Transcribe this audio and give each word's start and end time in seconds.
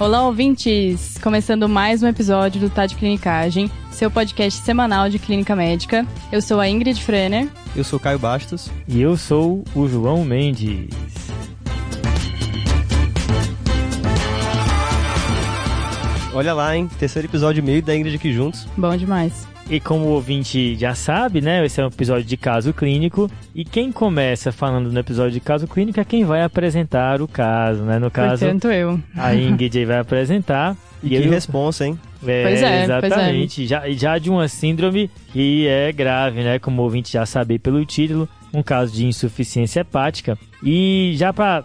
Olá, 0.00 0.24
ouvintes! 0.24 1.18
Começando 1.18 1.68
mais 1.68 2.04
um 2.04 2.06
episódio 2.06 2.60
do 2.60 2.70
Tá 2.70 2.86
de 2.86 2.94
Clinicagem, 2.94 3.68
seu 3.90 4.08
podcast 4.08 4.62
semanal 4.62 5.10
de 5.10 5.18
clínica 5.18 5.56
médica. 5.56 6.06
Eu 6.30 6.40
sou 6.40 6.60
a 6.60 6.68
Ingrid 6.68 7.02
Frener. 7.02 7.48
Eu 7.74 7.82
sou 7.82 7.98
Caio 7.98 8.16
Bastos. 8.16 8.70
E 8.86 9.02
eu 9.02 9.16
sou 9.16 9.64
o 9.74 9.88
João 9.88 10.24
Mendes. 10.24 10.88
Olha 16.32 16.54
lá, 16.54 16.76
hein? 16.76 16.88
Terceiro 17.00 17.26
episódio 17.26 17.60
e 17.60 17.64
meio 17.64 17.82
da 17.82 17.96
Ingrid 17.96 18.14
aqui 18.14 18.32
juntos. 18.32 18.68
Bom 18.76 18.96
demais. 18.96 19.48
E 19.70 19.78
como 19.78 20.06
o 20.06 20.08
ouvinte 20.12 20.76
já 20.76 20.94
sabe, 20.94 21.42
né? 21.42 21.62
Esse 21.64 21.78
é 21.78 21.84
um 21.84 21.88
episódio 21.88 22.24
de 22.24 22.36
caso 22.38 22.72
clínico. 22.72 23.30
E 23.54 23.66
quem 23.66 23.92
começa 23.92 24.50
falando 24.50 24.90
no 24.90 24.98
episódio 24.98 25.32
de 25.32 25.40
caso 25.40 25.68
clínico 25.68 26.00
é 26.00 26.04
quem 26.06 26.24
vai 26.24 26.42
apresentar 26.42 27.20
o 27.20 27.28
caso, 27.28 27.82
né? 27.82 27.98
No 27.98 28.10
caso, 28.10 28.46
Portanto, 28.46 28.68
eu. 28.68 28.98
a 29.14 29.34
Ingrid 29.34 29.84
vai 29.84 29.98
apresentar. 29.98 30.76
E, 31.00 31.10
que 31.10 31.14
eu... 31.14 31.30
responsa, 31.30 31.86
hein? 31.86 31.96
É, 32.26 32.42
Pois 32.42 32.60
é, 32.60 32.82
exatamente. 32.82 33.56
pois 33.58 33.68
Já, 33.68 33.88
já 33.90 34.18
de 34.18 34.28
uma 34.28 34.48
síndrome 34.48 35.08
que 35.32 35.68
é 35.68 35.92
grave, 35.92 36.42
né? 36.42 36.58
Como 36.58 36.82
o 36.82 36.84
ouvinte 36.84 37.12
já 37.12 37.24
sabe 37.24 37.56
pelo 37.56 37.86
título, 37.86 38.28
um 38.52 38.64
caso 38.64 38.92
de 38.92 39.06
insuficiência 39.06 39.82
hepática. 39.82 40.36
E 40.60 41.12
já 41.16 41.32
para 41.32 41.62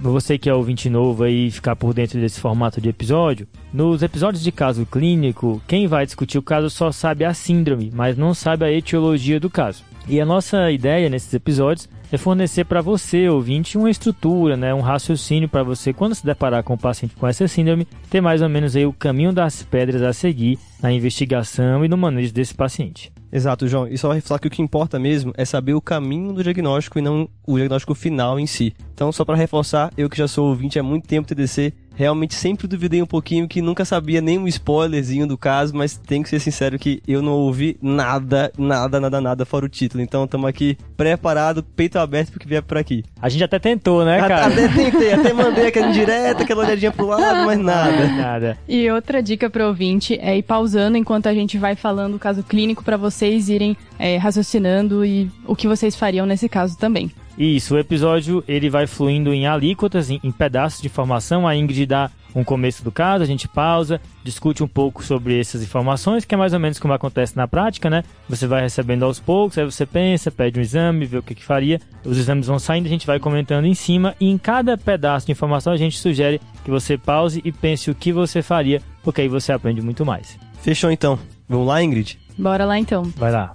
você 0.00 0.38
que 0.38 0.48
é 0.48 0.54
ouvinte 0.54 0.90
novo 0.90 1.24
aí 1.24 1.50
ficar 1.50 1.74
por 1.74 1.94
dentro 1.94 2.20
desse 2.20 2.40
formato 2.40 2.80
de 2.80 2.88
episódio, 2.88 3.46
nos 3.72 4.02
episódios 4.02 4.42
de 4.42 4.52
caso 4.52 4.86
clínico, 4.86 5.60
quem 5.66 5.86
vai 5.86 6.04
discutir 6.04 6.38
o 6.38 6.42
caso 6.42 6.68
só 6.70 6.92
sabe 6.92 7.24
a 7.24 7.32
síndrome, 7.32 7.90
mas 7.94 8.16
não 8.16 8.34
sabe 8.34 8.64
a 8.64 8.72
etiologia 8.72 9.40
do 9.40 9.50
caso. 9.50 9.84
E 10.08 10.20
a 10.20 10.26
nossa 10.26 10.70
ideia 10.70 11.08
nesses 11.08 11.32
episódios 11.34 11.88
é 12.12 12.16
fornecer 12.16 12.64
para 12.64 12.80
você, 12.80 13.28
ouvinte, 13.28 13.76
uma 13.76 13.90
estrutura, 13.90 14.56
né, 14.56 14.72
um 14.72 14.80
raciocínio 14.80 15.48
para 15.48 15.64
você, 15.64 15.92
quando 15.92 16.14
se 16.14 16.24
deparar 16.24 16.62
com 16.62 16.74
o 16.74 16.78
paciente 16.78 17.16
com 17.16 17.26
essa 17.26 17.48
síndrome, 17.48 17.88
ter 18.08 18.20
mais 18.20 18.42
ou 18.42 18.48
menos 18.48 18.76
aí 18.76 18.86
o 18.86 18.92
caminho 18.92 19.32
das 19.32 19.62
pedras 19.62 20.02
a 20.02 20.12
seguir 20.12 20.58
na 20.80 20.92
investigação 20.92 21.84
e 21.84 21.88
no 21.88 21.96
manejo 21.96 22.32
desse 22.32 22.54
paciente. 22.54 23.12
Exato, 23.32 23.66
João. 23.66 23.88
E 23.88 23.98
só 23.98 24.18
falar 24.20 24.38
que 24.38 24.48
o 24.48 24.50
que 24.50 24.62
importa 24.62 24.98
mesmo 24.98 25.32
é 25.36 25.44
saber 25.44 25.74
o 25.74 25.80
caminho 25.80 26.32
do 26.32 26.42
diagnóstico 26.42 26.98
e 26.98 27.02
não 27.02 27.28
o 27.46 27.56
diagnóstico 27.56 27.94
final 27.94 28.38
em 28.38 28.46
si. 28.46 28.74
Então, 28.94 29.10
só 29.12 29.24
para 29.24 29.36
reforçar, 29.36 29.92
eu 29.96 30.08
que 30.08 30.16
já 30.16 30.28
sou 30.28 30.48
ouvinte 30.48 30.78
há 30.78 30.82
muito 30.82 31.08
tempo 31.08 31.26
TDC, 31.28 31.72
realmente 31.96 32.34
sempre 32.34 32.68
duvidei 32.68 33.02
um 33.02 33.06
pouquinho 33.06 33.48
que 33.48 33.62
nunca 33.62 33.84
sabia 33.84 34.20
nem 34.20 34.38
um 34.38 34.46
spoilerzinho 34.46 35.26
do 35.26 35.36
caso, 35.36 35.74
mas 35.74 35.96
tenho 35.96 36.22
que 36.22 36.28
ser 36.28 36.38
sincero 36.38 36.78
que 36.78 37.02
eu 37.08 37.22
não 37.22 37.32
ouvi 37.32 37.76
nada, 37.80 38.52
nada, 38.56 39.00
nada, 39.00 39.20
nada 39.20 39.44
fora 39.44 39.64
o 39.64 39.68
título. 39.68 40.02
Então 40.02 40.24
estamos 40.24 40.48
aqui 40.48 40.76
preparado, 40.96 41.62
peito 41.62 41.98
aberto 41.98 42.30
pro 42.30 42.38
que 42.38 42.46
vier 42.46 42.62
por 42.62 42.76
aqui. 42.76 43.02
A 43.20 43.28
gente 43.28 43.42
até 43.42 43.58
tentou, 43.58 44.04
né, 44.04 44.18
cara? 44.20 44.46
Até 44.46 44.68
tentei, 44.68 45.12
até 45.12 45.32
mandei 45.34 45.66
aquela 45.68 45.88
indireta, 45.88 46.42
aquela 46.42 46.64
olhadinha 46.64 46.92
pro 46.92 47.06
lado, 47.06 47.46
mas 47.46 47.58
nada. 47.58 48.06
Nada. 48.16 48.58
E 48.68 48.90
outra 48.90 49.22
dica 49.22 49.48
pro 49.48 49.66
ouvinte 49.66 50.18
é 50.20 50.36
ir 50.36 50.42
pausando 50.42 50.96
enquanto 50.96 51.28
a 51.28 51.34
gente 51.34 51.56
vai 51.56 51.74
falando 51.74 52.16
o 52.16 52.18
caso 52.18 52.42
clínico 52.42 52.84
para 52.84 52.96
vocês 52.96 53.48
irem 53.48 53.76
é, 53.98 54.16
raciocinando 54.16 55.04
e 55.04 55.30
o 55.46 55.56
que 55.56 55.66
vocês 55.66 55.96
fariam 55.96 56.26
nesse 56.26 56.48
caso 56.48 56.76
também. 56.76 57.10
Isso, 57.38 57.74
o 57.74 57.78
episódio 57.78 58.42
ele 58.48 58.70
vai 58.70 58.86
fluindo 58.86 59.32
em 59.32 59.46
alíquotas, 59.46 60.10
em, 60.10 60.18
em 60.24 60.32
pedaços 60.32 60.80
de 60.80 60.86
informação. 60.86 61.46
A 61.46 61.54
Ingrid 61.54 61.84
dá 61.86 62.10
um 62.34 62.44
começo 62.44 62.84
do 62.84 62.92
caso, 62.92 63.22
a 63.22 63.26
gente 63.26 63.48
pausa, 63.48 64.00
discute 64.22 64.62
um 64.62 64.68
pouco 64.68 65.02
sobre 65.02 65.40
essas 65.40 65.62
informações, 65.62 66.24
que 66.24 66.34
é 66.34 66.38
mais 66.38 66.52
ou 66.52 66.60
menos 66.60 66.78
como 66.78 66.92
acontece 66.92 67.34
na 67.34 67.48
prática, 67.48 67.88
né? 67.88 68.04
Você 68.28 68.46
vai 68.46 68.60
recebendo 68.60 69.04
aos 69.04 69.18
poucos, 69.18 69.56
aí 69.56 69.64
você 69.64 69.86
pensa, 69.86 70.30
pede 70.30 70.58
um 70.58 70.62
exame, 70.62 71.06
vê 71.06 71.16
o 71.16 71.22
que, 71.22 71.34
que 71.34 71.44
faria, 71.44 71.80
os 72.04 72.18
exames 72.18 72.46
vão 72.46 72.58
saindo, 72.58 72.86
a 72.86 72.90
gente 72.90 73.06
vai 73.06 73.18
comentando 73.18 73.64
em 73.64 73.74
cima, 73.74 74.14
e 74.20 74.28
em 74.28 74.36
cada 74.36 74.76
pedaço 74.76 75.26
de 75.26 75.32
informação 75.32 75.72
a 75.72 75.78
gente 75.78 75.98
sugere 75.98 76.40
que 76.62 76.70
você 76.70 76.98
pause 76.98 77.40
e 77.42 77.50
pense 77.50 77.90
o 77.90 77.94
que 77.94 78.12
você 78.12 78.42
faria, 78.42 78.82
porque 79.02 79.22
aí 79.22 79.28
você 79.28 79.52
aprende 79.52 79.80
muito 79.80 80.04
mais. 80.04 80.38
Fechou 80.60 80.90
então. 80.90 81.18
Vamos 81.48 81.66
lá, 81.66 81.82
Ingrid? 81.82 82.18
Bora 82.36 82.66
lá 82.66 82.78
então. 82.78 83.02
Vai 83.16 83.32
lá. 83.32 83.50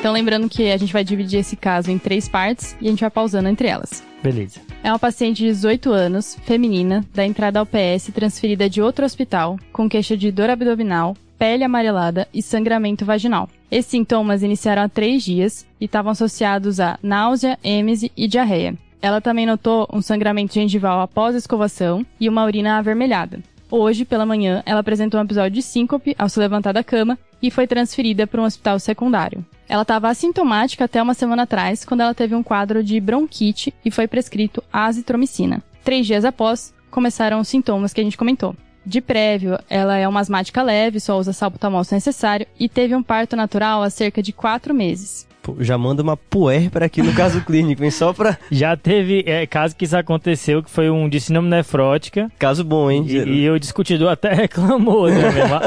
Então, 0.00 0.14
lembrando 0.14 0.48
que 0.48 0.72
a 0.72 0.78
gente 0.78 0.94
vai 0.94 1.04
dividir 1.04 1.40
esse 1.40 1.54
caso 1.54 1.90
em 1.90 1.98
três 1.98 2.26
partes 2.26 2.74
e 2.80 2.86
a 2.86 2.90
gente 2.90 3.02
vai 3.02 3.10
pausando 3.10 3.50
entre 3.50 3.68
elas. 3.68 4.02
Beleza. 4.22 4.58
É 4.82 4.90
uma 4.90 4.98
paciente 4.98 5.42
de 5.42 5.48
18 5.48 5.92
anos, 5.92 6.38
feminina, 6.42 7.04
da 7.12 7.22
entrada 7.26 7.60
ao 7.60 7.66
PS 7.66 8.10
transferida 8.14 8.68
de 8.68 8.80
outro 8.80 9.04
hospital, 9.04 9.58
com 9.70 9.90
queixa 9.90 10.16
de 10.16 10.32
dor 10.32 10.48
abdominal, 10.48 11.14
pele 11.38 11.64
amarelada 11.64 12.26
e 12.32 12.42
sangramento 12.42 13.04
vaginal. 13.04 13.46
Esses 13.70 13.90
sintomas 13.90 14.42
iniciaram 14.42 14.84
há 14.84 14.88
três 14.88 15.22
dias 15.22 15.66
e 15.78 15.84
estavam 15.84 16.12
associados 16.12 16.80
a 16.80 16.98
náusea, 17.02 17.58
êmese 17.62 18.10
e 18.16 18.26
diarreia. 18.26 18.74
Ela 19.02 19.20
também 19.20 19.44
notou 19.44 19.86
um 19.92 20.00
sangramento 20.00 20.54
gengival 20.54 21.02
após 21.02 21.34
a 21.34 21.38
escovação 21.38 22.06
e 22.18 22.26
uma 22.26 22.46
urina 22.46 22.78
avermelhada. 22.78 23.40
Hoje, 23.70 24.06
pela 24.06 24.24
manhã, 24.24 24.62
ela 24.64 24.80
apresentou 24.80 25.20
um 25.20 25.24
episódio 25.24 25.50
de 25.50 25.62
síncope 25.62 26.16
ao 26.18 26.28
se 26.30 26.40
levantar 26.40 26.72
da 26.72 26.82
cama 26.82 27.18
e 27.42 27.50
foi 27.50 27.66
transferida 27.66 28.26
para 28.26 28.40
um 28.40 28.44
hospital 28.44 28.78
secundário. 28.78 29.44
Ela 29.68 29.82
estava 29.82 30.08
assintomática 30.08 30.84
até 30.84 31.02
uma 31.02 31.14
semana 31.14 31.42
atrás, 31.42 31.84
quando 31.84 32.00
ela 32.00 32.14
teve 32.14 32.34
um 32.34 32.42
quadro 32.42 32.82
de 32.82 33.00
bronquite 33.00 33.72
e 33.84 33.90
foi 33.90 34.08
prescrito 34.08 34.62
azitromicina. 34.72 35.62
Três 35.84 36.06
dias 36.06 36.24
após, 36.24 36.74
começaram 36.90 37.40
os 37.40 37.48
sintomas 37.48 37.92
que 37.92 38.00
a 38.00 38.04
gente 38.04 38.18
comentou. 38.18 38.54
De 38.84 39.00
prévio, 39.00 39.58
ela 39.68 39.96
é 39.96 40.08
uma 40.08 40.20
asmática 40.20 40.62
leve, 40.62 40.98
só 40.98 41.18
usa 41.18 41.32
salbutamol 41.32 41.84
se 41.84 41.94
necessário 41.94 42.46
e 42.58 42.68
teve 42.68 42.96
um 42.96 43.02
parto 43.02 43.36
natural 43.36 43.82
há 43.82 43.90
cerca 43.90 44.22
de 44.22 44.32
quatro 44.32 44.74
meses. 44.74 45.28
Já 45.60 45.76
manda 45.76 46.02
uma 46.02 46.16
puérpera 46.16 46.86
aqui 46.86 47.02
no 47.02 47.12
caso 47.12 47.40
clínico, 47.44 47.82
hein? 47.84 47.90
Só 47.90 48.12
pra... 48.12 48.38
Já 48.50 48.76
teve 48.76 49.22
é, 49.26 49.46
caso 49.46 49.74
que 49.74 49.84
isso 49.84 49.96
aconteceu, 49.96 50.62
que 50.62 50.70
foi 50.70 50.90
um 50.90 51.08
de 51.08 51.20
síndrome 51.20 51.48
nefrótica. 51.48 52.30
Caso 52.38 52.62
bom, 52.64 52.90
hein? 52.90 53.04
E, 53.06 53.16
e 53.16 53.50
o 53.50 53.58
discutidor 53.58 54.10
até 54.10 54.32
reclamou, 54.34 55.08
né? 55.08 55.22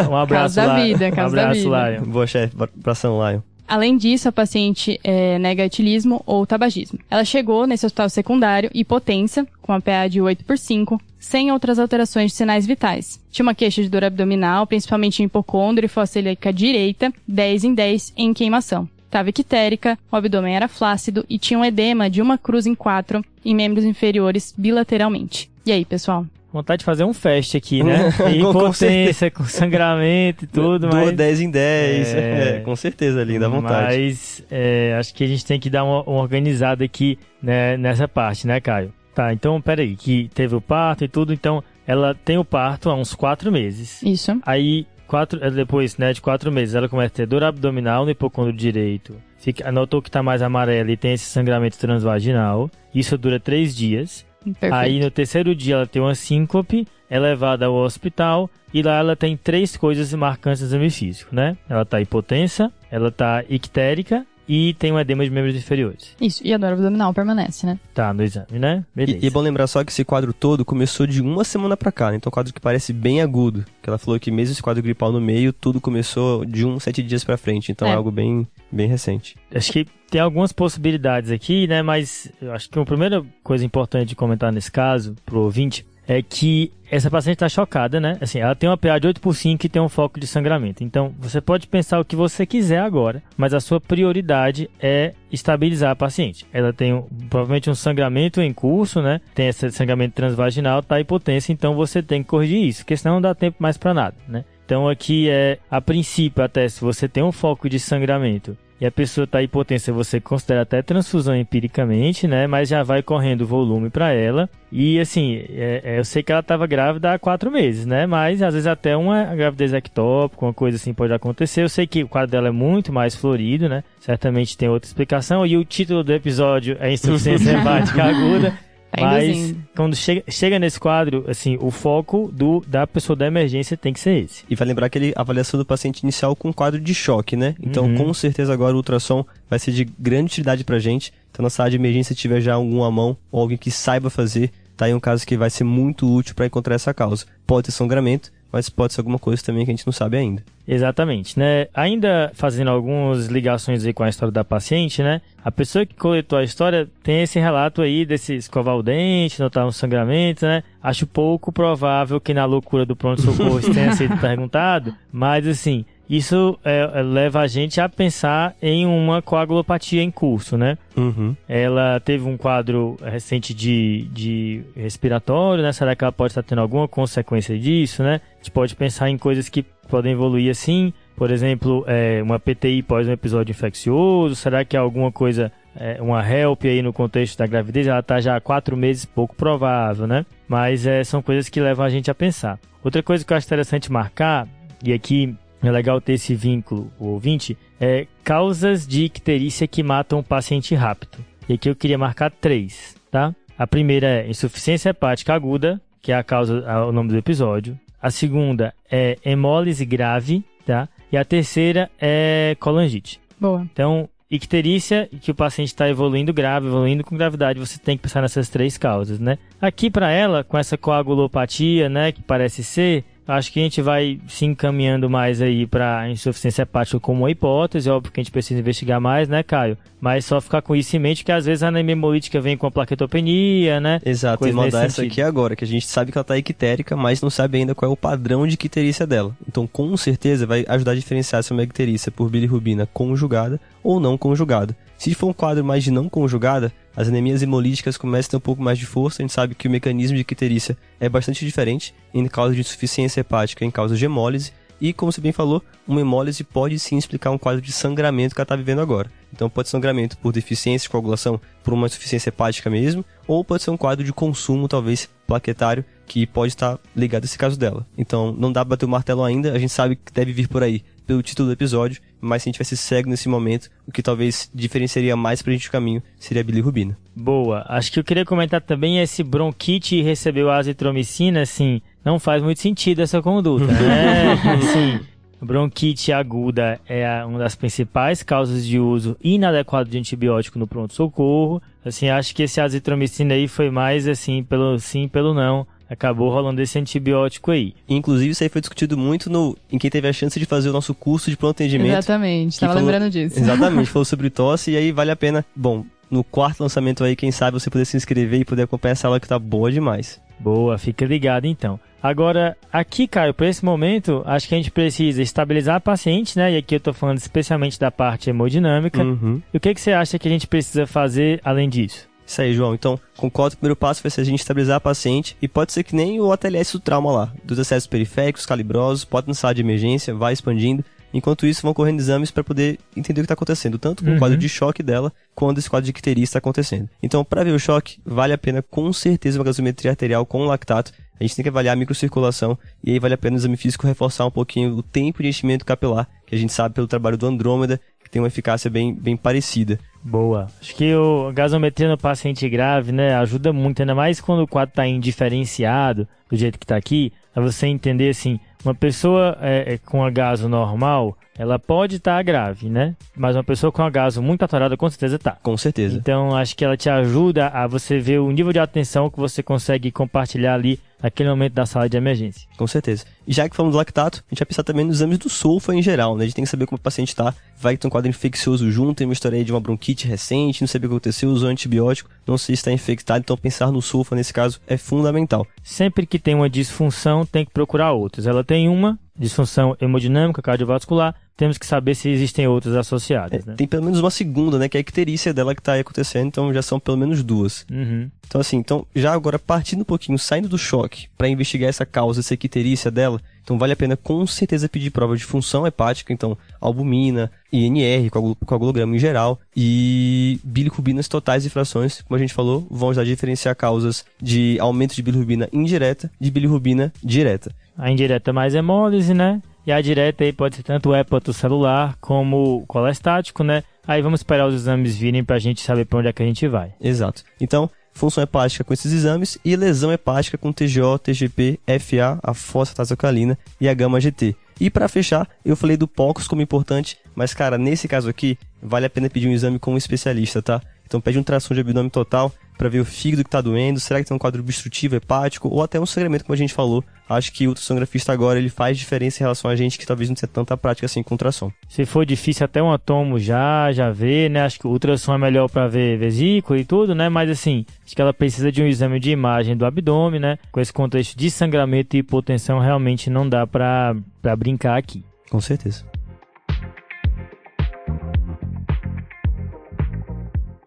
Um 0.10 0.16
abraço 0.16 0.56
Caso 0.56 0.56
da 0.56 0.66
lá. 0.66 0.84
vida, 0.84 1.08
um 1.08 1.12
caso 1.12 1.36
da 1.36 1.42
abraço, 1.44 1.64
vida. 1.64 1.90
Lion. 1.90 2.04
Boa, 2.04 2.28
chefe. 2.28 2.56
Abração, 2.80 3.20
Lion. 3.30 3.42
Além 3.68 3.98
disso, 3.98 4.28
a 4.28 4.32
paciente 4.32 5.00
é, 5.04 5.40
nega 5.40 5.66
etilismo 5.66 6.22
ou 6.26 6.46
tabagismo. 6.46 7.00
Ela 7.10 7.24
chegou 7.24 7.66
nesse 7.66 7.86
hospital 7.86 8.10
secundário 8.10 8.70
hipotensa, 8.74 9.48
com 9.62 9.72
a 9.72 9.80
PA 9.82 10.08
de 10.08 10.22
8 10.22 10.44
por 10.44 10.58
5, 10.58 11.02
sem 11.18 11.52
outras 11.52 11.80
alterações 11.80 12.32
de 12.32 12.38
sinais 12.38 12.68
vitais. 12.68 13.20
Tinha 13.32 13.44
uma 13.44 13.56
queixa 13.56 13.82
de 13.82 13.90
dor 13.90 14.04
abdominal, 14.04 14.68
principalmente 14.68 15.24
em 15.24 15.26
hipocôndrio 15.26 15.86
e 15.86 15.90
fossa 15.90 16.20
ilíaca 16.20 16.52
direita, 16.52 17.12
10 17.28 17.64
em 17.64 17.74
10 17.74 18.14
em 18.18 18.34
queimação. 18.34 18.88
Estava 19.14 19.30
ictérica, 19.30 19.96
o 20.12 20.16
abdômen 20.16 20.56
era 20.56 20.68
flácido 20.68 21.24
e 21.30 21.38
tinha 21.38 21.60
um 21.60 21.64
edema 21.64 22.10
de 22.10 22.20
uma 22.20 22.36
cruz 22.36 22.66
em 22.66 22.74
quatro 22.74 23.24
em 23.46 23.54
membros 23.54 23.86
inferiores 23.86 24.52
bilateralmente. 24.58 25.52
E 25.64 25.72
aí, 25.72 25.86
pessoal? 25.86 26.26
Vontade 26.52 26.80
de 26.80 26.86
fazer 26.86 27.04
um 27.04 27.14
fest 27.14 27.54
aqui, 27.54 27.84
né? 27.84 28.10
E 28.34 28.40
Com- 28.40 28.52
com 28.52 28.60
potência, 28.66 29.30
com 29.30 29.44
sangramento 29.44 30.46
e 30.46 30.48
tudo, 30.48 30.88
Do 30.90 30.96
mas... 30.96 31.12
10 31.12 31.42
em 31.42 31.52
10. 31.52 32.14
É. 32.16 32.58
É, 32.58 32.60
com 32.62 32.76
certeza, 32.76 33.24
linda, 33.24 33.48
vontade. 33.48 33.98
Mas 33.98 34.44
é, 34.50 34.96
acho 34.98 35.14
que 35.14 35.24
a 35.24 35.28
gente 35.28 35.46
tem 35.46 35.60
que 35.60 35.70
dar 35.70 35.84
uma, 35.84 36.02
uma 36.02 36.20
organizada 36.20 36.84
aqui 36.84 37.20
né, 37.40 37.78
nessa 37.78 38.08
parte, 38.08 38.48
né, 38.48 38.60
Caio? 38.60 38.92
Tá, 39.14 39.32
então 39.32 39.62
peraí, 39.62 39.96
que 39.96 40.28
teve 40.34 40.56
o 40.56 40.62
parto 40.62 41.04
e 41.04 41.08
tudo, 41.08 41.32
então 41.32 41.64
ela 41.86 42.16
tem 42.26 42.40
o 42.40 42.44
parto 42.46 42.90
há 42.90 42.96
uns 42.96 43.14
quatro 43.14 43.52
meses. 43.52 44.02
Isso. 44.02 44.40
Aí, 44.44 44.88
quatro, 45.14 45.40
eh, 45.44 45.52
depois 45.52 45.96
né, 45.96 46.12
de 46.12 46.20
quatro 46.20 46.52
meses, 46.52 46.74
ela 46.74 46.90
começa 46.90 47.14
a 47.14 47.18
ter 47.18 47.28
dor 47.28 47.44
abdominal 47.44 48.04
no 48.04 48.10
hipocôndrio 48.10 48.58
direito. 48.58 49.16
Fica, 49.38 49.70
anotou 49.70 50.02
que 50.02 50.10
tá 50.10 50.24
mais 50.24 50.42
amarela 50.42 50.92
e 50.92 50.98
tem 50.98 51.14
esse 51.14 51.26
sangramento 51.26 51.78
transvaginal. 51.78 52.68
Isso 52.96 53.16
dura 53.16 53.40
três 53.40 53.76
dias. 53.76 54.26
Perfeito. 54.44 54.74
Aí 54.74 55.00
no 55.00 55.12
terceiro 55.12 55.54
dia 55.54 55.76
ela 55.76 55.86
tem 55.86 56.02
uma 56.02 56.16
síncope, 56.16 56.88
é 57.08 57.20
levada 57.20 57.68
ao 57.68 57.76
hospital 57.76 58.50
e 58.74 58.82
lá 58.82 58.98
ela 58.98 59.16
tem 59.16 59.38
três 59.38 59.78
coisas 59.78 60.12
marcantes 60.16 60.62
no 60.62 60.68
exame 60.68 60.90
físico, 60.90 61.36
né? 61.36 61.56
Ela 61.70 61.86
tá 61.86 62.02
hipotensa, 62.02 62.72
ela 62.90 63.12
tá 63.12 63.44
ictérica 63.48 64.26
e 64.48 64.74
tem 64.76 64.92
um 64.92 65.00
edema 65.00 65.24
de 65.24 65.30
membros 65.30 65.56
inferiores. 65.56 66.16
Isso. 66.20 66.42
E 66.46 66.54
a 66.54 66.58
dor 66.58 66.74
abdominal 66.74 67.14
permanece, 67.14 67.66
né? 67.66 67.80
Tá, 67.94 68.14
no 68.14 68.24
exame, 68.24 68.60
né? 68.60 68.84
Beleza. 68.96 69.18
E, 69.20 69.24
e 69.24 69.28
é 69.28 69.30
bom 69.30 69.42
lembrar 69.42 69.68
só 69.68 69.84
que 69.84 69.92
esse 69.92 70.04
quadro 70.04 70.34
todo 70.34 70.66
começou 70.66 71.08
de 71.08 71.22
uma 71.22 71.44
semana 71.44 71.78
pra 71.78 71.92
cá, 71.92 72.12
né? 72.12 72.18
Então 72.18 72.30
um 72.30 72.34
quadro 72.34 72.54
que 72.54 72.60
parece 72.60 72.92
bem 72.94 73.22
agudo. 73.22 73.66
Que 73.82 73.90
ela 73.90 73.98
falou 73.98 74.20
que 74.20 74.32
mesmo 74.32 74.54
esse 74.54 74.62
quadro 74.64 74.82
gripal 74.84 75.12
no 75.12 75.22
meio, 75.22 75.54
tudo 75.54 75.80
começou 75.82 76.46
de 76.46 76.66
um, 76.66 76.80
sete 76.80 77.02
dias 77.04 77.24
pra 77.24 77.38
frente. 77.38 77.72
Então 77.72 77.88
é, 77.88 77.92
É. 77.92 77.96
algo 77.96 78.12
bem, 78.12 78.48
bem 78.72 78.88
recente. 78.88 79.36
Acho 79.54 79.72
que 79.72 79.86
tem 80.10 80.22
algumas 80.22 80.52
possibilidades 80.52 81.32
aqui, 81.32 81.68
né? 81.68 81.82
Mas 81.82 82.32
eu 82.42 82.52
acho 82.54 82.70
que 82.70 82.78
a 82.80 82.86
primeira 82.86 83.24
coisa 83.44 83.66
importante 83.66 84.10
de 84.10 84.16
comentar 84.16 84.52
nesse 84.52 84.72
caso, 84.72 85.16
pro 85.26 85.40
ouvinte, 85.42 85.86
é 86.08 86.22
que 86.22 86.72
essa 86.92 87.10
paciente 87.10 87.38
está 87.38 87.50
chocada, 87.50 88.00
né? 88.00 88.18
Assim, 88.22 88.40
ela 88.40 88.54
tem 88.54 88.70
uma 88.70 88.78
PA 88.78 89.00
de 89.00 89.08
8 89.08 89.20
por 89.20 89.34
5 89.34 89.66
e 89.66 89.70
tem 89.70 89.82
um 89.82 89.90
foco 89.90 90.20
de 90.20 90.28
sangramento. 90.28 90.84
Então, 90.84 91.14
você 91.18 91.42
pode 91.42 91.66
pensar 91.66 92.00
o 92.00 92.06
que 92.06 92.16
você 92.16 92.46
quiser 92.46 92.80
agora, 92.80 93.24
mas 93.36 93.54
a 93.54 93.60
sua 93.60 93.82
prioridade 93.82 94.70
é 94.80 95.14
estabilizar 95.32 95.92
a 95.92 95.96
paciente. 95.96 96.46
Ela 96.54 96.72
tem 96.72 96.94
um, 96.94 97.02
provavelmente 97.30 97.70
um 97.70 97.76
sangramento 97.76 98.42
em 98.42 98.54
curso, 98.54 99.02
né? 99.02 99.22
Tem 99.34 99.48
esse 99.48 99.72
sangramento 99.72 100.14
transvaginal, 100.14 100.84
tá 100.84 101.00
hipotência, 101.00 101.52
então 101.52 101.74
você 101.74 102.04
tem 102.04 102.22
que 102.22 102.30
corrigir 102.30 102.64
isso, 102.64 102.82
porque 102.82 102.96
senão 102.96 103.16
não 103.16 103.22
dá 103.22 103.34
tempo 103.34 103.58
mais 103.60 103.78
para 103.78 103.94
nada, 103.94 104.16
né? 104.28 104.46
Então 104.66 104.88
aqui 104.88 105.30
é, 105.30 105.58
a 105.70 105.82
princípio, 105.82 106.44
até 106.44 106.68
se 106.70 106.80
você 106.80 107.08
tem 107.08 107.24
um 107.24 107.32
foco 107.32 107.68
de 107.68 107.80
sangramento 107.80 108.58
e 108.84 108.86
a 108.86 108.92
pessoa 108.92 109.24
está 109.24 109.42
hipotência, 109.42 109.94
você 109.94 110.20
considera 110.20 110.64
até 110.64 110.82
transfusão 110.82 111.34
empiricamente, 111.34 112.28
né? 112.28 112.48
Mas 112.48 112.68
já 112.68 112.84
vai 112.84 113.02
correndo 113.02 113.48
volume 113.48 113.90
para 113.90 114.12
ela. 114.12 114.50
E 114.70 115.00
assim, 115.00 115.38
é, 115.52 115.82
é, 115.86 116.00
eu 116.00 116.04
sei 116.04 116.22
que 116.22 116.34
ela 116.34 116.42
estava 116.42 116.68
grávida 116.68 117.14
há 117.14 117.18
quatro 117.18 117.50
meses, 117.50 117.86
né? 117.86 118.06
Mas 118.06 118.42
às 118.42 118.54
vezes 118.54 118.68
até 118.68 118.98
uma 118.98 119.24
gravidez 119.36 119.72
ectópica, 119.74 120.46
uma 120.46 120.54
coisa 120.54 120.76
assim 120.76 120.94
pode 120.94 121.14
acontecer. 121.14 121.64
Eu 121.64 121.70
sei 121.70 121.88
que 121.88 122.04
o 122.04 122.10
quadro 122.10 122.32
dela 122.32 122.50
é 122.50 122.52
muito 122.52 122.92
mais 122.92 123.16
florido, 123.16 123.70
né? 123.70 123.86
Certamente 124.02 124.58
tem 124.58 124.68
outra 124.68 124.86
explicação. 124.86 125.48
E 125.48 125.56
o 125.56 125.64
título 125.64 126.04
do 126.04 126.12
episódio 126.12 126.76
é 126.82 126.92
Insuficiência 126.92 127.52
Hepática 127.52 128.04
Aguda. 128.04 128.54
Mas 129.00 129.56
quando 129.76 129.96
chega, 129.96 130.24
chega 130.30 130.60
nesse 130.60 130.80
quadro, 130.80 131.26
assim, 131.28 131.58
o 131.60 131.72
foco 131.72 132.30
do, 132.32 132.64
da 132.68 132.86
pessoa 132.86 133.16
da 133.16 133.26
emergência 133.26 133.76
tem 133.76 133.94
que 133.94 134.00
ser 134.00 134.24
esse. 134.24 134.44
E 134.50 134.56
vai 134.56 134.68
lembrar 134.68 134.88
aquele 134.88 135.14
avaliação 135.16 135.58
do 135.58 135.66
paciente 135.66 136.02
inicial 136.02 136.36
com 136.36 136.54
quadro 136.54 136.80
de 136.80 136.94
choque, 136.94 137.36
né? 137.36 137.56
Então, 137.62 137.86
uhum. 137.86 137.96
com 137.96 138.14
certeza 138.14 138.54
agora 138.54 138.74
o 138.74 138.78
ultrassom 138.78 139.26
vai 139.50 139.60
ser 139.60 139.72
de 139.72 139.86
grande 139.98 140.26
utilidade 140.26 140.64
pra 140.64 140.80
gente. 140.80 141.12
Então, 141.32 141.44
na 141.44 141.50
sala 141.50 141.70
de 141.70 141.76
emergência 141.76 142.16
tiver 142.16 142.42
já 142.42 142.54
algum 142.54 142.84
à 142.84 142.92
mão 142.92 143.18
ou 143.32 143.42
alguém 143.42 143.58
que 143.58 143.72
saiba 143.72 144.10
fazer, 144.10 144.52
tá 144.78 144.86
aí 144.86 144.94
um 144.94 145.00
caso 145.00 145.26
que 145.26 145.36
vai 145.36 145.50
ser 145.50 145.64
muito 145.64 146.12
útil 146.12 146.36
para 146.36 146.46
encontrar 146.46 146.76
essa 146.76 146.94
causa. 146.94 147.26
Pode 147.48 147.66
ter 147.66 147.72
sangramento, 147.72 148.32
mas 148.54 148.70
pode 148.70 148.94
ser 148.94 149.02
alguma 149.02 149.18
coisa 149.18 149.44
também 149.44 149.66
que 149.66 149.72
a 149.72 149.74
gente 149.74 149.88
não 149.88 149.92
sabe 149.92 150.16
ainda. 150.16 150.44
Exatamente, 150.68 151.40
né? 151.40 151.68
Ainda 151.74 152.32
fazendo 152.36 152.70
algumas 152.70 153.26
ligações 153.26 153.84
aí 153.84 153.92
com 153.92 154.04
a 154.04 154.10
história 154.10 154.32
da 154.32 154.44
paciente, 154.44 155.02
né? 155.02 155.22
A 155.44 155.52
pessoa 155.52 155.88
que 155.88 155.96
coletou 155.96 156.38
a 156.38 156.44
história 156.44 156.88
tem 157.02 157.24
esse 157.24 157.40
relato 157.40 157.82
aí 157.82 158.06
desse 158.06 158.36
escovar 158.36 158.78
o 158.78 158.84
dente, 158.84 159.42
notar 159.42 159.66
um 159.66 159.72
sangramento, 159.72 160.46
né? 160.46 160.64
Acho 160.84 161.08
pouco 161.08 161.52
provável 161.52 162.22
que 162.22 162.32
na 162.32 162.46
loucura 162.46 162.86
do 162.86 162.96
pronto-socorro 162.96 163.60
isso 163.60 163.74
tenha 163.74 163.92
sido 163.98 164.16
perguntado, 164.18 164.96
mas 165.12 165.48
assim, 165.48 165.84
isso 166.10 166.60
é, 166.64 166.92
é, 166.94 167.02
leva 167.02 167.40
a 167.40 167.48
gente 167.48 167.80
a 167.80 167.88
pensar 167.88 168.56
em 168.62 168.86
uma 168.86 169.22
coagulopatia 169.22 170.02
em 170.02 170.12
curso, 170.12 170.58
né? 170.58 170.78
Uhum. 170.96 171.36
Ela 171.48 172.00
teve 172.00 172.28
um 172.28 172.38
quadro 172.38 172.98
recente 173.02 173.54
de, 173.54 174.08
de 174.12 174.64
respiratório, 174.76 175.64
né? 175.64 175.72
Será 175.72 175.96
que 175.96 176.04
ela 176.04 176.12
pode 176.12 176.32
estar 176.32 176.44
tendo 176.44 176.62
alguma 176.62 176.88
consequência 176.88 177.58
disso, 177.58 178.04
né? 178.04 178.20
A 178.34 178.38
gente 178.38 178.52
pode 178.52 178.76
pensar 178.76 179.10
em 179.10 179.18
coisas 179.18 179.48
que 179.48 179.64
podem 179.88 180.12
evoluir 180.12 180.52
assim, 180.52 180.94
por 181.16 181.32
exemplo, 181.32 181.84
é, 181.88 182.22
uma 182.22 182.40
PTI 182.40 182.82
pós 182.82 183.08
um 183.08 183.12
episódio 183.12 183.52
infeccioso, 183.52 184.36
será 184.36 184.66
que 184.66 184.76
é 184.76 184.80
alguma 184.80 185.12
coisa, 185.12 185.52
é, 185.76 186.02
uma 186.02 186.22
HELP 186.28 186.66
aí 186.66 186.82
no 186.82 186.92
contexto 186.92 187.38
da 187.38 187.46
gravidez, 187.48 187.88
ela 187.88 188.00
está 188.00 188.20
já 188.20 188.36
há 188.36 188.42
quatro 188.42 188.76
meses, 188.76 189.06
pouco 189.06 189.36
provável, 189.36 190.08
né? 190.08 190.26
Mas 190.48 190.86
é, 190.86 191.04
são 191.04 191.22
coisas 191.22 191.50
que 191.50 191.62
levam 191.62 191.86
a 191.86 191.90
gente 191.90 192.10
a 192.10 192.16
pensar. 192.16 192.60
Outra 192.84 193.02
coisa 193.02 193.24
que 193.24 193.32
eu 193.32 193.38
acho 193.38 193.48
interessante 193.48 193.92
marcar, 193.92 194.48
e 194.84 194.92
aqui 194.92 195.36
é 195.68 195.72
legal 195.72 196.02
ter 196.02 196.14
esse 196.14 196.36
vínculo, 196.36 196.92
o 197.00 197.08
ouvinte, 197.08 197.58
é 197.80 198.08
causas 198.24 198.86
de 198.86 199.06
icterícia 199.06 199.68
que 199.68 199.82
matam 199.84 200.20
o 200.20 200.24
paciente 200.24 200.76
rápido. 200.76 201.18
E 201.48 201.54
aqui 201.54 201.70
eu 201.70 201.76
queria 201.76 201.98
marcar 201.98 202.32
três, 202.32 202.96
tá? 203.12 203.34
A 203.58 203.68
primeira 203.68 204.08
é 204.08 204.30
insuficiência 204.30 204.90
hepática 204.90 205.34
aguda, 205.34 205.82
que 206.02 206.12
é 206.12 206.16
a 206.16 206.24
causa, 206.24 206.66
o 206.86 206.92
nome 206.92 207.10
do 207.10 207.18
episódio. 207.18 207.80
A 208.02 208.12
segunda 208.12 208.74
é 208.92 209.18
hemólise 209.24 209.86
grave, 209.86 210.44
tá? 210.66 210.90
E 211.12 211.18
a 211.18 211.24
terceira 211.24 211.90
é 212.00 212.58
colangite. 212.60 213.20
Boa. 213.40 213.62
Então, 213.72 214.10
icterícia, 214.30 215.08
que 215.22 215.32
o 215.32 215.36
paciente 215.36 215.68
está 215.68 215.88
evoluindo 215.88 216.34
grave, 216.34 216.68
evoluindo 216.68 217.04
com 217.04 217.16
gravidade, 217.16 217.60
você 217.60 217.78
tem 217.78 217.96
que 217.96 218.04
pensar 218.04 218.22
nessas 218.22 218.50
três 218.50 218.78
causas, 218.78 219.20
né? 219.20 219.38
Aqui 219.62 219.90
para 219.90 220.12
ela, 220.12 220.44
com 220.44 220.58
essa 220.58 220.78
coagulopatia, 220.78 221.88
né, 221.88 222.12
que 222.12 222.22
parece 222.22 222.64
ser, 222.64 223.06
acho 223.28 223.52
que 223.52 223.60
a 223.60 223.64
gente 223.64 223.82
vai 223.82 224.20
se 224.28 224.46
encaminhando 224.46 225.10
mais 225.10 225.42
aí 225.42 225.66
para 225.66 226.10
insuficiência 226.10 226.64
hepática 226.64 227.00
como 227.00 227.22
uma 227.22 227.32
hipótese, 227.32 227.90
óbvio 227.90 228.12
que 228.12 228.20
a 228.20 228.24
gente 228.24 228.32
precisa 228.32 228.60
investigar 228.60 229.00
mais, 229.00 229.28
né, 229.30 229.44
Caio? 229.44 229.78
Mas 230.00 230.26
só 230.26 230.42
ficar 230.42 230.62
com 230.62 230.76
isso 230.76 230.96
em 230.96 231.00
mente 231.00 231.24
que 231.24 231.32
às 231.32 231.46
vezes 231.46 231.64
a 231.64 231.70
anemia 231.70 231.94
hemolítica 231.94 232.42
vem 232.42 232.58
com 232.58 232.68
a 232.68 232.72
plaquetopenia, 232.72 233.80
né? 233.80 234.02
Exato, 234.06 234.40
Coisa 234.40 234.54
e 234.54 234.56
mandar 234.56 234.86
essa 234.86 235.04
aqui 235.04 235.22
agora, 235.22 235.56
que 235.56 235.64
a 235.64 235.68
gente 235.68 235.88
sabe 235.88 236.12
que 236.12 236.18
ela 236.18 236.26
tá 236.26 236.38
ictérica, 236.38 236.96
mas 236.96 237.22
não 237.22 237.30
sabe 237.30 237.58
ainda 237.58 237.74
qual 237.74 237.90
é 237.90 237.94
o 237.94 237.98
padrão 237.98 238.46
de 238.46 238.56
icterícia 238.56 239.08
dela. 239.08 239.36
Então, 239.48 239.66
com 239.66 239.96
certeza 239.96 240.46
vai 240.46 240.66
ajudar 240.68 240.92
a 240.92 240.96
diferenciar 240.96 241.42
se 241.42 241.54
é 241.54 241.56
uma 241.56 241.64
icterícia 241.64 242.12
por 242.12 242.30
bilirrubina 242.30 242.88
conjugada 242.94 243.60
ou 243.82 244.00
não 244.00 244.18
conjugada. 244.18 244.76
Se 245.04 245.14
for 245.14 245.28
um 245.28 245.34
quadro 245.34 245.66
mais 245.66 245.84
de 245.84 245.92
não 245.92 246.08
conjugada, 246.08 246.72
as 246.96 247.10
anemias 247.10 247.42
hemolíticas 247.42 247.98
começam 247.98 248.30
a 248.30 248.32
ter 248.32 248.38
um 248.38 248.40
pouco 248.40 248.64
mais 248.64 248.80
de 248.80 248.86
força. 248.86 249.22
A 249.22 249.24
gente 249.24 249.34
sabe 249.34 249.54
que 249.54 249.68
o 249.68 249.70
mecanismo 249.70 250.16
de 250.16 250.24
quiterícia 250.24 250.78
é 250.98 251.10
bastante 251.10 251.44
diferente 251.44 251.94
em 252.14 252.26
causa 252.26 252.56
de 252.56 252.62
insuficiência 252.62 253.20
hepática, 253.20 253.66
em 253.66 253.70
causa 253.70 253.98
de 253.98 254.06
hemólise. 254.06 254.54
E, 254.80 254.94
como 254.94 255.12
você 255.12 255.20
bem 255.20 255.34
falou, 255.34 255.62
uma 255.86 256.00
hemólise 256.00 256.42
pode 256.46 256.80
sim 256.80 256.98
explicar 256.98 257.32
um 257.32 257.38
quadro 257.38 257.62
de 257.62 257.74
sangramento 257.74 258.34
que 258.34 258.40
ela 258.40 258.46
está 258.46 258.56
vivendo 258.56 258.80
agora. 258.80 259.12
Então, 259.34 259.50
pode 259.50 259.68
ser 259.68 259.74
sangramento 259.74 260.18
por 260.20 260.32
deficiência 260.32 260.86
de 260.86 260.90
coagulação, 260.90 261.38
por 261.62 261.74
uma 261.74 261.88
insuficiência 261.88 262.30
hepática 262.30 262.70
mesmo, 262.70 263.04
ou 263.28 263.44
pode 263.44 263.62
ser 263.62 263.72
um 263.72 263.78
quadro 263.78 264.06
de 264.06 264.14
consumo, 264.14 264.70
talvez 264.70 265.10
plaquetário, 265.28 265.84
que 266.06 266.26
pode 266.26 266.54
estar 266.54 266.80
ligado 266.96 267.24
a 267.24 267.26
esse 267.26 267.38
caso 267.38 267.60
dela. 267.60 267.86
Então, 267.98 268.32
não 268.32 268.54
dá 268.54 268.62
para 268.62 268.70
bater 268.70 268.86
o 268.86 268.90
martelo 268.90 269.22
ainda, 269.22 269.52
a 269.52 269.60
gente 269.60 269.74
sabe 269.74 269.98
que 269.98 270.14
deve 270.14 270.32
vir 270.32 270.48
por 270.48 270.64
aí 270.64 270.82
pelo 271.06 271.22
título 271.22 271.50
do 271.50 271.54
episódio, 271.54 272.02
mas 272.20 272.42
se 272.42 272.48
a 272.48 272.50
gente 272.50 272.56
tivesse 272.56 272.78
cego 272.78 273.10
nesse 273.10 273.28
momento, 273.28 273.70
o 273.88 273.92
que 273.92 274.02
talvez 274.02 274.50
diferenciaria 274.54 275.16
mais 275.16 275.42
pra 275.42 275.54
gente 275.54 275.68
o 275.68 275.72
caminho 275.72 276.02
seria 276.18 276.42
a 276.42 276.46
bilirrubina. 276.46 276.98
Boa. 277.16 277.66
Acho 277.68 277.92
que 277.92 278.00
eu 278.00 278.04
queria 278.04 278.26
comentar 278.26 278.62
também 278.62 279.00
esse 279.00 279.24
bronquite 279.24 280.02
recebeu 280.02 280.50
azitromicina, 280.50 281.42
assim, 281.42 281.82
não 282.04 282.20
faz 282.20 282.42
muito 282.42 282.60
sentido 282.60 283.02
essa 283.02 283.22
conduta, 283.22 283.66
né? 283.66 284.34
assim, 284.54 285.00
bronquite 285.42 286.12
aguda 286.12 286.80
é 286.88 287.24
uma 287.26 287.40
das 287.40 287.56
principais 287.56 288.24
causas 288.24 288.66
de 288.66 288.80
uso 288.80 289.18
inadequado 289.22 289.90
de 289.90 289.98
antibiótico 289.98 290.58
no 290.58 290.68
pronto-socorro. 290.68 291.62
Assim, 291.86 292.10
acho 292.10 292.34
que 292.34 292.44
esse 292.44 292.62
azitromicina 292.62 293.34
aí 293.34 293.48
foi 293.48 293.70
mais, 293.70 294.08
assim, 294.08 294.44
pelo 294.44 294.80
sim, 294.80 295.08
pelo 295.08 295.34
não 295.34 295.68
acabou 295.94 296.32
rolando 296.32 296.62
esse 296.62 296.78
antibiótico 296.78 297.52
aí. 297.52 297.74
Inclusive, 297.88 298.32
isso 298.32 298.44
aí 298.44 298.50
foi 298.50 298.62
discutido 298.62 298.98
muito 298.98 299.30
no, 299.30 299.56
em 299.72 299.78
quem 299.78 299.90
teve 299.90 300.08
a 300.08 300.14
chance 300.14 300.40
de 300.40 300.46
fazer 300.46 300.70
o 300.70 300.74
nosso 300.74 300.94
curso 300.94 301.30
de 301.30 301.38
pronto 301.38 301.56
atendimento. 301.56 301.92
Exatamente, 301.92 302.54
estava 302.54 302.74
lembrando 302.74 303.10
disso. 303.10 303.40
Exatamente, 303.40 303.90
falou 303.92 304.06
sobre 304.06 304.30
tosse 304.30 304.72
e 304.72 304.78
aí 304.78 304.92
vale 304.92 305.12
a 305.12 305.16
pena. 305.16 305.46
Bom, 305.56 305.86
no 306.10 306.24
quarto 306.24 306.62
lançamento 306.62 307.04
aí, 307.04 307.16
quem 307.16 307.32
sabe 307.32 307.60
você 307.60 307.70
poder 307.70 307.86
se 307.86 307.98
inscrever 307.98 308.42
e 308.42 308.46
poder 308.46 308.64
acompanhar 308.64 308.94
essa 308.94 309.08
aula 309.08 309.20
que 309.20 309.28
tá 309.28 309.38
boa 309.38 309.72
demais. 309.72 310.22
Boa, 310.40 310.78
fica 310.78 311.06
ligado 311.06 311.46
então. 311.46 311.80
Agora, 312.02 312.58
aqui, 312.72 313.08
Caio, 313.08 313.34
para 313.34 313.48
esse 313.48 313.64
momento, 313.64 314.22
acho 314.26 314.48
que 314.48 314.54
a 314.54 314.58
gente 314.58 314.70
precisa 314.70 315.22
estabilizar 315.22 315.76
a 315.78 315.80
paciente, 315.80 316.38
né? 316.38 316.52
E 316.52 316.58
aqui 316.58 316.76
eu 316.76 316.80
tô 316.80 316.92
falando 316.92 317.18
especialmente 317.18 317.80
da 317.80 317.90
parte 317.90 318.30
hemodinâmica. 318.30 319.02
Uhum. 319.02 319.42
E 319.54 319.58
o 319.58 319.60
que, 319.60 319.74
que 319.74 319.80
você 319.80 319.94
acha 319.94 320.20
que 320.20 320.28
a 320.28 320.32
gente 320.32 320.46
precisa 320.46 320.86
fazer 320.86 321.40
além 321.46 321.70
disso? 321.70 322.10
Isso 322.26 322.42
aí, 322.42 322.54
João. 322.54 322.74
Então, 322.74 323.00
concordo, 323.16 323.56
o 323.56 323.58
primeiro 323.58 323.76
passo 323.76 324.02
vai 324.02 324.10
ser 324.10 324.22
a 324.22 324.26
gente 324.26 324.40
estabilizar 324.40 324.78
a 324.78 324.82
paciente 324.82 325.38
e 325.42 325.48
pode 325.48 325.72
ser 325.72 325.84
que 325.84 325.96
nem 325.96 326.20
o 326.20 326.32
ATLS 326.32 326.74
do 326.74 326.80
trauma 326.80 327.12
lá, 327.12 327.34
dos 327.44 327.60
acessos 327.60 327.88
periféricos, 327.88 328.46
calibrosos, 328.46 329.06
pode 329.06 329.28
na 329.28 329.34
sala 329.34 329.54
de 329.54 329.62
emergência, 329.62 330.14
vai 330.14 330.34
expandindo. 330.34 330.84
Enquanto 331.14 331.46
isso, 331.46 331.62
vão 331.62 331.74
correndo 331.74 332.00
exames 332.00 332.32
para 332.32 332.44
poder 332.44 332.80
entender 332.98 333.22
o 333.22 333.24
que 333.24 333.26
está 333.26 333.36
acontecendo, 333.36 333.78
tanto 333.78 334.04
com 334.04 334.10
uhum. 334.10 334.16
o 334.16 334.20
quadro 334.20 334.38
de 334.38 334.50
choque 334.50 334.82
dela, 334.82 335.14
quanto 335.36 335.60
esse 335.60 335.70
quadro 335.70 335.86
de 335.86 335.92
icteria 335.92 336.24
está 336.24 336.40
acontecendo. 336.40 336.90
Então, 337.02 337.24
para 337.24 337.44
ver 337.44 337.52
o 337.52 337.60
choque, 337.60 338.00
vale 338.04 338.34
a 338.34 338.38
pena 338.38 338.64
com 338.64 338.92
certeza 338.92 339.38
uma 339.38 339.46
gasometria 339.46 339.92
arterial 339.92 340.26
com 340.26 340.44
lactato. 340.46 340.92
A 341.20 341.24
gente 341.24 341.36
tem 341.36 341.44
que 341.44 341.50
avaliar 341.50 341.74
a 341.74 341.80
microcirculação 341.80 342.58
e 342.84 342.92
aí 342.92 343.00
vale 343.00 343.14
a 343.14 343.18
pena 343.18 343.36
o 343.36 343.38
exame 343.38 343.56
físico 343.56 343.86
reforçar 343.86 344.26
um 344.26 344.32
pouquinho 344.32 344.76
o 344.76 344.82
tempo 344.82 345.22
de 345.22 345.30
enchimento 345.30 345.64
capilar, 345.64 346.10
que 346.26 346.34
a 346.34 346.38
gente 346.38 346.52
sabe 346.52 346.74
pelo 346.74 346.88
trabalho 346.88 347.18
do 347.18 347.28
Andrômeda, 347.28 347.80
que 348.04 348.10
tem 348.10 348.22
uma 348.22 348.28
eficácia 348.28 348.70
bem, 348.70 348.94
bem 348.94 349.16
parecida. 349.16 349.80
Boa. 350.04 350.48
Acho 350.60 350.76
que 350.76 350.94
o 350.96 351.32
gasometria 351.32 351.88
no 351.88 351.98
paciente 351.98 352.50
grave, 352.50 352.92
né, 352.92 353.16
ajuda 353.16 353.54
muito, 353.54 353.82
ainda 353.82 353.96
mais 353.96 354.20
quando 354.20 354.42
o 354.42 354.48
quadro 354.48 354.72
está 354.72 354.86
indiferenciado, 354.86 356.08
do 356.30 356.36
jeito 356.36 356.60
que 356.60 356.66
está 356.66 356.76
aqui, 356.76 357.14
a 357.36 357.40
você 357.40 357.68
entender 357.68 358.10
assim, 358.10 358.40
uma 358.64 358.74
pessoa 358.74 359.38
é, 359.42 359.74
é, 359.74 359.78
com 359.78 360.04
a 360.04 360.10
gaso 360.10 360.48
normal, 360.48 361.18
ela 361.38 361.60
pode 361.60 361.98
estar 361.98 362.18
tá 362.18 362.24
grave, 362.24 362.70
né? 362.70 362.96
Mas 363.16 363.36
uma 363.36 363.44
pessoa 363.44 363.72
com 363.72 363.82
a 363.82 363.90
gaso 363.90 364.22
muito 364.22 364.44
atorada, 364.44 364.78
com 364.78 364.90
certeza 364.90 365.20
tá. 365.20 365.38
Com 365.44 365.58
certeza. 365.58 365.98
Então, 365.98 366.36
acho 366.36 366.56
que 366.56 366.64
ela 366.64 366.78
te 366.78 366.90
ajuda 366.90 367.48
a 367.48 367.68
você 367.68 368.00
ver 368.00 368.20
o 368.20 368.32
nível 368.32 368.54
de 368.54 368.60
atenção 368.60 369.10
que 369.10 369.20
você 369.20 369.44
consegue 369.44 369.92
compartilhar 369.92 370.54
ali 370.54 370.80
naquele 371.04 371.30
momento 371.30 371.54
da 371.54 371.66
sala 371.66 371.90
de 371.90 371.98
emergência. 371.98 372.48
Com 372.58 372.66
certeza. 372.66 373.04
E 373.28 373.34
já 373.34 373.48
que 373.50 373.56
falamos 373.56 373.74
do 373.74 373.78
lactato, 373.78 374.24
a 374.26 374.34
gente 374.34 374.40
vai 374.40 374.46
pensar 374.46 374.64
também 374.64 374.86
nos 374.86 374.98
exames 374.98 375.18
do 375.18 375.30
sulfa 375.30 375.76
em 375.76 375.82
geral, 375.82 376.16
né? 376.16 376.24
A 376.24 376.28
gente 376.28 376.36
tem 376.36 376.46
que 376.46 376.50
saber 376.50 376.66
como 376.66 376.78
o 376.78 376.82
paciente 376.82 377.10
está, 377.10 377.34
vai 377.60 377.76
ter 377.76 377.86
um 377.86 377.90
quadro 377.90 378.10
infeccioso 378.10 378.72
junto, 378.72 378.98
tem 378.98 379.08
uma 379.08 379.14
história 379.14 379.38
aí 379.38 379.44
de 379.44 379.52
uma 379.52 379.60
bronquite 379.60 380.08
recente, 380.08 380.62
não 380.62 380.68
saber 380.68 380.88
o 380.88 380.90
que 380.90 380.96
aconteceu, 380.96 381.30
usou 381.30 381.50
antibiótico, 381.50 382.10
não 382.26 382.38
sei 382.38 382.56
se 382.56 382.62
está 382.62 382.72
infectado, 382.72 383.20
então 383.20 383.36
pensar 383.36 383.72
no 383.72 383.82
sulfa 383.82 384.16
nesse 384.16 384.34
caso 384.34 384.62
é 384.66 384.78
fundamental. 384.78 385.46
Sempre 385.62 386.06
que 386.06 386.18
tem 386.18 386.34
uma 386.34 386.50
disfunção, 386.50 387.26
tem 387.26 387.44
que 387.46 387.52
procurar 387.52 387.92
outras. 387.92 388.26
Ela 388.26 388.44
tem 388.44 388.70
uma, 388.70 388.98
disfunção 389.18 389.76
hemodinâmica 389.80 390.42
cardiovascular, 390.42 391.16
temos 391.36 391.58
que 391.58 391.66
saber 391.66 391.96
se 391.96 392.10
existem 392.10 392.48
outras 392.48 392.76
associadas. 392.76 393.46
É, 393.46 393.52
né? 393.52 393.56
Tem 393.56 393.68
pelo 393.68 393.84
menos 393.84 394.00
uma 394.00 394.12
segunda, 394.12 394.60
né? 394.60 394.70
Que 394.70 394.78
é 394.78 394.80
a 394.80 394.82
icterícia 394.82 395.34
dela 395.34 395.56
que 395.56 395.62
está 395.62 395.74
aí 395.74 395.82
acontecendo, 395.82 396.28
então 396.28 396.54
já 396.54 396.62
são 396.62 396.80
pelo 396.80 396.98
menos 396.98 397.24
duas. 397.24 397.66
Uhum. 397.72 398.10
Então, 398.28 398.40
assim, 398.42 398.58
então, 398.58 398.86
já 398.96 399.14
agora 399.14 399.38
partindo 399.38 399.82
um 399.82 399.86
pouquinho, 399.86 400.18
saindo 400.18 400.48
do 400.48 400.58
choque, 400.58 401.08
para 401.18 401.28
investigar 401.28 401.70
essa 401.70 401.86
causa, 401.86 402.20
essa 402.20 402.34
icterícia 402.34 402.90
dela, 402.90 403.20
então 403.44 403.58
vale 403.58 403.74
a 403.74 403.76
pena 403.76 403.96
com 403.96 404.26
certeza 404.26 404.70
pedir 404.70 404.90
prova 404.90 405.16
de 405.16 405.24
função 405.24 405.68
hepática, 405.68 406.12
então 406.12 406.38
albumina, 406.60 407.30
INR, 407.52 408.10
coagulograma 408.46 408.96
em 408.96 409.00
geral, 409.00 409.40
e 409.56 410.40
bilirrubinas 410.44 411.08
totais 411.08 411.46
e 411.46 411.50
frações, 411.50 412.02
como 412.02 412.16
a 412.16 412.20
gente 412.20 412.34
falou, 412.34 412.66
vão 412.72 412.90
ajudar 412.90 413.04
a 413.04 413.06
diferenciar 413.06 413.56
causas 413.56 414.06
de 414.20 414.58
aumento 414.60 414.96
de 414.96 415.04
bilirrubina 415.04 415.48
indireta 415.52 416.10
de 416.20 416.32
bilirrubina 416.32 416.92
direta. 417.04 417.52
A 417.78 417.92
indireta 417.92 418.32
é 418.32 418.34
mais 418.34 418.56
hemólise, 418.56 419.14
né? 419.14 419.42
E 419.66 419.72
a 419.72 419.82
direta 419.82 420.24
aí 420.24 420.34
pode 420.34 420.58
ser 420.58 420.64
tanto 420.64 420.90
o 420.90 420.96
hepatocelular 420.96 421.96
como 422.02 422.66
colestático, 422.68 423.44
né? 423.44 423.64
Aí 423.88 424.02
vamos 424.02 424.20
esperar 424.20 424.48
os 424.48 424.54
exames 424.54 424.96
virem 424.96 425.24
pra 425.24 425.40
gente 425.40 425.62
saber 425.62 425.86
pra 425.86 426.00
onde 426.00 426.08
é 426.08 426.14
que 426.14 426.24
a 426.24 426.26
gente 426.26 426.48
vai. 426.48 426.74
Exato. 426.82 427.24
Então, 427.40 427.70
função 427.94 428.24
hepática 428.24 428.64
com 428.64 428.74
esses 428.74 428.92
exames 428.92 429.38
e 429.44 429.56
lesão 429.56 429.92
hepática 429.92 430.38
com 430.38 430.52
TGO, 430.52 430.98
TGP, 431.00 431.60
FA, 431.80 432.20
a 432.22 432.34
fosfatazocalina 432.34 433.38
e 433.60 433.70
a 433.70 433.74
gama-GT. 433.74 434.36
E 434.60 434.70
para 434.70 434.88
fechar, 434.88 435.28
eu 435.44 435.56
falei 435.56 435.78
do 435.78 435.88
POCOS 435.88 436.28
como 436.28 436.42
importante, 436.42 436.98
mas 437.16 437.34
cara, 437.34 437.58
nesse 437.58 437.88
caso 437.88 438.10
aqui, 438.10 438.38
vale 438.62 438.86
a 438.86 438.90
pena 438.90 439.10
pedir 439.10 439.28
um 439.28 439.34
exame 439.34 439.60
com 439.60 439.74
um 439.74 439.78
especialista, 439.78 440.42
tá? 440.42 440.62
Então 440.86 441.02
pede 441.02 441.18
um 441.18 441.24
tração 441.24 441.56
de 441.56 441.62
abdômen 441.62 441.90
total 441.90 442.32
para 442.58 442.70
ver 442.70 442.80
o 442.80 442.86
fígado 442.86 443.24
que 443.24 443.28
está 443.28 443.42
doendo, 443.42 443.80
será 443.80 444.00
que 444.02 444.08
tem 444.08 444.16
um 444.16 444.20
quadro 444.20 444.42
obstrutivo 444.42 444.96
hepático 444.96 445.50
ou 445.50 445.62
até 445.62 445.80
um 445.80 445.86
sangramento, 445.86 446.26
como 446.26 446.34
a 446.34 446.38
gente 446.38 446.54
falou. 446.54 446.84
Acho 447.10 447.32
que 447.34 447.46
o 447.46 447.50
ultrassonografista 447.50 448.14
agora 448.14 448.40
ele 448.40 448.50
faz 448.50 448.78
diferença 448.78 449.20
em 449.20 449.24
relação 449.24 449.52
a 449.52 449.56
gente 449.56 449.78
que 449.78 449.86
talvez 449.86 450.10
não 450.10 450.16
tenha 450.16 450.28
tanta 450.28 450.56
prática 450.56 450.86
assim 450.86 451.04
com 451.04 451.14
ultrassom. 451.14 451.52
Se 451.68 451.86
for 451.86 452.06
difícil 452.06 452.46
até 452.46 452.64
um 452.64 452.72
atomo 452.72 453.20
já, 453.20 453.72
já 453.72 453.92
vê, 453.92 454.30
né? 454.30 454.42
Acho 454.44 454.60
que 454.60 454.68
o 454.68 454.72
ultrassom 454.72 455.14
é 455.14 455.18
melhor 455.18 455.50
para 455.50 455.68
ver 455.68 455.98
vesícula 455.98 456.58
e 456.60 456.66
tudo, 456.66 456.96
né? 456.96 457.10
Mas 457.10 457.30
assim, 457.30 457.66
acho 457.86 457.96
que 457.96 458.02
ela 458.02 458.14
precisa 458.14 458.52
de 458.52 458.64
um 458.64 458.68
exame 458.68 459.00
de 459.00 459.12
imagem 459.12 459.56
do 459.56 459.66
abdômen, 459.66 460.20
né? 460.20 460.38
Com 460.52 460.62
esse 460.62 460.72
contexto 460.72 461.18
de 461.18 461.30
sangramento 461.30 461.96
e 461.96 462.00
hipotensão 462.00 462.60
realmente 462.60 463.10
não 463.10 463.28
dá 463.28 463.46
para 463.46 463.96
brincar 464.38 464.78
aqui. 464.78 465.04
Com 465.30 465.42
certeza. 465.42 465.84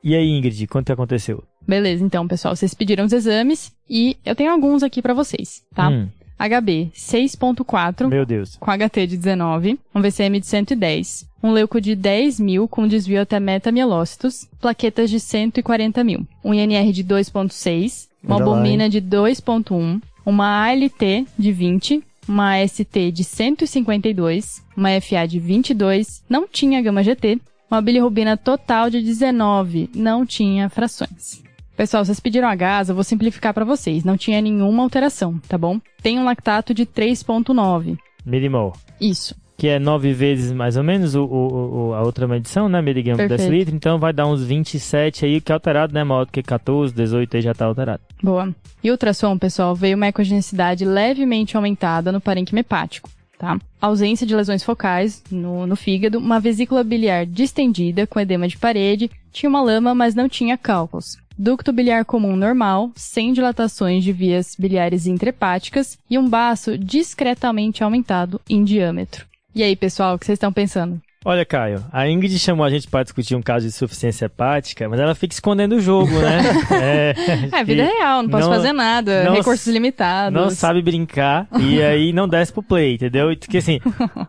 E 0.02 0.14
aí, 0.14 0.28
Ingrid, 0.28 0.68
quanto 0.68 0.92
aconteceu? 0.92 1.42
Beleza, 1.66 2.04
então, 2.04 2.26
pessoal, 2.28 2.54
vocês 2.54 2.74
pediram 2.74 3.04
os 3.04 3.12
exames 3.12 3.72
e 3.88 4.16
eu 4.24 4.34
tenho 4.34 4.52
alguns 4.52 4.82
aqui 4.82 5.02
para 5.02 5.14
vocês, 5.14 5.62
tá? 5.74 5.88
Hum, 5.88 6.08
HB 6.38 6.90
6.4 6.94 8.08
meu 8.08 8.26
Deus. 8.26 8.56
com 8.60 8.70
HT 8.70 9.06
de 9.06 9.16
19, 9.16 9.78
um 9.94 10.02
VCM 10.02 10.38
de 10.38 10.46
110, 10.46 11.26
um 11.42 11.50
leuco 11.50 11.80
de 11.80 11.94
10 11.96 12.38
mil 12.40 12.68
com 12.68 12.86
desvio 12.86 13.22
até 13.22 13.40
metamielócitos, 13.40 14.46
plaquetas 14.60 15.08
de 15.10 15.18
140 15.18 16.04
mil, 16.04 16.26
um 16.44 16.52
INR 16.52 16.92
de 16.92 17.02
2.6, 17.02 18.08
uma 18.22 18.36
albumina 18.36 18.88
de 18.88 19.00
2.1, 19.00 20.00
uma 20.26 20.68
ALT 20.68 21.26
de 21.38 21.52
20, 21.52 22.02
uma 22.28 22.56
ST 22.66 23.12
de 23.12 23.24
152, 23.24 24.62
uma 24.76 24.88
FA 25.00 25.26
de 25.26 25.38
22, 25.38 26.22
não 26.28 26.46
tinha 26.46 26.82
gama 26.82 27.02
GT, 27.02 27.40
uma 27.70 27.80
bilirrubina 27.80 28.36
total 28.36 28.90
de 28.90 29.00
19, 29.00 29.90
não 29.94 30.26
tinha 30.26 30.68
frações. 30.68 31.45
Pessoal, 31.76 32.04
vocês 32.04 32.18
pediram 32.18 32.48
a 32.48 32.54
gás, 32.54 32.88
eu 32.88 32.94
vou 32.94 33.04
simplificar 33.04 33.52
para 33.52 33.64
vocês. 33.64 34.02
Não 34.02 34.16
tinha 34.16 34.40
nenhuma 34.40 34.82
alteração, 34.82 35.38
tá 35.46 35.58
bom? 35.58 35.78
Tem 36.02 36.18
um 36.18 36.24
lactato 36.24 36.72
de 36.72 36.86
3.9. 36.86 37.98
Milimol. 38.24 38.72
Isso. 39.00 39.34
Que 39.58 39.68
é 39.68 39.78
nove 39.78 40.12
vezes 40.12 40.52
mais 40.52 40.76
ou 40.76 40.82
menos 40.82 41.14
o, 41.14 41.24
o- 41.24 41.88
o- 41.88 41.94
a 41.94 42.02
outra 42.02 42.26
medição, 42.28 42.68
né? 42.68 42.80
Miligrama 42.82 43.18
por 43.22 43.28
decilitro. 43.28 43.74
Então 43.74 43.98
vai 43.98 44.12
dar 44.12 44.26
uns 44.26 44.42
27 44.42 45.24
aí, 45.24 45.40
que 45.40 45.50
é 45.50 45.54
alterado, 45.54 45.94
né? 45.94 46.02
Maior 46.04 46.26
do 46.26 46.32
que 46.32 46.42
14, 46.42 46.94
18 46.94 47.36
aí 47.36 47.42
já 47.42 47.54
tá 47.54 47.64
alterado. 47.66 48.00
Boa. 48.22 48.54
E 48.82 48.90
ultrassom, 48.90 49.36
pessoal, 49.38 49.74
veio 49.74 49.96
uma 49.96 50.06
ecogenicidade 50.08 50.84
levemente 50.84 51.56
aumentada 51.56 52.10
no 52.12 52.20
parênquima 52.20 52.60
hepático, 52.60 53.08
tá? 53.38 53.58
Ausência 53.80 54.26
de 54.26 54.34
lesões 54.36 54.62
focais 54.62 55.22
no, 55.30 55.66
no 55.66 55.76
fígado, 55.76 56.18
uma 56.18 56.38
vesícula 56.40 56.84
biliar 56.84 57.24
distendida 57.26 58.06
com 58.06 58.20
edema 58.20 58.46
de 58.48 58.58
parede, 58.58 59.10
tinha 59.32 59.48
uma 59.48 59.62
lama, 59.62 59.94
mas 59.94 60.14
não 60.14 60.28
tinha 60.28 60.58
cálculos. 60.58 61.16
Ducto 61.38 61.70
biliar 61.70 62.04
comum 62.06 62.34
normal, 62.34 62.90
sem 62.96 63.32
dilatações 63.32 64.02
de 64.02 64.10
vias 64.10 64.56
biliares 64.58 65.06
intrahepáticas 65.06 65.98
e 66.08 66.16
um 66.16 66.26
baço 66.26 66.78
discretamente 66.78 67.84
aumentado 67.84 68.40
em 68.48 68.64
diâmetro. 68.64 69.26
E 69.54 69.62
aí, 69.62 69.76
pessoal, 69.76 70.14
o 70.14 70.18
que 70.18 70.24
vocês 70.24 70.36
estão 70.36 70.52
pensando? 70.52 71.00
Olha, 71.28 71.44
Caio, 71.44 71.82
a 71.92 72.08
Ingrid 72.08 72.38
chamou 72.38 72.64
a 72.64 72.70
gente 72.70 72.86
para 72.86 73.02
discutir 73.02 73.34
um 73.34 73.42
caso 73.42 73.62
de 73.62 73.70
insuficiência 73.70 74.26
hepática, 74.26 74.88
mas 74.88 75.00
ela 75.00 75.12
fica 75.12 75.34
escondendo 75.34 75.74
o 75.74 75.80
jogo, 75.80 76.12
né? 76.20 76.40
é, 77.50 77.50
É, 77.52 77.64
vida 77.64 77.82
real, 77.82 78.22
não 78.22 78.30
posso 78.30 78.48
não- 78.48 78.54
fazer 78.54 78.72
nada, 78.72 79.24
não 79.24 79.34
recursos 79.34 79.66
limitados. 79.66 80.32
não 80.40 80.50
sabe 80.50 80.80
brincar 80.82 81.48
e 81.58 81.82
aí 81.82 82.12
não 82.12 82.28
desce 82.28 82.52
pro 82.52 82.62
play, 82.62 82.94
entendeu? 82.94 83.36
Porque 83.36 83.58
assim, 83.58 83.80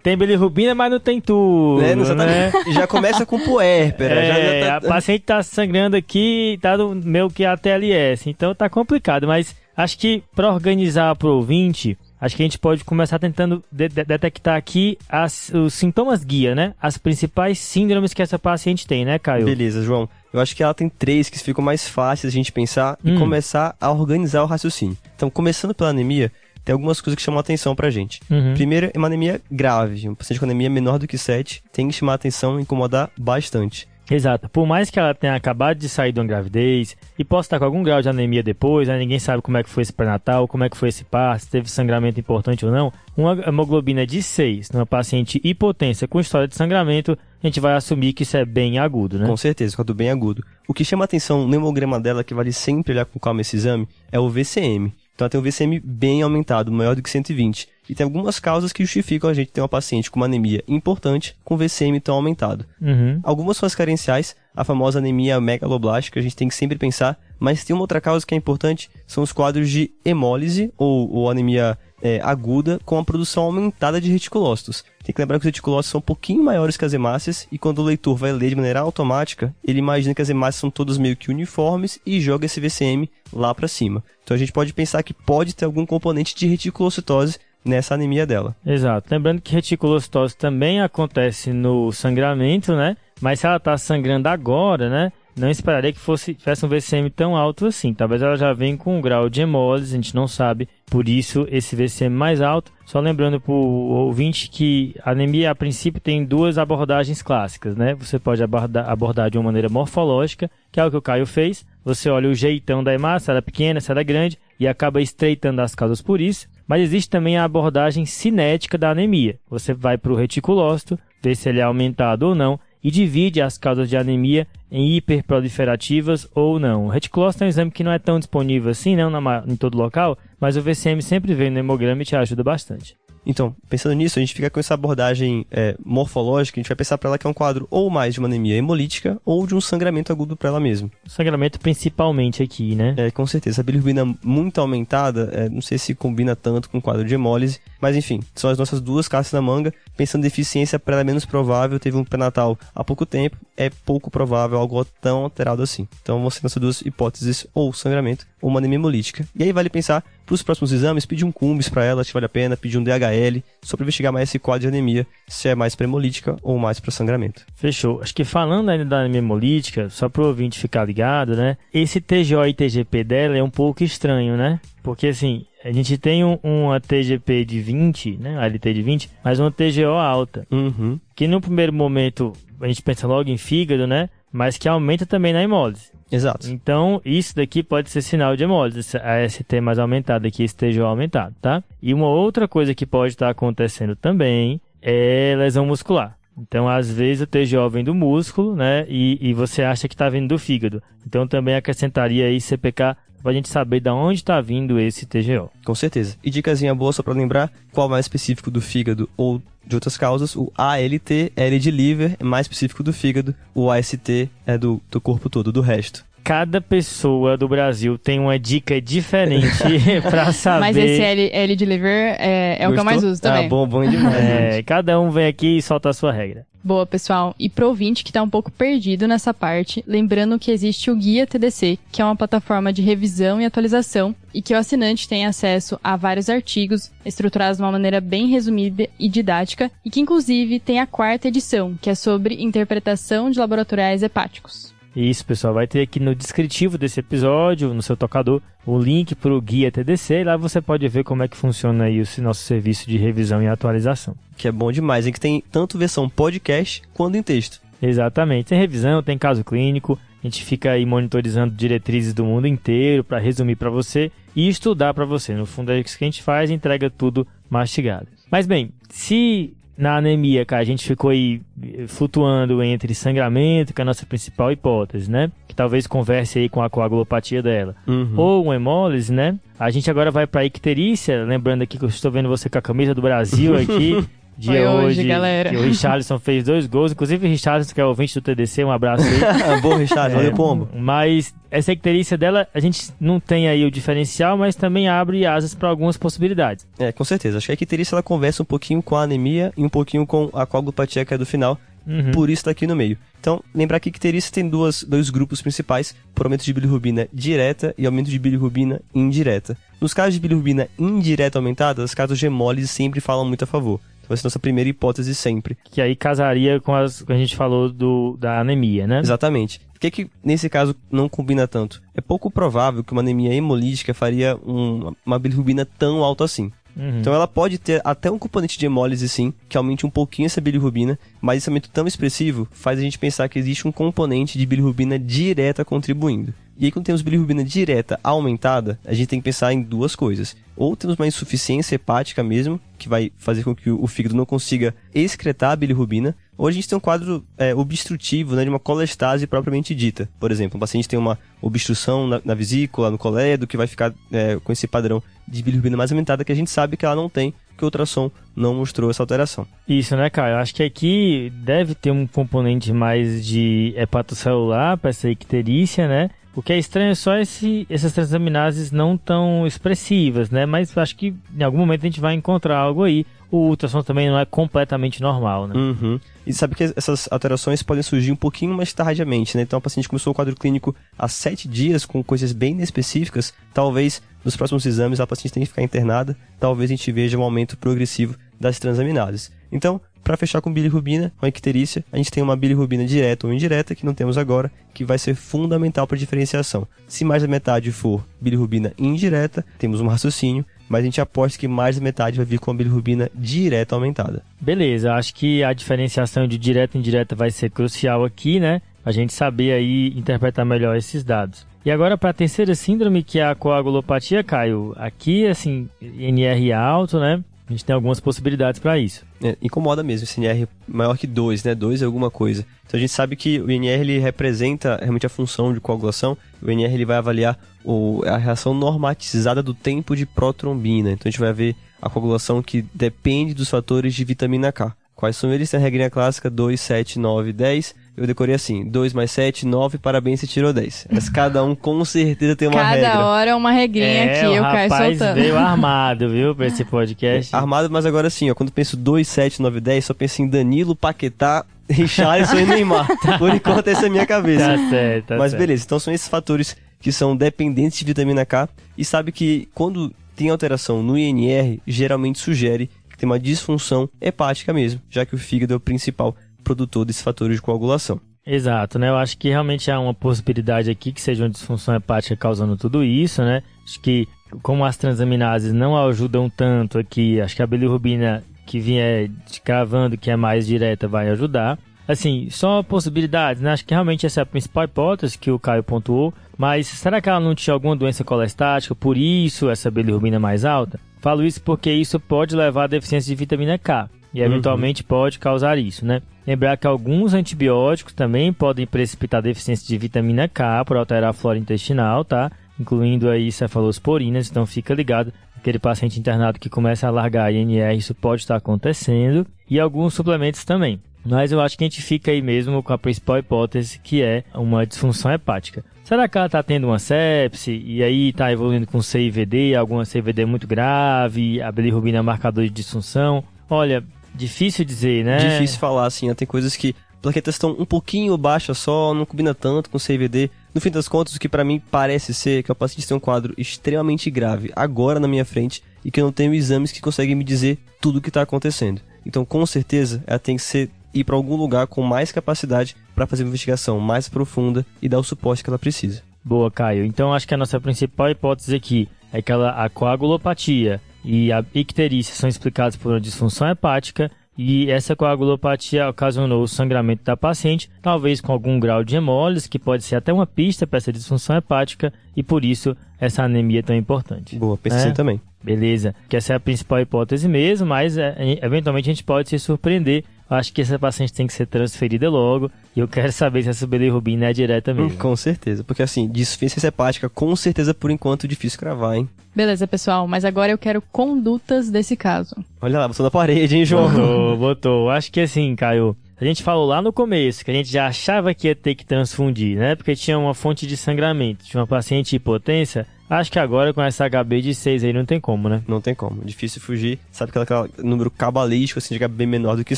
tem 0.02 0.18
bilirrubina, 0.18 0.74
mas 0.74 0.90
não 0.92 1.00
tem 1.00 1.22
tudo, 1.22 1.82
Né? 1.84 1.94
né? 1.94 2.02
Exatamente. 2.50 2.74
Já 2.74 2.88
começa 2.88 3.26
com 3.28 3.40
puérpera. 3.42 4.16
já- 4.16 4.38
É, 4.40 4.62
já 4.66 4.78
a 4.78 4.82
tá- 4.82 4.88
paciente 4.88 5.22
tá 5.22 5.44
sangrando 5.44 5.96
aqui, 5.96 6.58
tá 6.64 6.76
no 6.76 6.96
meu 6.96 7.30
que 7.30 7.46
ATLS, 7.46 8.28
então 8.28 8.56
tá 8.56 8.68
complicado, 8.70 9.28
mas 9.28 9.56
acho 9.76 10.00
que 10.00 10.24
para 10.36 10.52
organizar 10.52 11.16
pro 11.16 11.30
ouvinte, 11.36 11.96
acho 12.20 12.36
que 12.36 12.42
a 12.44 12.46
gente 12.46 12.58
pode 12.60 12.84
começar 12.84 13.20
tentando 13.20 13.64
de- 13.72 13.90
de- 13.90 14.04
detectar 14.04 14.56
aqui 14.56 14.98
as- 15.10 15.50
os 15.54 15.74
sintomas 15.74 16.24
guia, 16.24 16.54
né? 16.56 16.74
As 16.82 16.98
principais 16.98 17.60
síndromes 17.60 18.14
que 18.14 18.22
essa 18.22 18.38
paciente 18.40 18.86
tem, 18.88 19.06
né, 19.06 19.18
Caio? 19.20 19.46
Beleza, 19.46 19.84
João. 19.84 20.10
Eu 20.34 20.40
acho 20.40 20.56
que 20.56 20.62
ela 20.64 20.74
tem 20.74 20.90
três 20.90 21.30
que 21.30 21.40
ficam 21.40 21.64
mais 21.64 21.88
fáceis 21.88 22.32
a 22.32 22.36
gente 22.36 22.52
pensar 22.52 22.98
e 23.04 23.12
Hum. 23.12 23.20
começar 23.20 23.76
a 23.80 23.92
organizar 23.92 24.44
o 24.44 24.46
raciocínio. 24.46 24.98
Então, 25.16 25.30
começando 25.30 25.74
pela 25.74 25.90
anemia, 25.90 26.32
tem 26.66 26.74
algumas 26.74 27.00
coisas 27.00 27.16
que 27.16 27.22
chamam 27.22 27.38
a 27.38 27.42
atenção 27.42 27.74
pra 27.76 27.90
gente. 27.90 28.20
Uhum. 28.30 28.54
Primeiro, 28.54 28.92
é 28.94 28.98
uma 28.98 29.08
anemia 29.08 29.40
grave. 29.50 30.10
Um 30.10 30.14
paciente 30.14 30.38
com 30.40 30.46
anemia 30.46 30.70
menor 30.70 31.00
do 31.00 31.08
que 31.08 31.18
7 31.18 31.64
tem 31.72 31.88
que 31.88 31.94
chamar 31.94 32.12
a 32.12 32.16
atenção 32.16 32.60
e 32.60 32.64
incomodar 32.64 33.10
bastante. 33.18 33.88
Exato. 34.10 34.50
Por 34.50 34.66
mais 34.66 34.90
que 34.90 35.00
ela 35.00 35.14
tenha 35.14 35.36
acabado 35.36 35.78
de 35.78 35.90
sair 35.90 36.12
de 36.12 36.20
uma 36.20 36.26
gravidez 36.26 36.96
e 37.18 37.26
possa 37.26 37.48
estar 37.48 37.60
com 37.60 37.66
algum 37.66 37.84
grau 37.84 38.02
de 38.02 38.10
anemia 38.10 38.42
depois, 38.42 38.88
né? 38.88 38.98
ninguém 38.98 39.20
sabe 39.20 39.42
como 39.42 39.58
é 39.58 39.64
que 39.64 39.70
foi 39.70 39.84
esse 39.84 39.94
pré-natal, 39.94 40.48
como 40.48 40.64
é 40.64 40.70
que 40.70 40.78
foi 40.78 40.90
esse 40.90 41.04
parto, 41.04 41.44
se 41.44 41.50
teve 41.50 41.70
sangramento 41.70 42.20
importante 42.20 42.66
ou 42.66 42.72
não, 42.72 42.92
uma 43.16 43.34
hemoglobina 43.46 44.06
de 44.06 44.24
6 44.24 44.72
numa 44.72 44.86
paciente 44.86 45.42
hipotensa 45.44 46.08
com 46.08 46.20
história 46.20 46.48
de 46.48 46.56
sangramento, 46.56 47.18
a 47.44 47.48
gente 47.48 47.60
vai 47.60 47.74
assumir 47.74 48.14
que 48.14 48.24
isso 48.24 48.38
é 48.38 48.46
bem 48.46 48.80
agudo, 48.80 49.20
né? 49.20 49.28
Com 49.28 49.38
certeza, 49.38 49.76
quanto 49.76 49.94
bem 49.94 50.10
agudo. 50.10 50.44
O 50.68 50.74
que 50.74 50.86
chama 50.86 51.06
atenção 51.06 51.48
no 51.48 51.56
hemograma 51.56 52.00
dela, 52.00 52.24
que 52.24 52.34
vale 52.34 52.52
sempre 52.52 52.94
olhar 52.94 53.06
com 53.06 53.20
calma 53.20 53.42
esse 53.42 53.56
exame, 53.56 53.88
é 54.12 54.20
o 54.20 54.30
VCM. 54.30 54.94
Então 55.14 55.26
ela 55.26 55.30
tem 55.30 55.40
um 55.40 55.44
VCM 55.44 55.80
bem 55.84 56.22
aumentado, 56.22 56.72
maior 56.72 56.96
do 56.96 57.02
que 57.02 57.10
120. 57.10 57.68
E 57.90 57.96
tem 57.96 58.04
algumas 58.04 58.40
causas 58.40 58.74
que 58.74 58.84
justificam 58.84 59.30
a 59.30 59.34
gente 59.34 59.52
ter 59.52 59.62
uma 59.62 59.70
paciente 59.70 60.12
com 60.12 60.20
uma 60.20 60.26
anemia 60.26 60.64
importante 60.68 61.36
com 61.44 61.58
VCM 61.58 62.00
tão 62.00 62.16
aumentado. 62.16 62.66
Uhum. 62.82 63.20
Algumas 63.24 63.58
são 63.58 63.68
as 63.68 63.76
carenciais, 63.76 64.36
a 64.56 64.64
famosa 64.64 65.00
anemia 65.00 65.40
megaloblástica, 65.40 66.20
a 66.20 66.24
gente 66.24 66.36
tem 66.36 66.48
que 66.48 66.56
sempre 66.56 66.78
pensar, 66.78 67.18
mas 67.40 67.64
tem 67.64 67.74
uma 67.74 67.84
outra 67.84 68.02
causa 68.02 68.26
que 68.26 68.34
é 68.34 68.38
importante, 68.38 68.90
são 69.06 69.24
os 69.24 69.32
quadros 69.32 69.70
de 69.70 69.92
hemólise 70.04 70.72
ou, 70.78 71.12
ou 71.12 71.30
anemia 71.30 71.78
é, 72.02 72.20
aguda 72.24 72.80
com 72.86 72.98
a 72.98 73.04
produção 73.04 73.44
aumentada 73.44 74.00
de 74.00 74.12
reticulócitos. 74.12 74.84
Tem 75.04 75.14
que 75.14 75.22
lembrar 75.22 75.38
que 75.38 75.44
os 75.44 75.46
reticulócitos 75.46 75.92
são 75.92 76.00
um 76.00 76.02
pouquinho 76.02 76.44
maiores 76.44 76.78
que 76.78 76.86
as 76.86 76.94
hemácias 76.94 77.48
e 77.52 77.58
quando 77.58 77.80
o 77.80 77.84
leitor 77.84 78.16
vai 78.16 78.32
ler 78.32 78.50
de 78.50 78.56
maneira 78.56 78.82
automática, 78.82 79.56
ele 79.64 79.80
imagina 79.80 80.14
que 80.14 80.22
as 80.22 80.30
hemácias 80.30 80.60
são 80.60 80.70
todas 80.70 80.98
meio 80.98 81.16
que 81.16 81.32
uniformes 81.32 82.00
e 82.06 82.20
joga 82.20 82.46
esse 82.46 82.60
VCM 82.60 83.10
lá 83.32 83.54
para 83.54 83.68
cima. 83.68 84.04
Então 84.24 84.36
a 84.36 84.38
gente 84.38 84.52
pode 84.52 84.74
pensar 84.74 85.02
que 85.04 85.14
pode 85.14 85.56
ter 85.56 85.66
algum 85.66 85.86
componente 85.86 86.36
de 86.36 86.48
reticulocitose 86.48 87.40
nessa 87.68 87.94
anemia 87.94 88.26
dela. 88.26 88.56
Exato. 88.66 89.08
Lembrando 89.12 89.42
que 89.42 89.54
reticulocitose 89.54 90.36
também 90.36 90.82
acontece 90.82 91.52
no 91.52 91.92
sangramento, 91.92 92.76
né? 92.76 92.96
Mas 93.22 93.40
se 93.40 93.48
ela 93.48 93.60
tá 93.60 93.78
sangrando 93.78 94.30
agora, 94.30 94.90
né? 94.90 95.12
Não 95.38 95.52
esperaria 95.52 95.94
que 95.94 96.00
fosse 96.00 96.34
tivesse 96.34 96.66
um 96.66 96.70
VCM 96.70 97.12
tão 97.12 97.38
alto 97.38 97.68
assim. 97.68 97.94
Talvez 97.94 98.24
ela 98.24 98.36
já 98.36 98.54
venha 98.54 98.76
com 98.76 98.98
um 98.98 99.02
grau 99.02 99.30
de 99.30 99.42
hemólise, 99.42 99.94
a 99.94 99.96
gente 99.96 100.16
não 100.16 100.28
sabe. 100.28 100.68
Por 100.88 101.08
isso, 101.08 101.48
esse 101.52 101.76
VCM 101.76 102.16
mais 102.16 102.42
alto. 102.42 102.72
Só 102.86 103.00
lembrando 103.00 103.40
para 103.40 103.54
o 103.54 103.56
ouvinte 103.56 104.50
que 104.50 104.96
a 105.04 105.12
anemia, 105.12 105.52
a 105.52 105.56
princípio, 105.56 106.02
tem 106.02 106.26
duas 106.26 106.58
abordagens 106.58 107.22
clássicas, 107.22 107.76
né? 107.76 107.94
Você 107.96 108.18
pode 108.18 108.42
abordar, 108.42 108.90
abordar 108.90 109.30
de 109.30 109.38
uma 109.38 109.44
maneira 109.44 109.70
morfológica, 109.70 110.50
que 110.72 110.80
é 110.80 110.86
o 110.86 110.90
que 110.90 110.98
o 110.98 111.02
Caio 111.02 111.28
fez. 111.28 111.64
Você 111.86 112.10
olha 112.10 112.30
o 112.30 112.34
jeitão 112.34 112.84
da 112.84 112.94
hemácia, 112.94 113.26
se 113.26 113.32
ela 113.32 113.40
é 113.40 113.42
pequena, 113.42 113.80
se 113.80 113.92
ela 113.92 114.02
é 114.02 114.04
grande, 114.04 114.40
e 114.60 114.68
acaba 114.68 115.00
estreitando 115.02 115.62
as 115.62 115.76
causas 115.76 116.02
por 116.02 116.20
isso. 116.20 116.48
Mas 116.68 116.82
existe 116.82 117.10
também 117.10 117.38
a 117.38 117.44
abordagem 117.44 118.06
cinética 118.06 118.78
da 118.78 118.92
anemia. 118.92 119.40
Você 119.50 119.74
vai 119.74 119.98
para 119.98 120.12
o 120.12 120.16
reticulócito, 120.16 121.00
vê 121.24 121.34
se 121.34 121.48
ele 121.48 121.60
é 121.60 121.64
aumentado 121.64 122.24
ou 122.24 122.36
não, 122.36 122.60
e 122.84 122.92
divide 122.92 123.42
as 123.42 123.58
causas 123.58 123.90
de 123.90 123.98
anemia 123.98 124.48
em 124.72 124.96
hiperproliferativas 124.96 126.30
ou 126.36 126.60
não. 126.60 126.86
O 126.86 126.90
reticulócito 126.90 127.44
é 127.44 127.48
um 127.48 127.50
exame 127.50 127.72
que 127.72 127.84
não 127.84 127.92
é 127.92 128.00
tão 128.00 128.20
disponível 128.20 128.70
assim, 128.72 128.96
não 128.96 129.10
na, 129.10 129.44
em 129.48 129.56
todo 129.56 129.78
local, 129.78 130.18
mas 130.40 130.58
o 130.58 130.62
VCM 130.62 131.02
sempre 131.02 131.34
vem 131.34 131.50
no 131.50 131.60
hemograma 131.60 132.02
e 132.02 132.06
te 132.06 132.16
ajuda 132.16 132.44
bastante. 132.44 132.96
Então, 133.28 133.54
pensando 133.70 133.94
nisso, 133.94 134.18
a 134.18 134.22
gente 134.22 134.34
fica 134.34 134.50
com 134.50 134.58
essa 134.58 134.74
abordagem 134.74 135.46
é, 135.52 135.76
morfológica, 135.84 136.58
a 136.58 136.62
gente 136.62 136.70
vai 136.70 136.78
pensar 136.78 136.98
para 136.98 137.10
ela 137.10 137.18
que 137.18 137.28
é 137.28 137.30
um 137.30 137.34
quadro 137.34 137.68
ou 137.70 137.90
mais 137.90 138.14
de 138.14 138.20
uma 138.22 138.28
anemia 138.30 138.56
hemolítica 138.56 139.20
ou 139.26 139.46
de 139.46 139.54
um 139.54 139.60
sangramento 139.60 140.14
agudo 140.14 140.38
para 140.38 140.48
ela 140.48 140.62
mesma. 140.62 140.90
Sangramento 141.06 141.60
principalmente 141.60 142.42
aqui, 142.42 142.74
né? 142.74 142.96
É, 142.96 143.12
com 143.12 143.28
certeza. 143.28 143.60
A 143.60 143.64
bilirrubina 143.64 144.06
muito 144.24 144.62
aumentada, 144.62 145.30
é, 145.34 145.50
não 145.50 145.62
sei 145.62 145.78
se 145.78 145.94
combina 145.94 146.38
tanto 146.38 146.70
com 146.70 146.78
o 146.78 146.82
quadro 146.82 147.04
de 147.04 147.14
hemólise, 147.14 147.60
mas 147.82 147.98
enfim, 147.98 148.22
são 148.34 148.50
as 148.50 148.58
nossas 148.58 148.80
duas 148.80 149.10
caças 149.10 149.34
na 149.34 149.42
manga. 149.42 149.74
Pensando 149.98 150.22
em 150.22 150.30
deficiência, 150.30 150.80
para 150.80 150.94
ela 150.94 151.02
é 151.02 151.04
menos 151.04 151.26
provável, 151.26 151.80
teve 151.80 151.98
um 151.98 152.06
pré-natal 152.06 152.58
há 152.74 152.84
pouco 152.84 153.06
tempo, 153.06 153.36
é 153.58 153.70
pouco 153.70 154.10
provável 154.10 154.58
algo 154.58 154.86
tão 155.02 155.24
alterado 155.24 155.62
assim. 155.62 155.86
Então 156.02 156.22
vão 156.22 156.30
ser 156.30 156.44
nossas 156.44 156.62
duas 156.62 156.82
hipóteses, 156.82 157.46
ou 157.54 157.74
sangramento 157.74 158.26
ou 158.42 158.50
uma 158.50 158.60
anemia 158.60 158.78
hemolítica. 158.78 159.26
E 159.36 159.44
aí 159.44 159.52
vale 159.52 159.70
pensar 159.70 160.04
para 160.26 160.34
os 160.34 160.44
próximos 160.44 160.72
exames, 160.72 161.06
pedir 161.06 161.26
um 161.26 161.32
cumbis 161.32 161.70
para 161.70 161.84
ela, 161.84 162.04
se 162.04 162.14
vale 162.14 162.26
a 162.26 162.30
pena, 162.30 162.58
pedir 162.58 162.78
um 162.78 162.84
DHL, 162.84 163.42
só 163.62 163.78
para 163.78 163.84
investigar 163.84 164.12
mais 164.12 164.30
esse 164.30 164.40
quadro 164.40 164.62
de 164.62 164.68
anemia, 164.68 165.08
se 165.28 165.48
é 165.48 165.56
mais 165.56 165.76
para 165.76 165.86
hemolítica 165.86 166.36
ou 166.42 166.58
mais 166.58 166.80
para 166.80 166.92
sangramento. 166.92 167.46
Fechou. 167.56 168.02
Acho 168.02 168.14
que 168.14 168.24
falando 168.24 168.70
ainda 168.70 168.86
da 168.86 169.00
anemia 169.00 169.20
hemolítica, 169.20 169.90
só 169.90 170.10
para 170.10 170.22
o 170.22 170.28
ouvinte 170.28 170.60
ficar 170.60 170.86
ligado, 170.86 171.36
né? 171.36 171.58
Esse 171.74 172.02
TGO 172.02 172.46
e 172.46 172.54
TGP 172.54 173.04
dela 173.04 173.38
é 173.38 173.44
um 173.44 173.50
pouco 173.50 173.84
estranho, 173.84 174.36
né? 174.36 174.60
Porque 174.84 175.08
assim, 175.08 175.46
a 175.64 175.72
gente 175.72 175.98
tem 175.98 176.24
um, 176.24 176.40
uma 176.44 176.80
TGP 176.80 177.44
de 177.44 177.60
20, 177.60 178.18
né? 178.22 178.48
LT 178.48 178.74
de 178.74 178.82
20, 178.82 179.10
mas 179.24 179.40
uma 179.40 179.52
TGO 179.52 179.98
alta. 179.98 180.48
Uhum. 180.52 181.00
Que 181.16 181.28
no 181.28 181.42
primeiro 181.42 181.74
momento 181.74 182.34
a 182.62 182.68
gente 182.68 182.82
pensa 182.82 183.08
logo 183.08 183.30
em 183.30 183.38
fígado, 183.38 183.86
né? 183.86 184.10
Mas 184.32 184.58
que 184.58 184.68
aumenta 184.68 185.06
também 185.06 185.34
na 185.34 185.44
hemólise. 185.44 185.92
Exato. 186.12 186.50
Então, 186.50 187.02
isso 187.04 187.36
daqui 187.36 187.62
pode 187.62 187.90
ser 187.90 188.02
sinal 188.02 188.36
de 188.36 188.44
hemólise, 188.44 188.98
a 188.98 189.28
ST 189.28 189.62
mais 189.62 189.78
aumentada 189.78 190.28
aqui, 190.28 190.44
esteja 190.44 190.84
aumentado, 190.84 191.36
tá? 191.42 191.64
E 191.82 191.94
uma 191.94 192.08
outra 192.08 192.48
coisa 192.48 192.74
que 192.74 192.86
pode 192.86 193.14
estar 193.14 193.30
acontecendo 193.30 193.96
também 193.96 194.62
é 194.82 195.36
lesão 195.38 195.66
muscular. 195.66 196.17
Então, 196.38 196.70
às 196.70 196.92
vezes, 196.92 197.24
o 197.24 197.28
TGO 197.28 197.70
vem 197.70 197.84
do 197.84 197.96
músculo, 197.96 198.56
né? 198.56 198.86
E, 198.88 199.18
e 199.22 199.34
você 199.34 199.64
acha 199.64 199.88
que 199.88 199.96
está 199.96 200.08
vindo 200.10 200.28
do 200.28 200.40
fígado. 200.40 200.82
Então, 201.06 201.28
também 201.28 201.56
acrescentaria 201.56 202.28
aí 202.28 202.40
CPK 202.40 202.96
para 203.22 203.32
a 203.32 203.34
gente 203.34 203.50
saber 203.50 203.80
de 203.80 203.90
onde 203.90 204.20
está 204.20 204.40
vindo 204.40 204.80
esse 204.80 205.06
TGO. 205.06 205.50
Com 205.66 205.76
certeza. 205.76 206.16
E 206.24 206.30
dicasinha 206.30 206.76
boa 206.76 206.94
só 206.94 207.02
para 207.02 207.14
lembrar, 207.14 207.52
qual 207.72 207.90
mais 207.90 208.06
específico 208.06 208.52
do 208.52 208.62
fígado 208.62 209.10
ou 209.18 209.42
de 209.66 209.76
outras 209.76 209.98
causas, 209.98 210.36
o 210.36 210.52
ALT, 210.58 211.32
L 211.36 211.60
de 211.60 211.72
liver, 211.72 212.16
é 212.20 212.24
mais 212.24 212.46
específico 212.46 212.84
do 212.84 212.94
fígado, 212.94 213.36
o 213.54 213.70
AST 213.70 214.30
é 214.46 214.58
do, 214.58 214.82
do 214.90 215.02
corpo 215.02 215.30
todo, 215.30 215.52
do 215.52 215.60
resto 215.60 216.06
cada 216.28 216.60
pessoa 216.60 217.38
do 217.38 217.48
Brasil 217.48 217.98
tem 217.98 218.20
uma 218.20 218.38
dica 218.38 218.82
diferente 218.82 219.48
para 220.12 220.34
saber. 220.34 220.60
Mas 220.60 220.76
esse 220.76 221.02
L, 221.02 221.30
L 221.32 221.56
de 221.56 221.64
liver 221.64 222.18
é, 222.20 222.58
é 222.60 222.68
o 222.68 222.74
que 222.74 222.80
eu 222.82 222.84
mais 222.84 223.02
uso 223.02 223.22
também. 223.22 223.46
Ah, 223.46 223.48
bom, 223.48 223.66
bom 223.66 223.90
demais. 223.90 224.14
É, 224.14 224.62
cada 224.62 225.00
um 225.00 225.10
vem 225.10 225.26
aqui 225.26 225.56
e 225.56 225.62
solta 225.62 225.88
a 225.88 225.94
sua 225.94 226.12
regra. 226.12 226.46
Boa, 226.62 226.86
pessoal. 226.86 227.34
E 227.40 227.50
pro 227.50 227.70
ouvinte 227.70 228.04
que 228.04 228.10
está 228.10 228.22
um 228.22 228.30
pouco 228.30 228.52
perdido 228.52 229.08
nessa 229.08 229.34
parte, 229.34 229.82
lembrando 229.88 230.38
que 230.38 230.52
existe 230.52 230.92
o 230.92 230.98
Guia 230.98 231.26
TDC, 231.26 231.80
que 231.94 232.02
é 232.02 232.06
uma 232.06 232.16
plataforma 232.16 232.74
de 232.74 232.82
revisão 232.82 233.40
e 233.40 233.46
atualização, 233.46 234.14
e 234.34 234.42
que 234.42 234.54
o 234.54 234.58
assinante 234.58 235.08
tem 235.08 235.26
acesso 235.26 235.80
a 235.82 235.96
vários 235.96 236.30
artigos, 236.30 236.92
estruturados 237.06 237.56
de 237.56 237.64
uma 237.64 237.72
maneira 237.72 238.02
bem 238.02 238.28
resumida 238.28 238.86
e 239.00 239.08
didática, 239.08 239.72
e 239.86 239.90
que 239.90 240.02
inclusive 240.02 240.60
tem 240.60 240.82
a 240.82 240.86
quarta 240.86 241.30
edição, 241.30 241.78
que 241.82 241.90
é 241.90 241.96
sobre 241.96 242.44
interpretação 242.44 243.32
de 243.32 243.40
laboratoriais 243.40 244.04
hepáticos. 244.04 244.76
Isso, 245.00 245.24
pessoal, 245.24 245.54
vai 245.54 245.68
ter 245.68 245.82
aqui 245.82 246.00
no 246.00 246.16
descritivo 246.16 246.76
desse 246.76 247.02
episódio, 247.02 247.72
no 247.72 247.84
seu 247.84 247.96
tocador, 247.96 248.42
o 248.66 248.80
link 248.80 249.14
para 249.14 249.32
o 249.32 249.40
guia 249.40 249.72
TDC 249.72 250.22
e 250.22 250.24
lá 250.24 250.36
você 250.36 250.60
pode 250.60 250.88
ver 250.88 251.04
como 251.04 251.22
é 251.22 251.28
que 251.28 251.38
funciona 251.38 251.84
aí 251.84 252.02
o 252.02 252.22
nosso 252.24 252.42
serviço 252.42 252.90
de 252.90 252.98
revisão 252.98 253.40
e 253.44 253.48
atualização. 253.48 254.16
Que 254.36 254.48
é 254.48 254.52
bom 254.52 254.72
demais, 254.72 255.06
em 255.06 255.12
que 255.12 255.20
tem 255.20 255.44
tanto 255.52 255.78
versão 255.78 256.10
podcast 256.10 256.82
quanto 256.96 257.16
em 257.16 257.22
texto. 257.22 257.62
Exatamente, 257.80 258.48
tem 258.48 258.58
revisão, 258.58 259.04
tem 259.04 259.20
caso 259.20 259.44
clínico, 259.44 260.00
a 260.24 260.26
gente 260.26 260.44
fica 260.44 260.72
aí 260.72 260.84
monitorizando 260.84 261.54
diretrizes 261.54 262.12
do 262.12 262.26
mundo 262.26 262.48
inteiro 262.48 263.04
para 263.04 263.20
resumir 263.20 263.56
para 263.56 263.70
você 263.70 264.12
e 264.36 264.50
estudar 264.50 264.96
para 264.96 265.06
você. 265.06 265.36
No 265.36 265.46
fundo 265.46 265.72
é 265.72 265.80
isso 265.80 265.96
que 265.96 266.06
a 266.06 266.08
gente 266.08 266.24
faz, 266.24 266.50
entrega 266.50 266.90
tudo 266.90 267.28
mastigado. 267.48 268.08
Mas 268.32 268.48
bem, 268.48 268.72
se 268.90 269.54
na 269.78 269.98
anemia, 269.98 270.46
cara, 270.46 270.62
a 270.62 270.66
gente 270.66 270.86
ficou 270.86 271.12
aí 271.12 271.42
eh, 271.62 271.86
flutuando 271.88 272.64
entre 272.64 272.96
sangramento, 272.96 273.74
que 273.74 273.80
é 273.80 273.84
a 273.84 273.86
nossa 273.86 274.06
principal 274.06 274.52
hipótese, 274.52 275.10
né? 275.10 275.32
Que 275.48 275.56
talvez 275.56 275.86
converse 275.86 276.40
aí 276.40 276.50
com 276.50 276.62
a 276.62 276.70
coagulopatia 276.70 277.44
dela. 277.44 277.76
Uhum. 277.86 278.14
Ou 278.18 278.46
um 278.48 278.54
hemólise, 278.54 279.14
né? 279.14 279.38
A 279.60 279.70
gente 279.70 279.90
agora 279.90 280.10
vai 280.10 280.26
pra 280.26 280.44
icterícia, 280.44 281.24
lembrando 281.24 281.62
aqui 281.62 281.78
que 281.78 281.86
eu 281.86 281.90
estou 281.90 282.12
vendo 282.12 282.28
você 282.28 282.50
com 282.50 282.58
a 282.58 282.62
camisa 282.62 282.96
do 282.96 283.02
Brasil 283.02 283.56
aqui. 283.56 284.04
Dia 284.38 284.70
hoje, 284.70 285.00
hoje, 285.00 285.04
galera. 285.04 285.50
Que 285.50 285.58
o 285.58 285.64
Richarlison 285.64 286.20
fez 286.20 286.44
dois 286.44 286.68
gols. 286.68 286.92
Inclusive, 286.92 287.26
o 287.26 287.30
Richarlison, 287.30 287.74
que 287.74 287.82
é 287.82 287.86
ouvinte 287.86 288.14
do 288.14 288.22
TDC, 288.22 288.64
um 288.64 288.72
abraço 288.72 289.04
aí. 289.04 289.20
Bom, 289.62 289.76
Richarlison, 289.76 290.22
é, 290.22 290.32
pombo. 290.32 290.70
Mas 290.76 291.34
essa 291.50 291.72
icterícia 291.72 292.18
dela, 292.18 292.48
a 292.54 292.60
gente 292.60 292.92
não 293.00 293.20
tem 293.20 293.48
aí 293.48 293.66
o 293.66 293.72
diferencial, 293.72 294.38
mas 294.38 294.56
também 294.56 294.88
abre 294.88 295.26
asas 295.26 295.56
para 295.56 295.70
algumas 295.70 295.98
possibilidades. 295.98 296.68
É, 296.78 296.92
com 296.92 297.04
certeza. 297.04 297.38
Acho 297.38 297.48
que 297.48 297.52
a 297.52 297.56
icterícia 297.56 297.96
ela 297.96 298.04
conversa 298.04 298.44
um 298.44 298.46
pouquinho 298.46 298.82
com 298.82 298.96
a 298.96 299.04
anemia 299.04 299.52
e 299.58 299.64
um 299.64 299.70
pouquinho 299.70 300.06
com 300.06 300.30
a 300.34 300.46
coagulopatia 300.46 301.04
que 301.04 301.14
é 301.14 301.18
do 301.18 301.26
final. 301.26 301.60
Uhum. 301.88 302.12
Por 302.12 302.30
isso 302.30 302.42
está 302.42 302.52
aqui 302.52 302.68
no 302.68 302.76
meio. 302.76 302.98
Então, 303.20 303.42
lembrar 303.56 303.80
que 303.80 303.90
icterícia 303.90 304.32
tem 304.32 304.48
duas, 304.48 304.84
dois 304.84 305.10
grupos 305.10 305.42
principais, 305.42 305.96
por 306.14 306.26
aumento 306.26 306.44
de 306.44 306.54
bilirrubina 306.54 307.08
direta 307.14 307.74
e 307.78 307.86
aumento 307.86 308.10
de 308.10 308.20
bilirrubina 308.20 308.82
indireta. 308.94 309.58
Nos 309.80 309.94
casos 309.94 310.14
de 310.14 310.20
bilirrubina 310.20 310.68
indireta 310.78 311.40
aumentada, 311.40 311.84
os 311.84 311.96
casos 311.96 312.20
de 312.20 312.26
hemólise 312.26 312.68
sempre 312.68 313.00
falam 313.00 313.26
muito 313.26 313.44
a 313.44 313.48
favor. 313.48 313.80
Vai 314.08 314.18
ser 314.18 314.26
nossa 314.26 314.40
primeira 314.40 314.70
hipótese 314.70 315.14
sempre. 315.14 315.58
Que 315.72 315.82
aí 315.82 315.96
casaria 315.96 316.60
com 316.60 316.74
as 316.74 317.02
que 317.02 317.12
a 317.12 317.18
gente 317.18 317.36
falou 317.36 317.70
do, 317.70 318.18
da 318.20 318.40
anemia, 318.40 318.88
né? 318.88 319.00
Exatamente. 319.00 319.60
Por 319.74 319.80
que, 319.80 319.92
que 319.92 320.10
nesse 320.24 320.50
caso 320.50 320.76
não 320.92 321.08
combina 321.08 321.48
tanto? 321.48 321.82
É 321.94 322.02
pouco 322.02 322.32
provável 322.32 322.84
que 322.84 322.92
uma 322.92 323.02
anemia 323.02 323.34
hemolítica 323.34 323.94
faria 323.94 324.36
um, 324.46 324.92
uma 325.06 325.20
bilirrubina 325.20 325.66
tão 325.66 326.04
alta 326.04 326.24
assim. 326.24 326.52
Uhum. 326.76 327.00
Então 327.00 327.14
ela 327.14 327.28
pode 327.28 327.58
ter 327.58 327.82
até 327.84 328.10
um 328.10 328.20
componente 328.20 328.58
de 328.58 328.66
hemólise 328.66 329.10
sim, 329.10 329.34
que 329.50 329.58
aumente 329.58 329.86
um 329.86 329.90
pouquinho 329.90 330.28
essa 330.28 330.40
bilirrubina, 330.40 330.98
mas 331.20 331.38
esse 331.38 331.50
aumento 331.50 331.70
tão 331.70 331.88
expressivo 331.88 332.48
faz 332.52 332.80
a 332.80 332.82
gente 332.84 333.00
pensar 333.00 333.28
que 333.28 333.40
existe 333.40 333.68
um 333.68 333.72
componente 333.72 334.38
de 334.38 334.46
bilirrubina 334.46 334.98
direta 334.98 335.66
contribuindo. 335.66 336.34
E 336.60 336.66
aí, 336.66 336.72
quando 336.72 336.86
temos 336.86 337.04
bilirrubina 337.04 337.44
direta 337.44 338.00
aumentada, 338.04 338.80
a 338.84 338.94
gente 338.94 339.08
tem 339.08 339.20
que 339.20 339.26
pensar 339.26 339.54
em 339.54 339.62
duas 339.62 339.96
coisas. 339.96 340.36
Ou 340.56 340.76
temos 340.76 340.98
uma 340.98 341.06
insuficiência 341.06 341.76
hepática 341.76 342.24
mesmo, 342.24 342.60
que 342.80 342.90
vai 342.90 343.12
fazer 343.16 343.44
com 343.44 343.56
que 343.56 343.70
o 343.70 343.86
fígado 343.86 344.16
não 344.16 344.26
consiga 344.26 344.74
excretar 344.94 345.52
a 345.52 345.56
bilirrubina, 345.56 346.16
ou 346.36 346.48
a 346.48 346.52
gente 346.52 346.68
tem 346.68 346.76
um 346.76 346.82
quadro 346.82 347.24
é, 347.38 347.54
obstrutivo, 347.54 348.36
né, 348.36 348.44
de 348.44 348.50
uma 348.50 348.60
colestase 348.60 349.28
propriamente 349.28 349.76
dita. 349.76 350.10
Por 350.20 350.32
exemplo, 350.32 350.58
um 350.58 350.60
paciente 350.60 350.88
tem 350.88 350.98
uma 350.98 351.20
obstrução 351.42 352.08
na, 352.08 352.22
na 352.26 352.34
vesícula, 352.34 352.90
no 352.90 352.98
colédo, 352.98 353.46
que 353.46 353.58
vai 353.58 353.68
ficar 353.68 353.94
é, 354.12 354.40
com 354.44 354.52
esse 354.52 354.68
padrão 354.68 355.02
de 355.28 355.44
bilirrubina 355.44 355.78
mais 355.78 355.92
aumentada, 355.92 356.26
que 356.26 356.32
a 356.32 356.36
gente 356.36 356.50
sabe 356.50 356.76
que 356.76 356.86
ela 356.86 356.96
não 356.96 357.08
tem, 357.08 357.34
que 357.56 357.64
o 357.64 357.68
ultrassom 357.68 358.10
não 358.36 358.56
mostrou 358.56 358.90
essa 358.90 359.04
alteração. 359.04 359.46
Isso, 359.68 359.96
né, 359.96 360.10
cara? 360.10 360.34
Eu 360.34 360.38
acho 360.38 360.56
que 360.56 360.64
aqui 360.64 361.32
deve 361.44 361.76
ter 361.76 361.92
um 361.92 362.08
componente 362.08 362.72
mais 362.72 363.26
de 363.26 363.74
hepatocelular 363.76 364.78
para 364.78 364.90
essa 364.90 365.10
icterícia, 365.10 365.88
né? 365.88 366.10
O 366.38 366.42
que 366.44 366.54
é 366.54 366.60
estranho 366.60 366.92
é 366.92 366.96
só 366.96 367.18
esse, 367.18 367.66
essas 367.68 367.92
transaminases 367.94 368.72
não 368.72 368.96
tão 368.96 369.48
expressivas, 369.48 370.30
né? 370.30 370.46
Mas 370.46 370.78
acho 370.78 370.96
que 370.96 371.16
em 371.36 371.42
algum 371.42 371.58
momento 371.58 371.82
a 371.82 371.88
gente 371.88 372.00
vai 372.00 372.14
encontrar 372.14 372.60
algo 372.60 372.84
aí. 372.84 373.08
O 373.32 373.38
ultrassom 373.48 373.82
também 373.82 374.08
não 374.08 374.20
é 374.20 374.24
completamente 374.24 375.02
normal, 375.02 375.48
né? 375.48 375.56
Uhum. 375.56 376.00
E 376.28 376.32
sabe 376.32 376.54
que 376.54 376.72
essas 376.76 377.10
alterações 377.12 377.64
podem 377.64 377.82
surgir 377.82 378.12
um 378.12 378.16
pouquinho 378.16 378.54
mais 378.54 378.72
tardiamente, 378.72 379.36
né? 379.36 379.42
Então, 379.42 379.58
a 379.58 379.62
paciente 379.62 379.90
começou 379.90 380.12
o 380.12 380.14
quadro 380.14 380.36
clínico 380.36 380.76
há 380.96 381.08
sete 381.08 381.48
dias 381.48 381.88
com 381.88 382.04
coisas 382.04 382.32
bem 382.34 382.62
específicas. 382.62 383.34
Talvez 383.52 384.00
nos 384.24 384.38
próximos 384.38 384.64
exames 384.64 385.00
a 385.00 385.08
paciente 385.08 385.34
tenha 385.34 385.44
que 385.44 385.50
ficar 385.50 385.64
internada. 385.64 386.16
Talvez 386.40 386.70
a 386.70 386.76
gente 386.76 386.92
veja 386.92 387.18
um 387.18 387.24
aumento 387.24 387.58
progressivo 387.58 388.16
das 388.40 388.60
transaminases. 388.60 389.32
Então, 389.52 389.82
para 390.08 390.16
fechar 390.16 390.40
com 390.40 390.54
bilirrubina, 390.54 391.12
com 391.18 391.26
a 391.26 391.30
icterícia, 391.30 391.84
a 391.92 391.98
gente 391.98 392.10
tem 392.10 392.24
uma 392.24 392.38
bilirrubina 392.38 392.86
direta 392.86 393.28
ou 393.28 393.34
indireta, 393.34 393.76
que 393.76 393.86
não 393.86 393.94
temos 393.94 394.18
agora, 394.18 394.50
que 394.74 394.86
vai 394.86 394.98
ser 394.98 395.14
fundamental 395.16 395.86
para 395.86 395.98
diferenciação. 395.98 396.66
Se 396.88 397.04
mais 397.04 397.24
da 397.24 397.28
metade 397.28 397.74
for 397.74 398.02
bilirrubina 398.22 398.72
indireta, 398.78 399.46
temos 399.60 399.82
um 399.82 399.88
raciocínio, 399.88 400.46
mas 400.70 400.80
a 400.80 400.86
gente 400.86 401.02
aposta 401.02 401.38
que 401.38 401.46
mais 401.46 401.76
da 401.76 401.84
metade 401.84 402.16
vai 402.16 402.26
vir 402.26 402.40
com 402.40 402.52
a 402.52 402.54
bilirrubina 402.54 403.12
direta 403.14 403.76
aumentada. 403.76 404.24
Beleza, 404.40 404.94
acho 404.94 405.14
que 405.14 405.44
a 405.44 405.52
diferenciação 405.52 406.26
de 406.26 406.38
direta 406.38 406.78
e 406.78 406.80
indireta 406.80 407.14
vai 407.14 407.30
ser 407.30 407.50
crucial 407.50 408.06
aqui, 408.06 408.40
né? 408.40 408.62
A 408.86 408.94
gente 408.94 409.12
saber 409.12 409.52
aí 409.52 409.90
interpretar 409.94 410.46
melhor 410.46 410.78
esses 410.78 411.04
dados. 411.04 411.46
E 411.66 411.70
agora 411.70 411.98
para 411.98 412.12
a 412.12 412.14
terceira 412.14 412.56
síndrome, 412.56 413.04
que 413.04 413.20
é 413.20 413.26
a 413.26 413.36
coagulopatia, 413.36 414.24
Caio. 414.24 414.74
Aqui, 414.78 415.28
assim, 415.28 415.68
INR 415.82 416.54
alto, 416.54 416.98
né? 416.98 417.22
A 417.48 417.54
gente 417.54 417.64
tem 417.64 417.74
algumas 417.74 418.00
possibilidades 418.02 418.60
para 418.60 418.78
isso. 418.78 419.06
É, 419.24 419.38
incomoda 419.42 419.82
mesmo 419.82 420.04
esse 420.04 420.20
INR 420.20 420.48
maior 420.68 420.98
que 420.98 421.08
2, 421.08 421.46
né? 421.46 421.56
2 421.56 421.82
é 421.82 421.86
alguma 421.86 422.12
coisa. 422.12 422.46
Então 422.66 422.78
a 422.78 422.82
gente 422.82 422.92
sabe 422.92 423.16
que 423.16 423.40
o 423.40 423.50
INR 423.50 423.80
ele 423.80 424.00
representa 424.00 424.78
realmente 424.78 425.06
a 425.06 425.10
função 425.10 425.54
de 425.54 425.62
coagulação. 425.62 426.18
O 426.42 426.52
INR 426.52 426.74
ele 426.74 426.84
vai 426.84 426.98
avaliar 426.98 427.40
o, 427.64 428.02
a 428.06 428.18
reação 428.18 428.54
normatizada 428.54 429.42
do 429.42 429.54
tempo 429.54 429.96
de 429.96 430.06
protrombina. 430.06 430.92
Então 430.92 431.08
a 431.08 431.10
gente 431.10 431.22
vai 431.22 431.32
ver 431.32 431.56
a 431.82 431.90
coagulação 431.90 432.44
que 432.44 432.62
depende 432.74 433.34
dos 433.34 433.50
fatores 433.50 433.96
de 433.96 434.04
vitamina 434.04 434.52
K. 434.52 434.76
Quais 434.98 435.16
são 435.16 435.32
eles? 435.32 435.52
Tem 435.52 435.60
a 435.60 435.62
regrinha 435.62 435.92
clássica 435.92 436.28
2, 436.28 436.60
7, 436.60 436.98
9, 436.98 437.32
10. 437.32 437.76
Eu 437.96 438.08
decorei 438.08 438.34
assim: 438.34 438.68
2 438.68 438.94
mais 438.94 439.12
7, 439.12 439.46
9, 439.46 439.78
parabéns, 439.78 440.20
você 440.20 440.26
tirou 440.26 440.52
10. 440.52 440.88
Mas 440.92 441.08
cada 441.08 441.44
um 441.44 441.54
com 441.54 441.86
certeza 441.86 442.36
tem 442.36 442.48
uma 442.48 442.58
Cada 442.58 442.70
regra. 442.72 442.90
Cada 442.90 443.06
hora 443.06 443.30
é 443.30 443.36
uma 443.36 443.52
regrinha 443.52 443.86
é, 443.86 444.18
aqui, 444.18 444.26
o 444.26 444.34
eu 444.34 444.42
caio 444.42 444.70
rapaz 444.72 444.98
soltando. 444.98 445.22
veio 445.22 445.38
armado, 445.38 446.10
viu, 446.10 446.36
pra 446.36 446.48
esse 446.48 446.66
podcast. 446.66 447.34
É, 447.34 447.38
armado, 447.38 447.70
mas 447.70 447.86
agora 447.86 448.10
sim, 448.10 448.32
ó, 448.32 448.34
quando 448.34 448.52
penso 448.52 448.76
2, 448.76 449.08
7, 449.08 449.40
9, 449.40 449.62
10, 449.62 449.86
só 449.86 449.94
penso 449.94 450.20
em 450.24 450.28
Danilo, 450.28 450.76
Paquetá, 450.76 451.46
Richarlison 451.70 452.40
e 452.40 452.46
Neymar. 452.48 452.88
Por 453.20 453.30
enquanto, 453.30 453.68
essa 453.68 453.84
é 453.84 453.88
a 453.90 453.92
minha 453.92 454.06
cabeça. 454.08 454.48
Tá 454.48 454.70
certo, 454.72 455.06
tá 455.06 455.18
Mas 455.18 455.30
certo. 455.30 455.40
beleza, 455.40 455.64
então 455.64 455.80
são 455.80 455.94
esses 455.94 456.08
fatores 456.08 456.58
que 456.82 456.92
são 456.92 457.16
dependentes 457.16 457.78
de 457.78 457.86
vitamina 457.86 458.26
K. 458.26 458.50
E 458.76 458.84
sabe 458.84 459.12
que 459.12 459.48
quando 459.54 459.94
tem 460.16 460.32
alteração 460.32 460.82
no 460.82 460.98
INR, 460.98 461.60
geralmente 461.68 462.18
sugere 462.18 462.68
que 462.98 463.02
tem 463.02 463.08
uma 463.08 463.20
disfunção 463.20 463.88
hepática 464.02 464.52
mesmo, 464.52 464.82
já 464.90 465.06
que 465.06 465.14
o 465.14 465.18
fígado 465.20 465.54
é 465.54 465.56
o 465.56 465.60
principal 465.60 466.16
produtor 466.44 466.84
desses 466.84 467.04
fatores 467.04 467.36
de 467.36 467.42
coagulação. 467.42 468.02
Exato, 468.26 468.80
né? 468.80 468.90
Eu 468.90 468.98
acho 468.98 469.18
que 469.18 469.30
realmente 469.30 469.72
há 469.72 469.80
uma 469.80 469.94
possibilidade 469.94 470.70
aqui 470.70 470.92
que 470.92 471.00
seja 471.00 471.24
uma 471.24 471.30
disfunção 471.30 471.76
hepática 471.76 472.16
causando 472.18 472.58
tudo 472.58 472.84
isso, 472.84 473.22
né? 473.22 473.44
Acho 473.64 473.80
que 473.80 474.08
como 474.42 474.66
as 474.66 474.76
transaminases 474.76 475.54
não 475.54 475.78
ajudam 475.88 476.30
tanto 476.30 476.78
aqui, 476.78 477.22
acho 477.22 477.36
que 477.36 477.44
a 477.44 477.48
bilirrubina 477.48 478.24
que 478.46 478.60
vier 478.60 479.10
cravando 479.44 479.98
que 479.98 480.10
é 480.10 480.16
mais 480.16 480.48
direta 480.48 480.88
vai 480.88 481.10
ajudar. 481.10 481.58
Assim, 481.88 482.30
só 482.30 482.62
possibilidades, 482.64 483.42
né? 483.42 483.52
Acho 483.52 483.66
que 483.66 483.74
realmente 483.74 484.06
essa 484.06 484.22
é 484.22 484.24
a 484.24 484.26
principal 484.26 484.66
hipótese 484.66 485.18
que 485.18 485.32
o 485.32 485.40
Caio 485.40 485.64
pontuou. 485.64 486.14
Mas 486.38 486.68
será 486.68 487.00
que 487.00 487.08
ela 487.08 487.20
não 487.20 487.34
tinha 487.34 487.54
alguma 487.54 487.76
doença 487.78 488.04
colestática, 488.04 488.76
por 488.76 488.98
isso 488.98 489.50
essa 489.50 489.72
bilirrubina 489.72 490.20
mais 490.20 490.44
alta? 490.44 490.80
Falo 491.08 491.24
isso 491.24 491.42
porque 491.42 491.72
isso 491.72 492.02
pode 492.02 492.36
levar 492.36 492.66
à 492.66 492.68
deficiência 492.68 493.08
de 493.08 493.18
vitamina 493.18 493.58
K 493.58 493.90
e 494.14 494.22
eventualmente 494.22 494.82
uhum. 494.82 494.90
pode 494.90 495.18
causar 495.20 495.58
isso, 495.58 495.86
né? 495.86 496.02
Lembrar 496.28 496.58
que 496.58 496.68
alguns 496.68 497.14
antibióticos 497.14 497.94
também 497.94 498.34
podem 498.34 498.68
precipitar 498.68 499.22
deficiência 499.22 499.66
de 499.66 499.78
vitamina 499.78 500.28
K 500.28 500.66
por 500.66 500.76
alterar 500.76 501.12
a 501.12 501.14
flora 501.14 501.40
intestinal, 501.40 502.04
tá? 502.04 502.30
Incluindo 502.60 503.10
aí 503.10 503.32
cefalosporinas, 503.32 504.30
então 504.30 504.46
fica 504.46 504.74
ligado. 504.74 505.14
Aquele 505.38 505.60
paciente 505.60 505.98
internado 505.98 506.42
que 506.42 506.50
começa 506.50 506.90
a 506.90 506.92
largar 506.92 507.34
INR, 507.34 507.78
isso 507.78 507.96
pode 507.96 508.24
estar 508.24 508.36
acontecendo. 508.36 509.26
E 509.50 509.62
alguns 509.62 509.94
suplementos 509.94 510.44
também. 510.44 510.78
Mas 511.06 511.32
eu 511.32 511.40
acho 511.40 511.58
que 511.58 511.64
a 511.64 511.70
gente 511.70 511.82
fica 511.82 512.12
aí 512.12 512.22
mesmo 512.22 512.62
com 512.62 512.74
a 512.74 512.78
principal 512.78 513.18
hipótese, 513.18 513.80
que 513.80 514.04
é 514.04 514.26
uma 514.36 514.68
disfunção 514.68 515.10
hepática. 515.14 515.64
Será 515.88 516.06
que 516.06 516.18
ela 516.18 516.28
está 516.28 516.44
tendo 516.44 516.68
uma 516.68 516.80
sepse 516.80 517.64
e 517.66 517.82
aí 517.82 518.10
está 518.10 518.30
evoluindo 518.30 518.68
com 518.68 518.82
CIVD, 518.82 519.56
alguma 519.56 519.86
CIVD 519.86 520.26
muito 520.26 520.46
grave, 520.46 521.42
a 521.42 521.50
bilirrubina 521.50 522.00
é 522.00 522.02
marcador 522.02 522.44
de 522.44 522.50
disfunção? 522.50 523.24
Olha, 523.50 523.82
difícil 524.14 524.66
dizer, 524.66 525.06
né? 525.06 525.18
Difícil 525.18 525.58
falar, 525.58 525.86
assim, 525.86 526.14
tem 526.14 526.28
coisas 526.28 526.58
que 526.58 526.76
plaquetas 527.02 527.36
estão 527.36 527.56
um 527.58 527.64
pouquinho 527.64 528.18
baixas 528.18 528.58
só, 528.58 528.94
não 528.94 529.06
combina 529.06 529.34
tanto 529.34 529.70
com 529.70 529.80
CIVD. 529.80 530.30
No 530.54 530.60
fim 530.60 530.72
das 530.72 530.90
contas, 530.90 531.16
o 531.16 531.20
que 531.22 531.30
para 531.30 531.46
mim 531.46 531.62
parece 531.72 532.14
ser 532.14 532.44
que 532.44 532.52
o 532.52 532.56
paciente 532.56 532.86
tem 532.86 532.98
um 532.98 533.00
quadro 533.00 533.34
extremamente 533.38 534.12
grave 534.12 534.52
agora 534.58 535.00
na 535.00 535.08
minha 535.08 535.24
frente 535.24 535.64
e 535.86 535.90
que 535.90 536.02
eu 536.02 536.04
não 536.04 536.12
tenho 536.12 536.34
exames 536.34 536.74
que 536.74 536.82
conseguem 536.82 537.16
me 537.16 537.24
dizer 537.24 537.60
tudo 537.80 538.00
o 538.00 538.02
que 538.02 538.10
está 538.10 538.24
acontecendo. 538.24 538.82
Então, 539.06 539.24
com 539.24 539.46
certeza, 539.46 540.04
ela 540.06 540.20
tem 540.20 540.36
que 540.36 540.42
ser 540.42 540.70
ir 541.00 541.04
para 541.04 541.16
algum 541.16 541.36
lugar 541.36 541.68
com 541.68 541.82
mais 541.82 542.12
capacidade 542.12 542.76
para 542.96 543.08
fazer 543.08 543.24
uma 543.24 543.30
investigação 543.30 543.80
mais 543.80 544.10
profunda 544.10 544.66
e 544.82 544.90
dar 544.90 545.00
o 545.00 545.04
suporte 545.04 545.44
que 545.44 545.50
ela 545.50 545.60
precisa. 545.60 546.02
Boa, 546.24 546.52
Caio. 546.52 546.84
Então 546.84 547.14
acho 547.14 547.28
que 547.28 547.34
a 547.34 547.38
nossa 547.38 547.60
principal 547.60 548.10
hipótese 548.10 548.56
aqui 548.56 548.90
é 549.14 549.22
que 549.22 549.32
ela, 549.32 549.52
a 549.52 549.70
coagulopatia 549.70 550.82
e 551.04 551.32
a 551.32 551.44
icterícia 551.54 552.14
são 552.14 552.28
explicados 552.28 552.76
por 552.76 552.92
uma 552.92 553.00
disfunção 553.00 553.50
hepática 553.50 554.12
e 554.38 554.70
essa 554.70 554.96
coagulopatia 554.96 555.90
ocasionou 555.90 556.44
o 556.44 556.48
sangramento 556.48 557.04
da 557.04 557.18
paciente, 557.18 557.70
talvez 557.82 558.22
com 558.22 558.32
algum 558.32 558.60
grau 558.60 558.84
de 558.84 558.96
hemólise, 558.96 559.50
que 559.50 559.58
pode 559.58 559.84
ser 559.84 559.96
até 559.96 560.14
uma 560.14 560.28
pista 560.28 560.68
para 560.68 560.78
essa 560.78 560.94
disfunção 560.94 561.36
hepática 561.36 561.92
e 562.16 562.22
por 562.22 562.46
isso 562.46 562.78
essa 563.00 563.24
anemia 563.24 563.60
é 563.60 563.64
tão 563.64 563.76
importante. 563.76 564.36
Boa, 564.38 564.56
pensa 564.58 564.78
assim 564.78 564.94
também. 564.94 565.20
Beleza, 565.44 565.96
que 566.08 566.18
essa 566.18 566.34
é 566.34 566.36
a 566.36 566.40
principal 566.40 566.80
hipótese 566.80 567.28
mesmo, 567.28 567.66
mas 567.66 567.98
é, 567.98 568.38
eventualmente 568.42 568.90
a 568.90 568.94
gente 568.94 569.04
pode 569.04 569.30
se 569.30 569.40
surpreender 569.40 570.04
acho 570.30 570.52
que 570.54 570.62
essa 570.62 570.78
paciente 570.78 571.14
tem 571.14 571.28
que 571.28 571.34
ser 571.34 571.46
transferida 571.46 572.10
logo. 572.10 572.52
E 572.76 572.80
eu 572.80 572.88
quero 572.88 573.12
saber 573.12 573.44
se 573.44 573.50
essa 573.50 573.66
bilirrubina 573.66 574.28
é 574.28 574.34
direta 574.34 574.74
mesmo. 574.74 574.92
Hum, 574.92 574.98
com 574.98 575.16
certeza, 575.16 575.64
porque 575.64 575.84
assim, 575.84 576.08
deficiência 576.08 576.68
hepática, 576.68 577.10
com 577.10 577.36
certeza 577.36 577.74
por 577.74 577.92
enquanto 577.92 578.28
difícil 578.28 578.60
cravar, 578.60 578.96
hein? 578.96 579.10
Beleza, 579.36 579.68
pessoal, 579.68 580.08
mas 580.08 580.26
agora 580.26 580.52
eu 580.52 580.58
quero 580.58 580.82
condutas 580.92 581.70
desse 581.70 581.96
caso. 581.96 582.36
Olha 582.60 582.80
lá, 582.80 582.88
botou 582.88 583.04
na 583.04 583.12
parede, 583.12 583.56
hein, 583.56 583.66
João? 583.66 583.90
Botou, 583.90 584.38
botou. 584.38 584.90
Acho 584.90 585.12
que 585.12 585.20
assim, 585.22 585.56
Caio, 585.56 585.96
a 586.20 586.26
gente 586.26 586.44
falou 586.44 586.66
lá 586.66 586.82
no 586.82 586.92
começo 586.92 587.46
que 587.46 587.52
a 587.52 587.54
gente 587.54 587.72
já 587.72 587.88
achava 587.88 588.34
que 588.34 588.48
ia 588.48 588.56
ter 588.56 588.76
que 588.76 588.86
transfundir, 588.86 589.58
né? 589.58 589.76
Porque 589.76 589.96
tinha 589.96 590.18
uma 590.18 590.34
fonte 590.34 590.66
de 590.66 590.76
sangramento, 590.76 591.46
tinha 591.46 591.62
uma 591.62 591.68
paciente 591.68 592.16
hipotência. 592.16 592.88
Acho 593.10 593.32
que 593.32 593.40
agora 593.40 593.74
com 593.74 593.82
essa 593.82 594.06
HB 594.10 594.42
de 594.42 594.54
6 594.54 594.84
aí 594.84 594.92
não 594.92 595.06
tem 595.06 595.18
como, 595.18 595.48
né? 595.48 595.62
Não 595.66 595.80
tem 595.80 595.96
como. 595.96 596.26
Difícil 596.26 596.62
fugir. 596.62 597.00
Sabe 597.10 597.32
que 597.32 597.40
aquele 597.40 597.70
número 597.82 598.12
cabalístico, 598.12 598.80
assim, 598.80 598.98
de 598.98 599.08
HB 599.08 599.26
menor 599.26 599.56
do 599.56 599.64
que 599.64 599.78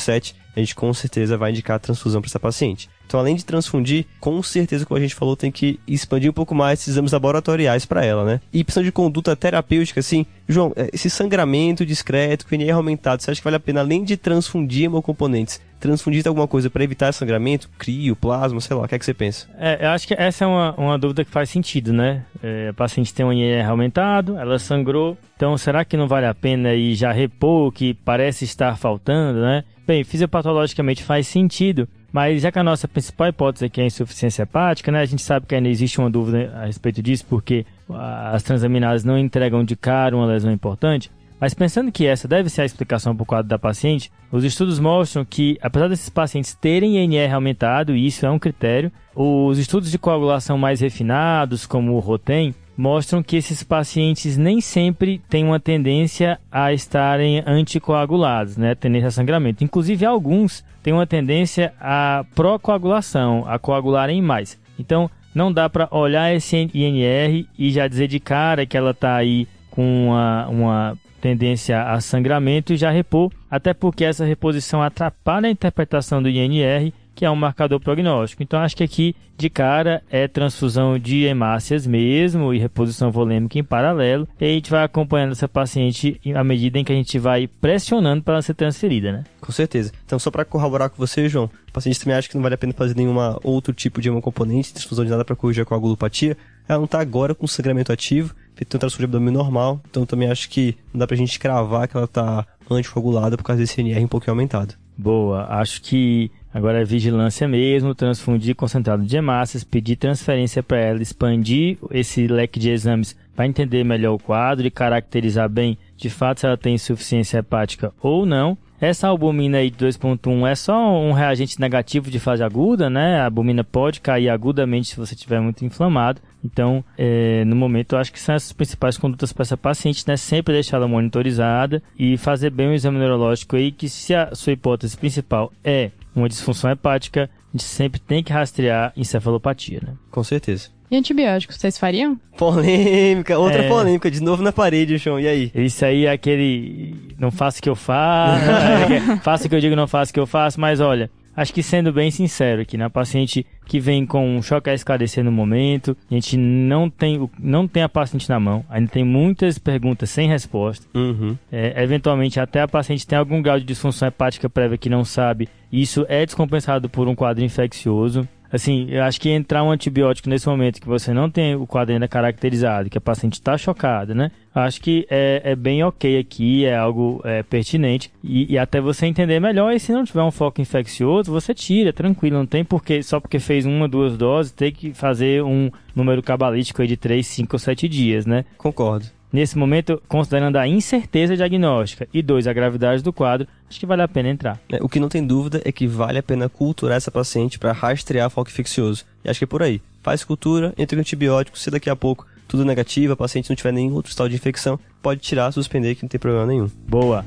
7, 0.00 0.34
a 0.56 0.58
gente 0.58 0.74
com 0.74 0.92
certeza 0.92 1.36
vai 1.36 1.52
indicar 1.52 1.76
a 1.76 1.78
transfusão 1.78 2.20
para 2.20 2.28
essa 2.28 2.40
paciente. 2.40 2.90
Então, 3.06 3.20
além 3.20 3.36
de 3.36 3.44
transfundir, 3.44 4.04
com 4.18 4.42
certeza, 4.42 4.84
como 4.84 4.98
a 4.98 5.00
gente 5.00 5.14
falou, 5.14 5.36
tem 5.36 5.50
que 5.50 5.78
expandir 5.86 6.28
um 6.28 6.34
pouco 6.34 6.56
mais 6.56 6.80
esses 6.80 6.94
exames 6.94 7.12
laboratoriais 7.12 7.84
para 7.84 8.04
ela, 8.04 8.24
né? 8.24 8.40
E 8.52 8.64
precisando 8.64 8.86
de 8.86 8.92
conduta 8.92 9.36
terapêutica, 9.36 10.00
assim, 10.00 10.26
João, 10.48 10.72
esse 10.92 11.08
sangramento 11.08 11.86
discreto, 11.86 12.46
com 12.46 12.54
INR 12.56 12.74
aumentado, 12.74 13.22
você 13.22 13.30
acha 13.30 13.40
que 13.40 13.44
vale 13.44 13.56
a 13.56 13.60
pena, 13.60 13.80
além 13.80 14.02
de 14.02 14.16
transfundir 14.16 14.86
hemocomponentes, 14.86 15.60
transfundir 15.80 16.22
alguma 16.26 16.46
coisa 16.46 16.68
para 16.70 16.84
evitar 16.84 17.12
sangramento, 17.12 17.68
crio, 17.78 18.14
plasma, 18.14 18.60
sei 18.60 18.76
lá, 18.76 18.84
o 18.84 18.88
que 18.88 18.94
é 18.94 18.98
que 18.98 19.04
você 19.04 19.14
pensa? 19.14 19.48
É, 19.58 19.86
eu 19.86 19.90
acho 19.90 20.06
que 20.06 20.14
essa 20.14 20.44
é 20.44 20.46
uma, 20.46 20.74
uma 20.76 20.98
dúvida 20.98 21.24
que 21.24 21.30
faz 21.30 21.48
sentido, 21.50 21.92
né? 21.92 22.24
É, 22.42 22.68
a 22.68 22.74
paciente 22.74 23.12
tem 23.12 23.24
um 23.24 23.32
INR 23.32 23.68
aumentado, 23.68 24.36
ela 24.36 24.58
sangrou, 24.58 25.16
então 25.34 25.56
será 25.56 25.84
que 25.84 25.96
não 25.96 26.06
vale 26.06 26.26
a 26.26 26.34
pena 26.34 26.74
ir 26.74 26.94
já 26.94 27.10
repor 27.10 27.68
o 27.68 27.72
que 27.72 27.94
parece 27.94 28.44
estar 28.44 28.76
faltando, 28.76 29.40
né? 29.40 29.64
Bem, 29.86 30.04
fisiopatologicamente 30.04 31.02
faz 31.02 31.26
sentido, 31.26 31.88
mas 32.12 32.42
já 32.42 32.52
que 32.52 32.58
a 32.58 32.62
nossa 32.62 32.86
principal 32.86 33.28
hipótese 33.28 33.64
aqui 33.64 33.80
é 33.80 33.84
a 33.84 33.86
insuficiência 33.86 34.42
hepática, 34.42 34.92
né? 34.92 35.00
A 35.00 35.04
gente 35.04 35.22
sabe 35.22 35.46
que 35.46 35.54
ainda 35.54 35.68
existe 35.68 35.98
uma 35.98 36.10
dúvida 36.10 36.52
a 36.56 36.66
respeito 36.66 37.02
disso, 37.02 37.24
porque 37.28 37.64
as 37.88 38.42
transaminases 38.42 39.04
não 39.04 39.18
entregam 39.18 39.64
de 39.64 39.74
cara 39.74 40.14
uma 40.14 40.26
lesão 40.26 40.52
importante. 40.52 41.10
Mas 41.40 41.54
pensando 41.54 41.90
que 41.90 42.06
essa 42.06 42.28
deve 42.28 42.50
ser 42.50 42.62
a 42.62 42.66
explicação 42.66 43.16
por 43.16 43.24
quadro 43.24 43.48
da 43.48 43.58
paciente, 43.58 44.12
os 44.30 44.44
estudos 44.44 44.78
mostram 44.78 45.24
que, 45.24 45.56
apesar 45.62 45.88
desses 45.88 46.10
pacientes 46.10 46.54
terem 46.54 46.98
INR 46.98 47.34
aumentado, 47.34 47.96
e 47.96 48.06
isso 48.06 48.26
é 48.26 48.30
um 48.30 48.38
critério, 48.38 48.92
os 49.14 49.58
estudos 49.58 49.90
de 49.90 49.98
coagulação 49.98 50.58
mais 50.58 50.80
refinados, 50.80 51.64
como 51.64 51.94
o 51.94 51.98
ROTEM, 51.98 52.54
mostram 52.76 53.22
que 53.22 53.36
esses 53.36 53.62
pacientes 53.62 54.36
nem 54.36 54.60
sempre 54.60 55.20
têm 55.28 55.44
uma 55.44 55.58
tendência 55.58 56.38
a 56.52 56.72
estarem 56.72 57.42
anticoagulados, 57.46 58.56
né, 58.56 58.74
tendência 58.74 59.08
a 59.08 59.10
sangramento. 59.10 59.64
Inclusive, 59.64 60.04
alguns 60.04 60.64
têm 60.82 60.92
uma 60.92 61.06
tendência 61.06 61.72
a 61.80 62.24
procoagulação, 62.34 63.44
a 63.46 63.58
coagularem 63.58 64.20
mais. 64.20 64.58
Então, 64.78 65.10
não 65.34 65.52
dá 65.52 65.68
para 65.68 65.88
olhar 65.90 66.34
esse 66.34 66.70
INR 66.74 67.46
e 67.58 67.70
já 67.70 67.86
dizer 67.86 68.08
de 68.08 68.18
cara 68.18 68.66
que 68.66 68.76
ela 68.76 68.90
está 68.90 69.14
aí 69.14 69.46
com 69.70 70.08
uma, 70.08 70.48
uma 70.48 70.98
tendência 71.20 71.82
a 71.82 72.00
sangramento 72.00 72.72
e 72.72 72.76
já 72.76 72.90
repor, 72.90 73.30
até 73.50 73.72
porque 73.72 74.04
essa 74.04 74.24
reposição 74.24 74.82
atrapalha 74.82 75.48
a 75.48 75.50
interpretação 75.50 76.22
do 76.22 76.28
INR, 76.28 76.92
que 77.14 77.24
é 77.24 77.30
um 77.30 77.36
marcador 77.36 77.78
prognóstico. 77.78 78.42
Então 78.42 78.60
acho 78.60 78.76
que 78.76 78.82
aqui 78.82 79.14
de 79.36 79.50
cara 79.50 80.02
é 80.10 80.26
transfusão 80.26 80.98
de 80.98 81.24
hemácias 81.24 81.86
mesmo 81.86 82.54
e 82.54 82.58
reposição 82.58 83.10
volêmica 83.10 83.58
em 83.58 83.64
paralelo. 83.64 84.26
E 84.40 84.44
a 84.44 84.48
gente 84.48 84.70
vai 84.70 84.84
acompanhando 84.84 85.32
essa 85.32 85.48
paciente 85.48 86.20
à 86.34 86.42
medida 86.42 86.78
em 86.78 86.84
que 86.84 86.92
a 86.92 86.96
gente 86.96 87.18
vai 87.18 87.46
pressionando 87.46 88.22
para 88.22 88.34
ela 88.34 88.42
ser 88.42 88.54
transferida, 88.54 89.12
né? 89.12 89.24
Com 89.40 89.52
certeza. 89.52 89.92
Então 90.06 90.18
só 90.18 90.30
para 90.30 90.44
corroborar 90.44 90.88
com 90.88 90.96
você, 90.96 91.28
João, 91.28 91.50
o 91.68 91.72
paciente 91.72 92.00
também 92.00 92.16
acha 92.16 92.28
que 92.28 92.34
não 92.34 92.42
vale 92.42 92.54
a 92.54 92.58
pena 92.58 92.72
fazer 92.72 92.96
nenhuma 92.96 93.38
outro 93.44 93.74
tipo 93.74 94.00
de 94.00 94.08
hemocomponente, 94.08 94.72
transfusão 94.72 95.04
de 95.04 95.10
nada 95.10 95.24
para 95.24 95.36
corrigir 95.36 95.62
a 95.62 95.66
coagulopatia. 95.66 96.36
Ela 96.68 96.78
não 96.78 96.84
está 96.86 97.00
agora 97.00 97.34
com 97.34 97.46
sangramento 97.46 97.92
ativo, 97.92 98.34
feito 98.54 98.76
um 98.76 98.80
transfusão 98.80 99.06
de 99.08 99.16
abdômen 99.16 99.32
normal, 99.32 99.80
então 99.90 100.04
também 100.06 100.30
acho 100.30 100.48
que 100.48 100.76
não 100.92 100.98
dá 100.98 101.06
pra 101.06 101.16
gente 101.16 101.38
cravar 101.38 101.88
que 101.88 101.96
ela 101.96 102.06
tá 102.06 102.46
anticoagulada 102.70 103.36
por 103.36 103.42
causa 103.42 103.60
desse 103.60 103.80
NR 103.80 104.04
um 104.04 104.08
pouquinho 104.08 104.32
aumentado. 104.32 104.74
Boa, 104.96 105.46
acho 105.48 105.82
que 105.82 106.30
Agora 106.52 106.80
é 106.80 106.84
vigilância 106.84 107.46
mesmo, 107.46 107.94
transfundir 107.94 108.56
concentrado 108.56 109.04
de 109.04 109.16
hemácias, 109.16 109.62
pedir 109.62 109.94
transferência 109.94 110.64
para 110.64 110.78
ela, 110.78 111.00
expandir 111.00 111.78
esse 111.92 112.26
leque 112.26 112.58
de 112.58 112.70
exames 112.70 113.16
para 113.36 113.46
entender 113.46 113.84
melhor 113.84 114.14
o 114.14 114.18
quadro 114.18 114.66
e 114.66 114.70
caracterizar 114.70 115.48
bem 115.48 115.78
de 115.96 116.10
fato 116.10 116.40
se 116.40 116.46
ela 116.46 116.56
tem 116.56 116.74
insuficiência 116.74 117.38
hepática 117.38 117.92
ou 118.02 118.26
não. 118.26 118.58
Essa 118.80 119.08
albumina 119.08 119.58
aí 119.58 119.70
de 119.70 119.84
2.1 119.84 120.48
é 120.48 120.54
só 120.54 120.98
um 120.98 121.12
reagente 121.12 121.60
negativo 121.60 122.10
de 122.10 122.18
fase 122.18 122.42
aguda, 122.42 122.88
né? 122.88 123.20
A 123.20 123.26
albumina 123.26 123.62
pode 123.62 124.00
cair 124.00 124.30
agudamente 124.30 124.88
se 124.88 124.96
você 124.96 125.14
estiver 125.14 125.40
muito 125.40 125.64
inflamado. 125.64 126.22
Então, 126.42 126.82
é, 126.96 127.44
no 127.44 127.54
momento, 127.54 127.94
eu 127.94 127.98
acho 127.98 128.10
que 128.10 128.18
são 128.18 128.34
essas 128.34 128.52
principais 128.52 128.96
condutas 128.96 129.34
para 129.34 129.42
essa 129.42 129.56
paciente, 129.56 130.08
né? 130.08 130.16
Sempre 130.16 130.54
deixar 130.54 130.78
ela 130.78 130.88
monitorizada 130.88 131.82
e 131.98 132.16
fazer 132.16 132.48
bem 132.48 132.68
o 132.68 132.72
exame 132.72 132.98
neurológico 132.98 133.56
aí, 133.56 133.70
que 133.70 133.86
se 133.88 134.14
a 134.14 134.34
sua 134.34 134.54
hipótese 134.54 134.96
principal 134.96 135.52
é 135.62 135.90
uma 136.16 136.28
disfunção 136.28 136.70
hepática, 136.70 137.28
a 137.52 137.52
gente 137.52 137.64
sempre 137.64 138.00
tem 138.00 138.22
que 138.22 138.32
rastrear 138.32 138.94
encefalopatia, 138.96 139.80
né? 139.86 139.94
Com 140.10 140.24
certeza. 140.24 140.70
E 140.90 140.96
antibióticos, 140.96 141.56
vocês 141.56 141.78
fariam? 141.78 142.18
Polêmica, 142.36 143.38
outra 143.38 143.62
É. 143.64 143.68
polêmica, 143.68 144.10
de 144.10 144.20
novo 144.20 144.42
na 144.42 144.50
parede, 144.52 144.96
João. 144.98 145.20
E 145.20 145.28
aí? 145.28 145.52
Isso 145.54 145.84
aí 145.84 146.06
é 146.06 146.10
aquele 146.10 146.94
não 147.18 147.30
faço 147.30 147.58
o 147.60 147.62
que 147.62 147.68
eu 147.70 147.76
faço, 147.76 148.44
né? 148.90 149.20
faço 149.22 149.46
o 149.46 149.48
que 149.48 149.54
eu 149.54 149.60
digo, 149.60 149.76
não 149.76 149.86
faço 149.86 150.10
o 150.10 150.14
que 150.14 150.18
eu 150.20 150.26
faço, 150.26 150.60
mas 150.60 150.80
olha, 150.80 151.08
acho 151.36 151.54
que 151.54 151.62
sendo 151.62 151.92
bem 151.92 152.10
sincero 152.10 152.62
aqui, 152.62 152.76
na 152.76 152.90
paciente 152.90 153.46
que 153.66 153.78
vem 153.78 154.04
com 154.04 154.36
um 154.36 154.42
choque 154.42 154.68
a 154.68 154.74
esclarecer 154.74 155.22
no 155.22 155.30
momento, 155.30 155.96
a 156.10 156.14
gente 156.14 156.36
não 156.36 156.90
tem, 156.90 157.18
o- 157.20 157.30
não 157.38 157.68
tem 157.68 157.84
a 157.84 157.88
paciente 157.88 158.28
na 158.28 158.40
mão, 158.40 158.64
ainda 158.68 158.90
tem 158.90 159.04
muitas 159.04 159.58
perguntas 159.58 160.10
sem 160.10 160.28
resposta. 160.28 160.84
Uhum. 160.92 161.36
É, 161.52 161.80
eventualmente, 161.84 162.40
até 162.40 162.62
a 162.62 162.66
paciente 162.68 163.06
tem 163.06 163.16
algum 163.16 163.40
grau 163.40 163.60
de 163.60 163.64
disfunção 163.64 164.08
hepática 164.08 164.50
prévia 164.50 164.76
que 164.76 164.88
não 164.88 165.04
sabe, 165.04 165.48
isso 165.72 166.04
é 166.08 166.26
descompensado 166.26 166.88
por 166.88 167.06
um 167.06 167.14
quadro 167.14 167.44
infeccioso. 167.44 168.26
Assim, 168.52 168.86
eu 168.90 169.04
acho 169.04 169.20
que 169.20 169.28
entrar 169.28 169.62
um 169.62 169.70
antibiótico 169.70 170.28
nesse 170.28 170.48
momento 170.48 170.80
que 170.80 170.88
você 170.88 171.12
não 171.12 171.30
tem 171.30 171.54
o 171.54 171.66
quadro 171.66 171.94
ainda 171.94 172.08
caracterizado, 172.08 172.90
que 172.90 172.98
a 172.98 173.00
paciente 173.00 173.34
está 173.34 173.56
chocada, 173.56 174.14
né? 174.14 174.30
Acho 174.52 174.80
que 174.80 175.06
é, 175.08 175.40
é 175.44 175.54
bem 175.54 175.84
ok 175.84 176.18
aqui, 176.18 176.64
é 176.64 176.76
algo 176.76 177.20
é, 177.24 177.42
pertinente. 177.44 178.10
E, 178.24 178.52
e 178.52 178.58
até 178.58 178.80
você 178.80 179.06
entender 179.06 179.38
melhor, 179.38 179.72
e 179.72 179.78
se 179.78 179.92
não 179.92 180.04
tiver 180.04 180.22
um 180.22 180.32
foco 180.32 180.60
infeccioso, 180.60 181.30
você 181.30 181.54
tira, 181.54 181.92
tranquilo. 181.92 182.38
Não 182.38 182.46
tem 182.46 182.64
porque, 182.64 183.02
só 183.02 183.20
porque 183.20 183.38
fez 183.38 183.64
uma, 183.64 183.88
duas 183.88 184.16
doses, 184.16 184.50
ter 184.50 184.72
que 184.72 184.92
fazer 184.92 185.44
um 185.44 185.70
número 185.94 186.22
cabalístico 186.22 186.82
aí 186.82 186.88
de 186.88 186.96
3, 186.96 187.24
5 187.24 187.54
ou 187.54 187.58
7 187.58 187.88
dias, 187.88 188.26
né? 188.26 188.44
Concordo. 188.58 189.06
Nesse 189.32 189.56
momento, 189.56 190.02
considerando 190.08 190.56
a 190.56 190.66
incerteza 190.66 191.36
diagnóstica 191.36 192.08
e 192.12 192.20
dois, 192.20 192.48
a 192.48 192.52
gravidade 192.52 193.00
do 193.00 193.12
quadro, 193.12 193.46
acho 193.68 193.78
que 193.78 193.86
vale 193.86 194.02
a 194.02 194.08
pena 194.08 194.28
entrar. 194.28 194.60
É, 194.68 194.82
O 194.82 194.88
que 194.88 194.98
não 194.98 195.08
tem 195.08 195.24
dúvida 195.24 195.62
é 195.64 195.70
que 195.70 195.86
vale 195.86 196.18
a 196.18 196.22
pena 196.22 196.48
culturar 196.48 196.96
essa 196.96 197.12
paciente 197.12 197.56
para 197.56 197.70
rastrear 197.70 198.28
foco 198.28 198.50
infeccioso. 198.50 199.04
E 199.24 199.30
acho 199.30 199.38
que 199.38 199.44
é 199.44 199.46
por 199.46 199.62
aí. 199.62 199.80
Faz 200.02 200.24
cultura, 200.24 200.74
entre 200.76 200.96
o 200.96 201.00
antibiótico, 201.00 201.56
se 201.56 201.70
daqui 201.70 201.88
a 201.88 201.94
pouco 201.94 202.26
tudo 202.48 202.64
negativo, 202.64 203.12
a 203.12 203.16
paciente 203.16 203.48
não 203.48 203.54
tiver 203.54 203.72
nenhum 203.72 203.94
outro 203.94 204.10
estado 204.10 204.28
de 204.28 204.34
infecção, 204.34 204.80
pode 205.00 205.20
tirar, 205.20 205.52
suspender, 205.52 205.94
que 205.94 206.02
não 206.02 206.08
tem 206.08 206.18
problema 206.18 206.46
nenhum. 206.46 206.68
Boa. 206.88 207.24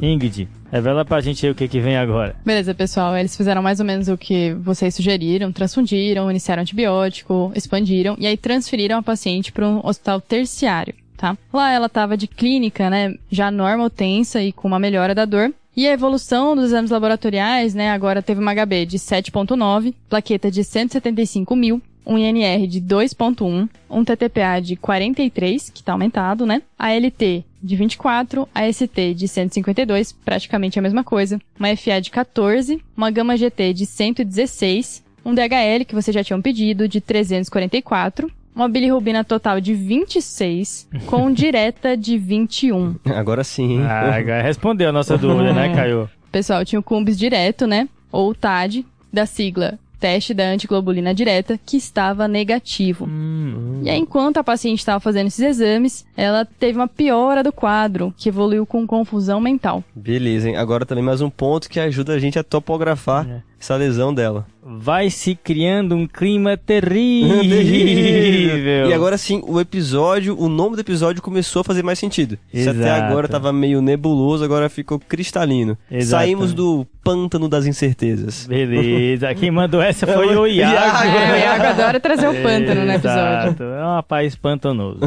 Ingrid, 0.00 0.48
revela 0.74 1.04
pra 1.04 1.20
gente 1.20 1.46
aí 1.46 1.52
o 1.52 1.54
que, 1.54 1.68
que 1.68 1.78
vem 1.78 1.96
agora. 1.96 2.34
Beleza, 2.44 2.74
pessoal. 2.74 3.16
Eles 3.16 3.36
fizeram 3.36 3.62
mais 3.62 3.78
ou 3.78 3.86
menos 3.86 4.08
o 4.08 4.18
que 4.18 4.52
vocês 4.54 4.94
sugeriram: 4.94 5.52
transfundiram, 5.52 6.28
iniciaram 6.30 6.62
antibiótico, 6.62 7.52
expandiram 7.54 8.16
e 8.18 8.26
aí 8.26 8.36
transferiram 8.36 8.98
a 8.98 9.02
paciente 9.02 9.52
para 9.52 9.66
um 9.66 9.80
hospital 9.84 10.20
terciário, 10.20 10.94
tá? 11.16 11.38
Lá 11.52 11.70
ela 11.70 11.88
tava 11.88 12.16
de 12.16 12.26
clínica, 12.26 12.90
né? 12.90 13.14
Já 13.30 13.50
normal 13.50 13.88
tensa 13.88 14.42
e 14.42 14.52
com 14.52 14.66
uma 14.66 14.80
melhora 14.80 15.14
da 15.14 15.24
dor. 15.24 15.52
E 15.76 15.88
a 15.88 15.92
evolução 15.92 16.54
dos 16.54 16.66
exames 16.66 16.90
laboratoriais, 16.90 17.74
né? 17.74 17.90
Agora 17.90 18.22
teve 18.22 18.40
uma 18.40 18.54
HB 18.54 18.86
de 18.86 18.98
7,9, 18.98 19.92
plaqueta 20.08 20.48
de 20.48 20.62
175 20.62 21.56
mil, 21.56 21.82
um 22.06 22.18
INR 22.18 22.66
de 22.66 22.80
2.1, 22.80 23.68
um 23.88 24.04
TTPA 24.04 24.60
de 24.60 24.76
43, 24.76 25.70
que 25.70 25.82
tá 25.82 25.92
aumentado, 25.92 26.44
né? 26.44 26.62
ALT 26.78 27.44
de 27.62 27.76
24, 27.76 28.46
AST 28.54 29.14
de 29.14 29.26
152, 29.26 30.12
praticamente 30.12 30.78
a 30.78 30.82
mesma 30.82 31.02
coisa, 31.02 31.40
uma 31.58 31.74
FA 31.74 32.00
de 32.00 32.10
14, 32.10 32.82
uma 32.94 33.10
gama 33.10 33.36
GT 33.36 33.72
de 33.72 33.86
116, 33.86 35.02
um 35.24 35.34
DHL 35.34 35.84
que 35.86 35.94
vocês 35.94 36.14
já 36.14 36.22
tinham 36.22 36.42
pedido 36.42 36.86
de 36.86 37.00
344, 37.00 38.30
uma 38.54 38.68
bilirrubina 38.68 39.24
total 39.24 39.60
de 39.60 39.72
26, 39.72 40.88
com 41.06 41.32
direta 41.32 41.96
de 41.96 42.18
21. 42.18 42.96
Agora 43.06 43.42
sim, 43.42 43.78
hein? 43.78 43.82
Ah, 43.82 44.14
agora 44.14 44.42
respondeu 44.42 44.90
a 44.90 44.92
nossa 44.92 45.16
dúvida, 45.18 45.54
né, 45.54 45.74
Caio? 45.74 46.08
Pessoal, 46.30 46.64
tinha 46.64 46.78
o 46.78 46.82
CUMBS 46.82 47.18
direto, 47.18 47.66
né? 47.66 47.88
Ou 48.12 48.34
TAD, 48.34 48.84
da 49.12 49.24
sigla 49.24 49.78
Teste 50.04 50.34
da 50.34 50.44
Antiglobulina 50.44 51.14
Direta, 51.14 51.58
que 51.64 51.78
estava 51.78 52.28
negativo. 52.28 53.06
Hum, 53.06 53.80
E 53.82 53.88
aí, 53.88 53.98
enquanto 53.98 54.36
a 54.36 54.44
paciente 54.44 54.80
estava 54.80 55.00
fazendo 55.00 55.28
esses 55.28 55.40
exames, 55.40 56.04
ela 56.14 56.44
teve 56.44 56.78
uma 56.78 56.86
piora 56.86 57.42
do 57.42 57.50
quadro, 57.50 58.12
que 58.14 58.28
evoluiu 58.28 58.66
com 58.66 58.86
confusão 58.86 59.40
mental. 59.40 59.82
Beleza, 59.94 60.50
hein? 60.50 60.56
Agora 60.56 60.84
também 60.84 61.02
mais 61.02 61.22
um 61.22 61.30
ponto 61.30 61.70
que 61.70 61.80
ajuda 61.80 62.12
a 62.12 62.18
gente 62.18 62.38
a 62.38 62.44
topografar 62.44 63.26
É. 63.26 63.42
essa 63.64 63.76
lesão 63.76 64.12
dela. 64.12 64.46
vai 64.62 65.08
se 65.08 65.34
criando 65.34 65.94
um 65.94 66.06
clima 66.06 66.54
terrível. 67.44 68.90
E 68.90 68.92
agora 68.92 69.16
sim, 69.16 69.42
o 69.46 69.58
episódio, 69.58 70.38
o 70.38 70.48
nome 70.50 70.76
do 70.76 70.80
episódio 70.80 71.22
começou 71.22 71.60
a 71.60 71.64
fazer 71.64 71.82
mais 71.82 71.98
sentido. 71.98 72.38
Se 72.52 72.68
até 72.68 72.80
Exato. 72.80 73.04
agora 73.04 73.26
tava 73.26 73.52
meio 73.54 73.80
nebuloso, 73.80 74.44
agora 74.44 74.68
ficou 74.68 74.98
cristalino. 74.98 75.78
Exatamente. 75.90 76.06
Saímos 76.06 76.52
do 76.52 76.86
pântano 77.02 77.48
das 77.48 77.64
incertezas. 77.66 78.46
Beleza, 78.46 79.32
quem 79.36 79.50
mandou 79.50 79.80
essa 79.80 80.06
foi 80.06 80.36
o 80.36 80.46
Iago. 80.48 81.06
É, 81.06 81.32
o 81.32 81.36
Iago 81.38 81.64
adora 81.64 81.98
trazer 81.98 82.28
o 82.28 82.34
pântano 82.42 82.84
no 82.84 82.92
episódio. 82.92 83.48
Exato, 83.48 83.62
é 83.62 83.82
um 83.82 83.94
rapaz 83.94 84.36
pantanoso. 84.36 85.00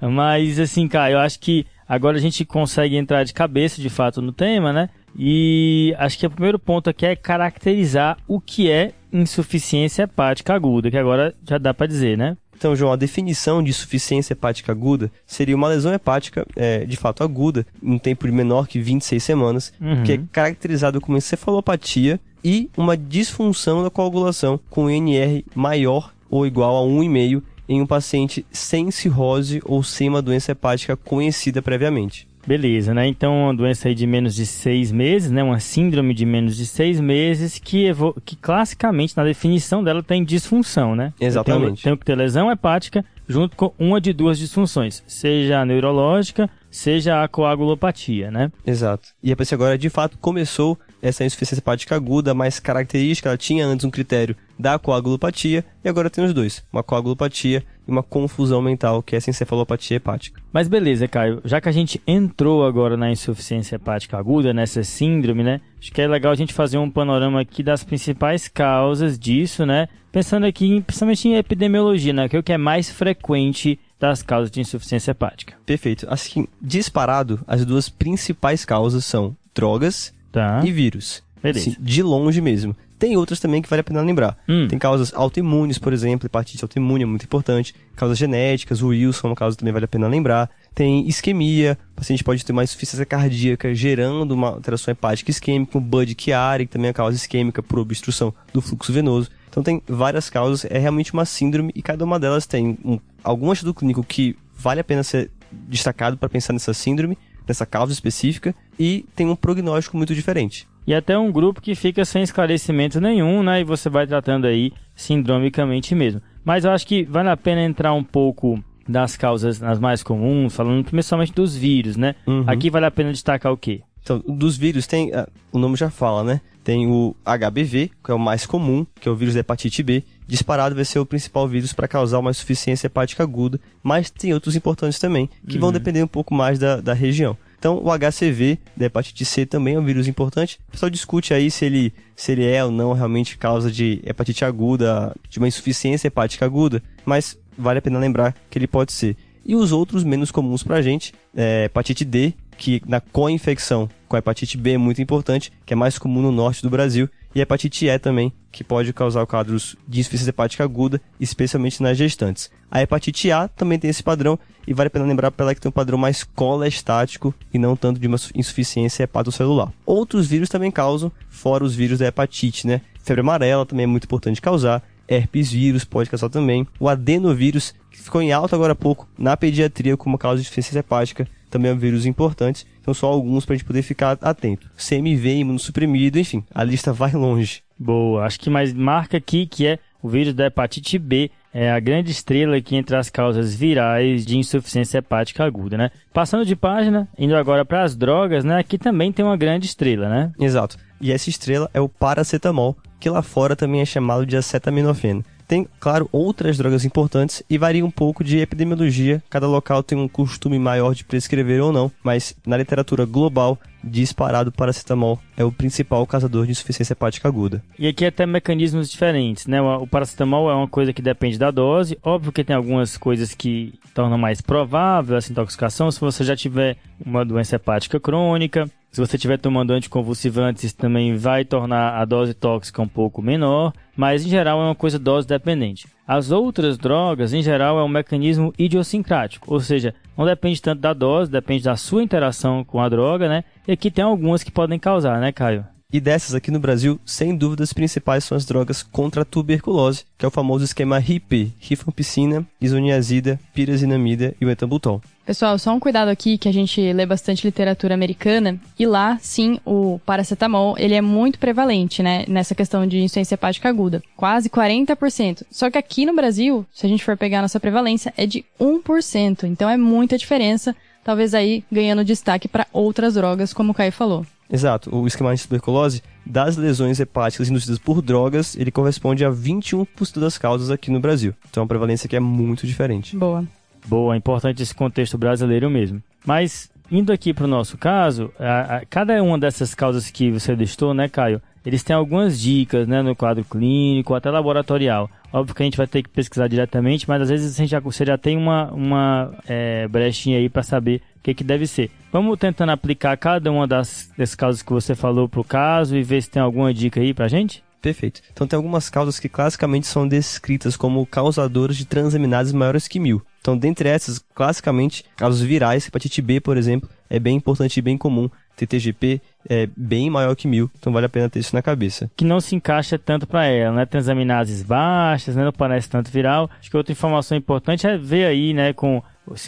Mas 0.00 0.58
assim, 0.60 0.86
cara, 0.86 1.12
eu 1.12 1.18
acho 1.18 1.40
que 1.40 1.66
agora 1.94 2.16
a 2.16 2.20
gente 2.20 2.42
consegue 2.44 2.96
entrar 2.96 3.22
de 3.22 3.34
cabeça 3.34 3.80
de 3.82 3.90
fato 3.90 4.22
no 4.22 4.32
tema, 4.32 4.72
né? 4.72 4.88
E 5.18 5.94
acho 5.98 6.18
que 6.18 6.26
o 6.26 6.30
primeiro 6.30 6.58
ponto 6.58 6.88
aqui 6.88 7.04
é 7.04 7.14
caracterizar 7.14 8.16
o 8.26 8.40
que 8.40 8.70
é 8.70 8.92
insuficiência 9.12 10.04
hepática 10.04 10.54
aguda, 10.54 10.90
que 10.90 10.96
agora 10.96 11.34
já 11.46 11.58
dá 11.58 11.74
pra 11.74 11.86
dizer, 11.86 12.16
né? 12.16 12.36
Então, 12.56 12.74
João, 12.74 12.92
a 12.92 12.96
definição 12.96 13.62
de 13.62 13.70
insuficiência 13.70 14.32
hepática 14.32 14.72
aguda 14.72 15.10
seria 15.26 15.54
uma 15.56 15.68
lesão 15.68 15.92
hepática, 15.92 16.46
é, 16.56 16.84
de 16.86 16.96
fato 16.96 17.22
aguda, 17.22 17.66
em 17.82 17.92
um 17.92 17.98
tempo 17.98 18.24
de 18.26 18.32
menor 18.32 18.66
que 18.68 18.78
26 18.80 19.22
semanas, 19.22 19.72
Uhum. 19.80 20.02
que 20.04 20.12
é 20.12 20.20
caracterizado 20.32 20.98
como 21.00 21.18
encefalopatia 21.18 22.18
e 22.42 22.70
uma 22.76 22.96
disfunção 22.96 23.82
da 23.82 23.90
coagulação 23.90 24.58
com 24.70 24.88
INR 24.88 25.44
maior 25.54 26.12
ou 26.30 26.46
igual 26.46 26.76
a 26.76 26.88
1,5 26.88 27.42
em 27.72 27.82
um 27.82 27.86
paciente 27.86 28.44
sem 28.50 28.90
cirrose 28.90 29.60
ou 29.64 29.82
sem 29.82 30.08
uma 30.08 30.22
doença 30.22 30.52
hepática 30.52 30.96
conhecida 30.96 31.60
previamente. 31.62 32.26
Beleza, 32.44 32.92
né? 32.92 33.06
Então, 33.06 33.44
uma 33.44 33.54
doença 33.54 33.86
aí 33.86 33.94
de 33.94 34.04
menos 34.04 34.34
de 34.34 34.44
seis 34.44 34.90
meses, 34.90 35.30
né? 35.30 35.44
Uma 35.44 35.60
síndrome 35.60 36.12
de 36.12 36.26
menos 36.26 36.56
de 36.56 36.66
seis 36.66 36.98
meses 36.98 37.56
que, 37.56 37.84
evo- 37.86 38.16
que 38.24 38.34
classicamente, 38.34 39.16
na 39.16 39.22
definição 39.22 39.82
dela, 39.84 40.02
tem 40.02 40.24
disfunção, 40.24 40.96
né? 40.96 41.12
Exatamente. 41.20 41.84
Tem, 41.84 41.96
que 41.96 42.04
ter 42.04 42.16
lesão 42.16 42.50
hepática 42.50 43.04
junto 43.28 43.56
com 43.56 43.72
uma 43.78 44.00
de 44.00 44.12
duas 44.12 44.40
disfunções, 44.40 45.04
seja 45.06 45.60
a 45.60 45.64
neurológica, 45.64 46.50
seja 46.68 47.22
a 47.22 47.28
coagulopatia, 47.28 48.28
né? 48.30 48.50
Exato. 48.66 49.10
E 49.22 49.30
a 49.30 49.36
paciente 49.36 49.54
agora, 49.54 49.78
de 49.78 49.88
fato, 49.88 50.18
começou 50.18 50.76
essa 51.00 51.24
insuficiência 51.24 51.60
hepática 51.62 51.94
aguda, 51.94 52.34
mais 52.34 52.58
característica, 52.58 53.28
ela 53.28 53.38
tinha 53.38 53.64
antes 53.64 53.84
um 53.84 53.90
critério 53.90 54.36
da 54.62 54.78
coagulopatia, 54.78 55.64
e 55.84 55.88
agora 55.88 56.08
tem 56.08 56.24
os 56.24 56.32
dois, 56.32 56.64
uma 56.72 56.82
coagulopatia 56.82 57.64
e 57.86 57.90
uma 57.90 58.02
confusão 58.02 58.62
mental, 58.62 59.02
que 59.02 59.14
é 59.14 59.18
essa 59.18 59.28
encefalopatia 59.28 59.96
hepática. 59.96 60.40
Mas 60.52 60.68
beleza, 60.68 61.08
Caio, 61.08 61.42
já 61.44 61.60
que 61.60 61.68
a 61.68 61.72
gente 61.72 62.00
entrou 62.06 62.64
agora 62.64 62.96
na 62.96 63.10
insuficiência 63.10 63.74
hepática 63.76 64.16
aguda, 64.16 64.54
nessa 64.54 64.84
síndrome, 64.84 65.42
né? 65.42 65.60
Acho 65.80 65.92
que 65.92 66.00
é 66.00 66.06
legal 66.06 66.30
a 66.32 66.36
gente 66.36 66.54
fazer 66.54 66.78
um 66.78 66.88
panorama 66.88 67.40
aqui 67.40 67.62
das 67.62 67.82
principais 67.82 68.46
causas 68.46 69.18
disso, 69.18 69.66
né? 69.66 69.88
Pensando 70.12 70.46
aqui, 70.46 70.80
principalmente 70.82 71.26
em 71.28 71.34
epidemiologia, 71.36 72.12
né? 72.12 72.28
Que 72.28 72.36
é 72.36 72.38
o 72.38 72.42
que 72.42 72.52
é 72.52 72.58
mais 72.58 72.88
frequente 72.90 73.80
das 73.98 74.22
causas 74.22 74.50
de 74.50 74.60
insuficiência 74.60 75.10
hepática. 75.10 75.54
Perfeito. 75.66 76.06
Assim, 76.08 76.46
disparado, 76.60 77.40
as 77.46 77.64
duas 77.64 77.88
principais 77.88 78.64
causas 78.64 79.04
são 79.04 79.36
drogas 79.54 80.14
Tá? 80.30 80.60
e 80.64 80.70
vírus. 80.70 81.22
Beleza. 81.42 81.70
Assim, 81.70 81.76
de 81.80 82.02
longe 82.02 82.40
mesmo. 82.40 82.76
Tem 83.02 83.16
outras 83.16 83.40
também 83.40 83.60
que 83.60 83.68
vale 83.68 83.80
a 83.80 83.82
pena 83.82 84.00
lembrar. 84.00 84.38
Hum. 84.48 84.68
Tem 84.68 84.78
causas 84.78 85.12
autoimunes, 85.12 85.76
por 85.76 85.92
exemplo, 85.92 86.26
hepatite 86.26 86.62
autoimune 86.62 87.02
é 87.02 87.06
muito 87.06 87.24
importante. 87.24 87.74
Causas 87.96 88.16
genéticas, 88.16 88.80
o 88.80 88.90
Wilson 88.90 89.26
é 89.26 89.30
uma 89.30 89.34
causa 89.34 89.56
que 89.56 89.58
também 89.58 89.72
vale 89.72 89.86
a 89.86 89.88
pena 89.88 90.06
lembrar. 90.06 90.48
Tem 90.72 91.08
isquemia, 91.08 91.76
o 91.94 91.96
paciente 91.96 92.22
pode 92.22 92.44
ter 92.44 92.52
uma 92.52 92.62
insuficiência 92.62 93.04
cardíaca 93.04 93.74
gerando 93.74 94.30
uma 94.30 94.50
alteração 94.50 94.92
hepática 94.92 95.32
isquêmica, 95.32 95.76
o 95.76 95.80
Bud 95.80 96.14
Chiari, 96.16 96.64
que 96.64 96.74
também 96.74 96.86
é 96.86 96.90
uma 96.90 96.94
causa 96.94 97.16
isquêmica 97.16 97.60
por 97.60 97.80
obstrução 97.80 98.32
do 98.54 98.60
fluxo 98.60 98.92
venoso. 98.92 99.28
Então 99.48 99.64
tem 99.64 99.82
várias 99.88 100.30
causas, 100.30 100.64
é 100.70 100.78
realmente 100.78 101.12
uma 101.12 101.24
síndrome 101.24 101.72
e 101.74 101.82
cada 101.82 102.04
uma 102.04 102.20
delas 102.20 102.46
tem 102.46 102.78
um, 102.84 103.00
algum 103.24 103.52
estudo 103.52 103.74
clínico 103.74 104.04
que 104.04 104.36
vale 104.56 104.78
a 104.78 104.84
pena 104.84 105.02
ser 105.02 105.28
destacado 105.50 106.16
para 106.16 106.28
pensar 106.28 106.52
nessa 106.52 106.72
síndrome, 106.72 107.18
nessa 107.48 107.66
causa 107.66 107.92
específica 107.92 108.54
e 108.78 109.04
tem 109.16 109.26
um 109.26 109.34
prognóstico 109.34 109.96
muito 109.96 110.14
diferente. 110.14 110.68
E 110.86 110.94
até 110.94 111.16
um 111.18 111.30
grupo 111.30 111.60
que 111.60 111.74
fica 111.74 112.04
sem 112.04 112.22
esclarecimento 112.22 113.00
nenhum, 113.00 113.42
né? 113.42 113.60
E 113.60 113.64
você 113.64 113.88
vai 113.88 114.06
tratando 114.06 114.46
aí 114.46 114.72
sindromicamente 114.94 115.94
mesmo. 115.94 116.20
Mas 116.44 116.64
eu 116.64 116.70
acho 116.70 116.86
que 116.86 117.04
vale 117.04 117.28
a 117.28 117.36
pena 117.36 117.62
entrar 117.62 117.92
um 117.92 118.02
pouco 118.02 118.62
das 118.88 119.16
causas 119.16 119.62
as 119.62 119.78
mais 119.78 120.02
comuns, 120.02 120.54
falando 120.54 120.84
principalmente 120.84 121.32
dos 121.32 121.56
vírus, 121.56 121.96
né? 121.96 122.16
Uhum. 122.26 122.44
Aqui 122.46 122.68
vale 122.68 122.86
a 122.86 122.90
pena 122.90 123.12
destacar 123.12 123.52
o 123.52 123.56
quê? 123.56 123.82
Então, 124.02 124.20
dos 124.26 124.56
vírus 124.56 124.86
tem, 124.86 125.14
ah, 125.14 125.28
o 125.52 125.58
nome 125.58 125.76
já 125.76 125.88
fala, 125.88 126.24
né? 126.24 126.40
Tem 126.64 126.86
o 126.86 127.14
HBV, 127.24 127.90
que 128.04 128.10
é 128.10 128.14
o 128.14 128.18
mais 128.18 128.46
comum, 128.46 128.86
que 129.00 129.08
é 129.08 129.12
o 129.12 129.16
vírus 129.16 129.34
da 129.34 129.40
hepatite 129.40 129.82
B. 129.82 130.02
Disparado 130.26 130.74
vai 130.74 130.84
ser 130.84 130.98
o 130.98 131.06
principal 131.06 131.46
vírus 131.46 131.72
para 131.72 131.88
causar 131.88 132.18
uma 132.18 132.30
insuficiência 132.30 132.86
hepática 132.86 133.22
aguda, 133.22 133.60
mas 133.82 134.10
tem 134.10 134.32
outros 134.32 134.56
importantes 134.56 134.98
também, 134.98 135.28
que 135.48 135.58
vão 135.58 135.72
depender 135.72 136.02
um 136.02 136.08
pouco 136.08 136.34
mais 136.34 136.58
da, 136.58 136.80
da 136.80 136.92
região. 136.92 137.36
Então, 137.62 137.80
o 137.80 137.96
HCV 137.96 138.58
da 138.76 138.86
hepatite 138.86 139.24
C 139.24 139.46
também 139.46 139.76
é 139.76 139.78
um 139.78 139.84
vírus 139.84 140.08
importante. 140.08 140.58
O 140.66 140.72
pessoal 140.72 140.90
discute 140.90 141.32
aí 141.32 141.48
se 141.48 141.64
ele, 141.64 141.94
se 142.16 142.32
ele 142.32 142.44
é 142.44 142.64
ou 142.64 142.72
não 142.72 142.92
realmente 142.92 143.38
causa 143.38 143.70
de 143.70 144.02
hepatite 144.04 144.44
aguda, 144.44 145.14
de 145.30 145.38
uma 145.38 145.46
insuficiência 145.46 146.08
hepática 146.08 146.44
aguda, 146.44 146.82
mas 147.06 147.38
vale 147.56 147.78
a 147.78 147.82
pena 147.82 148.00
lembrar 148.00 148.34
que 148.50 148.58
ele 148.58 148.66
pode 148.66 148.90
ser. 148.90 149.16
E 149.44 149.54
os 149.54 149.70
outros 149.70 150.02
menos 150.02 150.32
comuns 150.32 150.64
pra 150.64 150.82
gente, 150.82 151.14
é 151.36 151.66
hepatite 151.66 152.04
D, 152.04 152.34
que 152.62 152.80
na 152.86 153.00
co-infecção 153.00 153.88
com 154.06 154.14
a 154.14 154.20
hepatite 154.20 154.56
B 154.56 154.74
é 154.74 154.78
muito 154.78 155.02
importante, 155.02 155.52
que 155.66 155.72
é 155.72 155.76
mais 155.76 155.98
comum 155.98 156.22
no 156.22 156.30
norte 156.30 156.62
do 156.62 156.70
Brasil, 156.70 157.08
e 157.34 157.40
a 157.40 157.42
hepatite 157.42 157.86
E 157.86 157.98
também, 157.98 158.32
que 158.52 158.62
pode 158.62 158.92
causar 158.92 159.26
quadros 159.26 159.74
de 159.88 159.98
insuficiência 159.98 160.30
hepática 160.30 160.62
aguda, 160.62 161.00
especialmente 161.18 161.82
nas 161.82 161.98
gestantes. 161.98 162.52
A 162.70 162.80
hepatite 162.80 163.32
A 163.32 163.48
também 163.48 163.80
tem 163.80 163.90
esse 163.90 164.00
padrão, 164.00 164.38
e 164.64 164.72
vale 164.72 164.86
a 164.86 164.90
pena 164.90 165.04
lembrar 165.04 165.32
para 165.32 165.46
ela 165.46 165.54
que 165.56 165.60
tem 165.60 165.70
um 165.70 165.72
padrão 165.72 165.98
mais 165.98 166.22
colestático 166.22 167.34
e 167.52 167.58
não 167.58 167.74
tanto 167.74 167.98
de 167.98 168.06
uma 168.06 168.18
insuficiência 168.32 169.02
hepatocelular. 169.02 169.72
Outros 169.84 170.28
vírus 170.28 170.48
também 170.48 170.70
causam, 170.70 171.10
fora 171.28 171.64
os 171.64 171.74
vírus 171.74 171.98
da 171.98 172.06
hepatite, 172.06 172.64
né? 172.64 172.80
Febre 173.02 173.22
amarela 173.22 173.66
também 173.66 173.84
é 173.84 173.88
muito 173.88 174.04
importante 174.04 174.40
causar, 174.40 174.84
herpes 175.08 175.50
vírus 175.50 175.84
pode 175.84 176.08
causar 176.08 176.28
também, 176.28 176.64
o 176.78 176.88
adenovírus, 176.88 177.74
que 177.90 178.00
ficou 178.00 178.22
em 178.22 178.30
alta 178.30 178.54
agora 178.54 178.72
há 178.72 178.76
pouco 178.76 179.08
na 179.18 179.36
pediatria 179.36 179.96
como 179.96 180.16
causa 180.16 180.36
de 180.36 180.42
insuficiência 180.42 180.78
hepática, 180.78 181.26
também 181.52 181.70
é 181.70 181.74
um 181.74 181.78
vírus 181.78 182.06
importante. 182.06 182.66
Então, 182.80 182.94
só 182.94 183.06
alguns 183.06 183.44
para 183.44 183.54
a 183.54 183.56
gente 183.56 183.66
poder 183.66 183.82
ficar 183.82 184.18
atento. 184.20 184.68
CMV, 184.76 185.36
imunossuprimido, 185.36 186.18
enfim, 186.18 186.42
a 186.52 186.64
lista 186.64 186.92
vai 186.92 187.12
longe. 187.12 187.62
Boa, 187.78 188.24
acho 188.24 188.40
que 188.40 188.50
mais 188.50 188.72
marca 188.72 189.18
aqui 189.18 189.46
que 189.46 189.66
é 189.66 189.78
o 190.02 190.08
vírus 190.08 190.34
da 190.34 190.46
hepatite 190.46 190.98
B, 190.98 191.30
é 191.54 191.70
a 191.70 191.78
grande 191.78 192.10
estrela 192.10 192.56
aqui 192.56 192.74
entre 192.74 192.96
as 192.96 193.08
causas 193.08 193.54
virais 193.54 194.26
de 194.26 194.36
insuficiência 194.36 194.98
hepática 194.98 195.44
aguda, 195.44 195.76
né? 195.76 195.90
Passando 196.12 196.44
de 196.44 196.56
página, 196.56 197.08
indo 197.16 197.36
agora 197.36 197.64
para 197.64 197.84
as 197.84 197.94
drogas, 197.94 198.42
né? 198.42 198.58
Aqui 198.58 198.78
também 198.78 199.12
tem 199.12 199.24
uma 199.24 199.36
grande 199.36 199.66
estrela, 199.66 200.08
né? 200.08 200.32
Exato. 200.40 200.76
E 201.00 201.12
essa 201.12 201.30
estrela 201.30 201.70
é 201.72 201.80
o 201.80 201.88
paracetamol, 201.88 202.76
que 202.98 203.10
lá 203.10 203.22
fora 203.22 203.54
também 203.54 203.80
é 203.80 203.84
chamado 203.84 204.24
de 204.24 204.36
acetaminofeno. 204.36 205.24
Tem, 205.46 205.66
claro, 205.78 206.08
outras 206.12 206.56
drogas 206.56 206.84
importantes 206.84 207.42
e 207.48 207.58
varia 207.58 207.84
um 207.84 207.90
pouco 207.90 208.24
de 208.24 208.38
epidemiologia. 208.38 209.22
Cada 209.28 209.46
local 209.46 209.82
tem 209.82 209.98
um 209.98 210.08
costume 210.08 210.58
maior 210.58 210.94
de 210.94 211.04
prescrever 211.04 211.62
ou 211.62 211.72
não, 211.72 211.90
mas 212.02 212.34
na 212.46 212.56
literatura 212.56 213.04
global, 213.04 213.58
disparado 213.82 214.52
paracetamol 214.52 215.18
é 215.36 215.44
o 215.44 215.52
principal 215.52 216.06
causador 216.06 216.46
de 216.46 216.52
insuficiência 216.52 216.92
hepática 216.92 217.28
aguda. 217.28 217.62
E 217.78 217.86
aqui 217.86 218.04
até 218.04 218.24
mecanismos 218.24 218.90
diferentes, 218.90 219.46
né? 219.46 219.60
O 219.60 219.86
paracetamol 219.86 220.50
é 220.50 220.54
uma 220.54 220.68
coisa 220.68 220.92
que 220.92 221.02
depende 221.02 221.38
da 221.38 221.50
dose. 221.50 221.98
Óbvio 222.02 222.32
que 222.32 222.44
tem 222.44 222.54
algumas 222.54 222.96
coisas 222.96 223.34
que 223.34 223.74
tornam 223.94 224.18
mais 224.18 224.40
provável 224.40 225.16
essa 225.16 225.32
intoxicação 225.32 225.90
se 225.90 226.00
você 226.00 226.24
já 226.24 226.36
tiver 226.36 226.76
uma 227.04 227.24
doença 227.24 227.56
hepática 227.56 227.98
crônica. 227.98 228.70
Se 228.92 229.00
você 229.00 229.16
estiver 229.16 229.38
tomando 229.38 229.72
anticonvulsivantes, 229.72 230.74
também 230.74 231.16
vai 231.16 231.46
tornar 231.46 231.98
a 231.98 232.04
dose 232.04 232.34
tóxica 232.34 232.82
um 232.82 232.86
pouco 232.86 233.22
menor, 233.22 233.72
mas 233.96 234.22
em 234.22 234.28
geral 234.28 234.60
é 234.60 234.64
uma 234.66 234.74
coisa 234.74 234.98
dose 234.98 235.26
dependente. 235.26 235.88
As 236.06 236.30
outras 236.30 236.76
drogas, 236.76 237.32
em 237.32 237.42
geral, 237.42 237.78
é 237.78 237.82
um 237.82 237.88
mecanismo 237.88 238.52
idiosincrático, 238.58 239.50
ou 239.50 239.60
seja, 239.60 239.94
não 240.14 240.26
depende 240.26 240.60
tanto 240.60 240.82
da 240.82 240.92
dose, 240.92 241.30
depende 241.30 241.64
da 241.64 241.74
sua 241.74 242.02
interação 242.02 242.62
com 242.62 242.82
a 242.82 242.88
droga, 242.90 243.30
né? 243.30 243.44
E 243.66 243.72
aqui 243.72 243.90
tem 243.90 244.04
algumas 244.04 244.42
que 244.42 244.50
podem 244.50 244.78
causar, 244.78 245.18
né, 245.22 245.32
Caio? 245.32 245.64
E 245.90 245.98
dessas 245.98 246.34
aqui 246.34 246.50
no 246.50 246.60
Brasil, 246.60 247.00
sem 247.02 247.34
dúvida, 247.34 247.62
as 247.62 247.72
principais 247.72 248.24
são 248.24 248.36
as 248.36 248.44
drogas 248.44 248.82
contra 248.82 249.22
a 249.22 249.24
tuberculose, 249.24 250.04
que 250.18 250.24
é 250.26 250.28
o 250.28 250.30
famoso 250.30 250.64
esquema 250.64 250.98
RIP, 250.98 251.54
rifampicina, 251.58 252.46
isoniazida, 252.60 253.40
pirazinamida 253.54 254.34
e 254.38 254.44
o 254.44 254.50
etambutol. 254.50 255.00
Pessoal, 255.24 255.56
só 255.56 255.72
um 255.72 255.78
cuidado 255.78 256.08
aqui 256.08 256.36
que 256.36 256.48
a 256.48 256.52
gente 256.52 256.92
lê 256.92 257.06
bastante 257.06 257.46
literatura 257.46 257.94
americana 257.94 258.60
e 258.76 258.84
lá, 258.84 259.18
sim, 259.20 259.60
o 259.64 260.00
paracetamol, 260.04 260.74
ele 260.76 260.94
é 260.94 261.00
muito 261.00 261.38
prevalente, 261.38 262.02
né, 262.02 262.24
nessa 262.26 262.56
questão 262.56 262.84
de 262.86 262.98
insuficiência 262.98 263.34
hepática 263.34 263.68
aguda, 263.68 264.02
quase 264.16 264.50
40%. 264.50 265.44
Só 265.48 265.70
que 265.70 265.78
aqui 265.78 266.04
no 266.04 266.14
Brasil, 266.14 266.66
se 266.72 266.84
a 266.84 266.88
gente 266.88 267.04
for 267.04 267.16
pegar 267.16 267.38
a 267.38 267.42
nossa 267.42 267.60
prevalência, 267.60 268.12
é 268.16 268.26
de 268.26 268.44
1%, 268.60 269.44
então 269.44 269.70
é 269.70 269.76
muita 269.76 270.18
diferença, 270.18 270.74
talvez 271.04 271.34
aí 271.34 271.62
ganhando 271.70 272.04
destaque 272.04 272.48
para 272.48 272.66
outras 272.72 273.14
drogas, 273.14 273.52
como 273.52 273.70
o 273.70 273.74
Caio 273.74 273.92
falou. 273.92 274.26
Exato, 274.50 274.94
o 274.94 275.06
esquema 275.06 275.34
de 275.34 275.42
tuberculose, 275.42 276.02
das 276.26 276.56
lesões 276.56 276.98
hepáticas 276.98 277.48
induzidas 277.48 277.78
por 277.78 278.02
drogas, 278.02 278.56
ele 278.56 278.72
corresponde 278.72 279.24
a 279.24 279.30
21% 279.30 280.18
das 280.18 280.36
causas 280.36 280.68
aqui 280.68 280.90
no 280.90 281.00
Brasil. 281.00 281.32
Então 281.48 281.60
é 281.60 281.62
uma 281.62 281.68
prevalência 281.68 282.08
que 282.08 282.16
é 282.16 282.20
muito 282.20 282.66
diferente. 282.66 283.16
Boa. 283.16 283.46
Boa, 283.86 284.16
importante 284.16 284.62
esse 284.62 284.74
contexto 284.74 285.18
brasileiro 285.18 285.68
mesmo. 285.68 286.02
Mas, 286.24 286.70
indo 286.90 287.12
aqui 287.12 287.34
para 287.34 287.44
o 287.44 287.48
nosso 287.48 287.76
caso, 287.76 288.32
a, 288.38 288.76
a, 288.76 288.86
cada 288.86 289.20
uma 289.22 289.38
dessas 289.38 289.74
causas 289.74 290.10
que 290.10 290.30
você 290.30 290.54
listou, 290.54 290.94
né, 290.94 291.08
Caio, 291.08 291.42
eles 291.64 291.82
têm 291.82 291.94
algumas 291.94 292.40
dicas, 292.40 292.88
né, 292.88 293.02
no 293.02 293.14
quadro 293.14 293.44
clínico, 293.44 294.14
até 294.14 294.30
laboratorial. 294.30 295.10
Óbvio 295.32 295.54
que 295.54 295.62
a 295.62 295.64
gente 295.64 295.76
vai 295.76 295.86
ter 295.86 296.02
que 296.02 296.08
pesquisar 296.08 296.48
diretamente, 296.48 297.08
mas 297.08 297.22
às 297.22 297.30
vezes 297.30 297.54
a 297.54 297.62
gente 297.62 297.70
já, 297.70 297.80
você 297.80 298.04
já 298.04 298.18
tem 298.18 298.36
uma, 298.36 298.70
uma 298.72 299.32
é, 299.46 299.86
brechinha 299.88 300.38
aí 300.38 300.48
para 300.48 300.62
saber 300.62 301.00
o 301.16 301.22
que, 301.22 301.34
que 301.34 301.44
deve 301.44 301.66
ser. 301.66 301.90
Vamos 302.12 302.38
tentando 302.38 302.70
aplicar 302.70 303.16
cada 303.16 303.50
uma 303.50 303.66
das, 303.66 304.12
das 304.18 304.34
causas 304.34 304.62
que 304.62 304.72
você 304.72 304.94
falou 304.94 305.28
para 305.28 305.40
o 305.40 305.44
caso 305.44 305.96
e 305.96 306.02
ver 306.02 306.20
se 306.22 306.30
tem 306.30 306.42
alguma 306.42 306.74
dica 306.74 307.00
aí 307.00 307.14
para 307.14 307.28
gente? 307.28 307.62
Perfeito. 307.82 308.22
Então 308.32 308.46
tem 308.46 308.56
algumas 308.56 308.88
causas 308.88 309.18
que 309.18 309.28
classicamente 309.28 309.88
são 309.88 310.06
descritas 310.06 310.76
como 310.76 311.04
causadoras 311.04 311.76
de 311.76 311.84
transaminases 311.84 312.52
maiores 312.52 312.86
que 312.86 313.00
mil. 313.00 313.20
Então, 313.40 313.58
dentre 313.58 313.88
essas, 313.88 314.20
classicamente, 314.32 315.04
casos 315.16 315.40
virais, 315.40 315.88
hepatite 315.88 316.22
B, 316.22 316.40
por 316.40 316.56
exemplo, 316.56 316.88
é 317.10 317.18
bem 317.18 317.36
importante 317.36 317.76
e 317.76 317.82
bem 317.82 317.98
comum. 317.98 318.30
TTGP 318.56 319.20
é 319.48 319.68
bem 319.76 320.08
maior 320.08 320.34
que 320.36 320.46
mil, 320.46 320.70
então 320.78 320.92
vale 320.92 321.06
a 321.06 321.08
pena 321.08 321.28
ter 321.28 321.40
isso 321.40 321.54
na 321.54 321.62
cabeça. 321.62 322.10
Que 322.16 322.24
não 322.24 322.40
se 322.40 322.54
encaixa 322.54 322.98
tanto 322.98 323.26
para 323.26 323.46
ela, 323.46 323.76
né? 323.76 323.86
Transaminases 323.86 324.62
baixas, 324.62 325.34
né? 325.34 325.44
Não 325.44 325.52
parece 325.52 325.88
tanto 325.88 326.10
viral. 326.10 326.48
Acho 326.60 326.70
que 326.70 326.76
outra 326.76 326.92
informação 326.92 327.36
importante 327.36 327.86
é 327.86 327.98
ver 327.98 328.26
aí, 328.26 328.54
né, 328.54 328.72
com 328.72 329.02